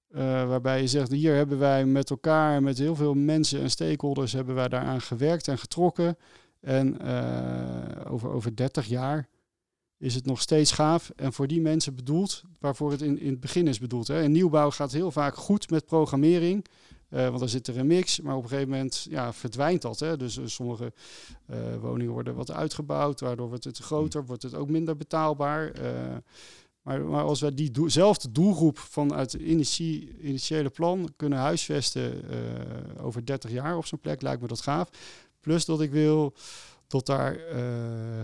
uh, 0.09 0.49
waarbij 0.49 0.81
je 0.81 0.89
zegt 0.89 1.11
hier 1.11 1.35
hebben 1.35 1.59
wij 1.59 1.87
met 1.87 2.11
elkaar, 2.11 2.63
met 2.63 2.79
heel 2.79 2.95
veel 2.95 3.15
mensen 3.15 3.61
en 3.61 3.71
stakeholders 3.71 4.33
hebben 4.33 4.55
wij 4.55 4.69
daaraan 4.69 5.01
gewerkt 5.01 5.49
en 5.49 5.59
getrokken. 5.59 6.17
En 6.61 6.99
uh, 7.03 8.13
over, 8.13 8.31
over 8.31 8.57
30 8.57 8.87
jaar 8.87 9.29
is 9.99 10.15
het 10.15 10.27
nog 10.27 10.41
steeds 10.41 10.73
gaaf 10.73 11.11
en 11.17 11.33
voor 11.33 11.47
die 11.47 11.61
mensen 11.61 11.95
bedoeld 11.95 12.43
waarvoor 12.61 12.91
het 12.91 13.03
in, 13.03 13.19
in 13.19 13.31
het 13.31 13.41
begin 13.41 13.69
is 13.69 13.79
bedoeld. 13.79 14.07
Hè. 14.07 14.23
In 14.23 14.33
nieuwbouw 14.33 14.71
gaat 14.71 14.93
heel 14.93 15.11
vaak 15.11 15.35
goed 15.35 15.71
met 15.71 15.87
programmering. 15.87 16.67
Uh, 17.17 17.27
want 17.27 17.39
dan 17.39 17.49
zit 17.49 17.67
er 17.67 17.79
een 17.79 17.87
mix, 17.87 18.21
maar 18.21 18.37
op 18.37 18.43
een 18.43 18.49
gegeven 18.49 18.71
moment 18.71 19.07
ja, 19.11 19.33
verdwijnt 19.33 19.83
dat. 19.83 19.99
Hè? 19.99 20.17
Dus 20.17 20.37
uh, 20.37 20.47
sommige 20.47 20.93
uh, 21.51 21.57
woningen 21.81 22.13
worden 22.13 22.35
wat 22.35 22.51
uitgebouwd, 22.51 23.21
waardoor 23.21 23.49
wordt 23.49 23.65
het 23.65 23.79
groter, 23.79 24.27
wordt 24.27 24.43
het 24.43 24.55
ook 24.55 24.69
minder 24.69 24.97
betaalbaar. 24.97 25.73
Maar, 26.83 27.01
maar, 27.01 27.23
als 27.23 27.41
wij 27.41 27.55
diezelfde 27.55 28.33
doelgroep 28.33 28.79
vanuit 28.79 29.33
het 29.33 29.43
initiële 30.21 30.71
plan 30.71 31.13
kunnen 31.17 31.39
huisvesten 31.39 32.23
over 33.01 33.27
30 33.27 33.51
jaar 33.51 33.77
op 33.77 33.87
zo'n 33.87 34.01
plek, 34.01 34.23
lijkt 34.23 34.43
me 34.43 34.49
dat 34.49 34.61
gaaf. 34.61 34.89
Plus 35.41 35.65
dat 35.65 35.81
ik 35.81 35.91
wil 35.91 36.35
dat 36.87 37.07
daar 37.07 37.39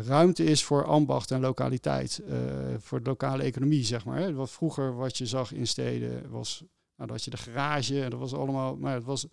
ruimte 0.05 0.45
is 0.45 0.65
voor 0.65 0.85
ambacht 0.85 1.31
en 1.31 1.41
lokaliteit, 1.41 2.21
voor 2.79 3.03
de 3.03 3.09
lokale 3.09 3.43
economie, 3.43 3.85
zeg 3.85 4.05
maar. 4.05 4.19
Hè? 4.19 4.35
Wat 4.35 4.51
vroeger 4.51 4.97
wat 4.97 5.19
je 5.19 5.27
zag 5.27 5.53
in 5.53 5.67
steden 5.67 6.31
was 6.31 6.65
nou, 6.97 7.11
dat 7.11 7.25
je 7.25 7.31
de 7.31 7.37
garage 7.37 8.03
en 8.03 8.11
dat 8.11 8.19
was 8.19 8.35
allemaal, 8.35 8.77
maar 8.77 8.95
het 8.95 9.05
was 9.05 9.27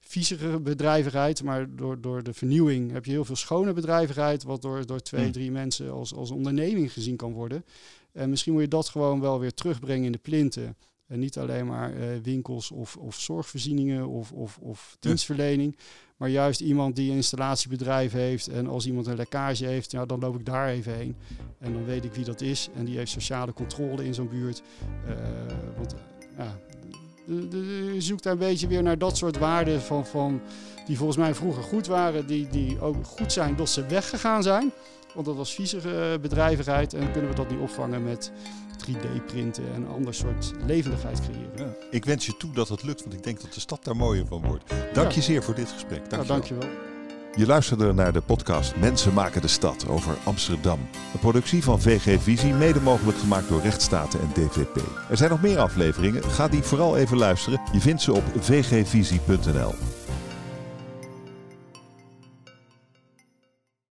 viezere 0.00 0.60
bedrijvigheid, 0.60 1.42
maar 1.42 1.76
door, 1.76 2.00
door 2.00 2.22
de 2.22 2.34
vernieuwing 2.34 2.92
heb 2.92 3.04
je 3.04 3.10
heel 3.10 3.24
veel 3.24 3.36
schone 3.36 3.72
bedrijvigheid, 3.72 4.42
wat 4.42 4.62
door, 4.62 4.86
door 4.86 5.00
twee, 5.00 5.30
drie 5.30 5.50
mensen 5.50 5.92
als, 5.92 6.14
als 6.14 6.30
onderneming 6.30 6.92
gezien 6.92 7.16
kan 7.16 7.32
worden. 7.32 7.64
En 8.12 8.30
misschien 8.30 8.52
moet 8.52 8.62
je 8.62 8.68
dat 8.68 8.88
gewoon 8.88 9.20
wel 9.20 9.40
weer 9.40 9.54
terugbrengen 9.54 10.04
in 10.04 10.12
de 10.12 10.18
plinten. 10.18 10.76
En 11.06 11.18
niet 11.18 11.38
alleen 11.38 11.66
maar 11.66 11.96
uh, 11.96 12.06
winkels 12.22 12.70
of, 12.70 12.96
of 12.96 13.14
zorgvoorzieningen 13.14 14.06
of, 14.08 14.32
of, 14.32 14.58
of 14.58 14.96
dienstverlening. 15.00 15.76
Maar 16.16 16.28
juist 16.28 16.60
iemand 16.60 16.96
die 16.96 17.10
een 17.10 17.16
installatiebedrijf 17.16 18.12
heeft. 18.12 18.48
En 18.48 18.66
als 18.66 18.86
iemand 18.86 19.06
een 19.06 19.16
lekkage 19.16 19.66
heeft, 19.66 19.90
ja, 19.90 20.06
dan 20.06 20.20
loop 20.20 20.38
ik 20.38 20.44
daar 20.44 20.68
even 20.68 20.94
heen. 20.94 21.16
En 21.58 21.72
dan 21.72 21.84
weet 21.84 22.04
ik 22.04 22.14
wie 22.14 22.24
dat 22.24 22.40
is. 22.40 22.68
En 22.74 22.84
die 22.84 22.96
heeft 22.96 23.10
sociale 23.10 23.52
controle 23.52 24.04
in 24.04 24.14
zo'n 24.14 24.28
buurt. 24.28 24.62
Uh, 25.08 25.14
want 25.76 25.94
ja, 26.36 26.58
de, 27.26 27.48
de, 27.48 27.90
je 27.94 28.00
zoekt 28.00 28.22
daar 28.22 28.32
een 28.32 28.38
beetje 28.38 28.66
weer 28.66 28.82
naar 28.82 28.98
dat 28.98 29.16
soort 29.16 29.38
waarden 29.38 29.82
van, 29.82 30.06
van 30.06 30.40
die 30.86 30.96
volgens 30.96 31.18
mij 31.18 31.34
vroeger 31.34 31.62
goed 31.62 31.86
waren, 31.86 32.26
die, 32.26 32.48
die 32.48 32.80
ook 32.80 33.06
goed 33.06 33.32
zijn 33.32 33.56
dat 33.56 33.68
ze 33.68 33.86
weggegaan 33.86 34.42
zijn. 34.42 34.72
Want 35.14 35.26
dat 35.26 35.36
was 35.36 35.54
viezige 35.54 36.18
bedrijvigheid 36.20 36.94
en 36.94 37.12
kunnen 37.12 37.30
we 37.30 37.36
dat 37.36 37.50
niet 37.50 37.60
opvangen 37.60 38.04
met 38.04 38.32
3D-printen 38.84 39.64
en 39.74 39.82
een 39.82 39.88
ander 39.88 40.14
soort 40.14 40.52
levendigheid 40.66 41.20
creëren. 41.20 41.52
Ja. 41.56 41.86
Ik 41.90 42.04
wens 42.04 42.26
je 42.26 42.36
toe 42.36 42.52
dat 42.52 42.68
het 42.68 42.82
lukt, 42.82 43.00
want 43.02 43.14
ik 43.14 43.22
denk 43.22 43.40
dat 43.40 43.52
de 43.52 43.60
stad 43.60 43.84
daar 43.84 43.96
mooier 43.96 44.26
van 44.26 44.42
wordt. 44.46 44.64
Dank 44.92 45.10
je 45.10 45.22
zeer 45.22 45.42
voor 45.42 45.54
dit 45.54 45.68
gesprek. 45.68 45.98
Dank 45.98 46.10
nou, 46.10 46.26
dankjewel. 46.26 46.68
Je 47.36 47.46
luisterde 47.46 47.92
naar 47.92 48.12
de 48.12 48.20
podcast 48.20 48.76
Mensen 48.76 49.14
maken 49.14 49.40
de 49.40 49.48
stad 49.48 49.88
over 49.88 50.16
Amsterdam. 50.24 50.78
Een 51.12 51.18
productie 51.18 51.62
van 51.62 51.80
VG 51.80 52.22
Visie, 52.22 52.52
mede 52.52 52.80
mogelijk 52.80 53.18
gemaakt 53.18 53.48
door 53.48 53.60
Rechtsstaten 53.60 54.20
en 54.20 54.28
DVP. 54.32 54.76
Er 55.10 55.16
zijn 55.16 55.30
nog 55.30 55.42
meer 55.42 55.58
afleveringen, 55.58 56.24
ga 56.24 56.48
die 56.48 56.62
vooral 56.62 56.96
even 56.96 57.16
luisteren. 57.16 57.60
Je 57.72 57.80
vindt 57.80 58.02
ze 58.02 58.12
op 58.12 58.24
vgvisie.nl. 58.40 59.74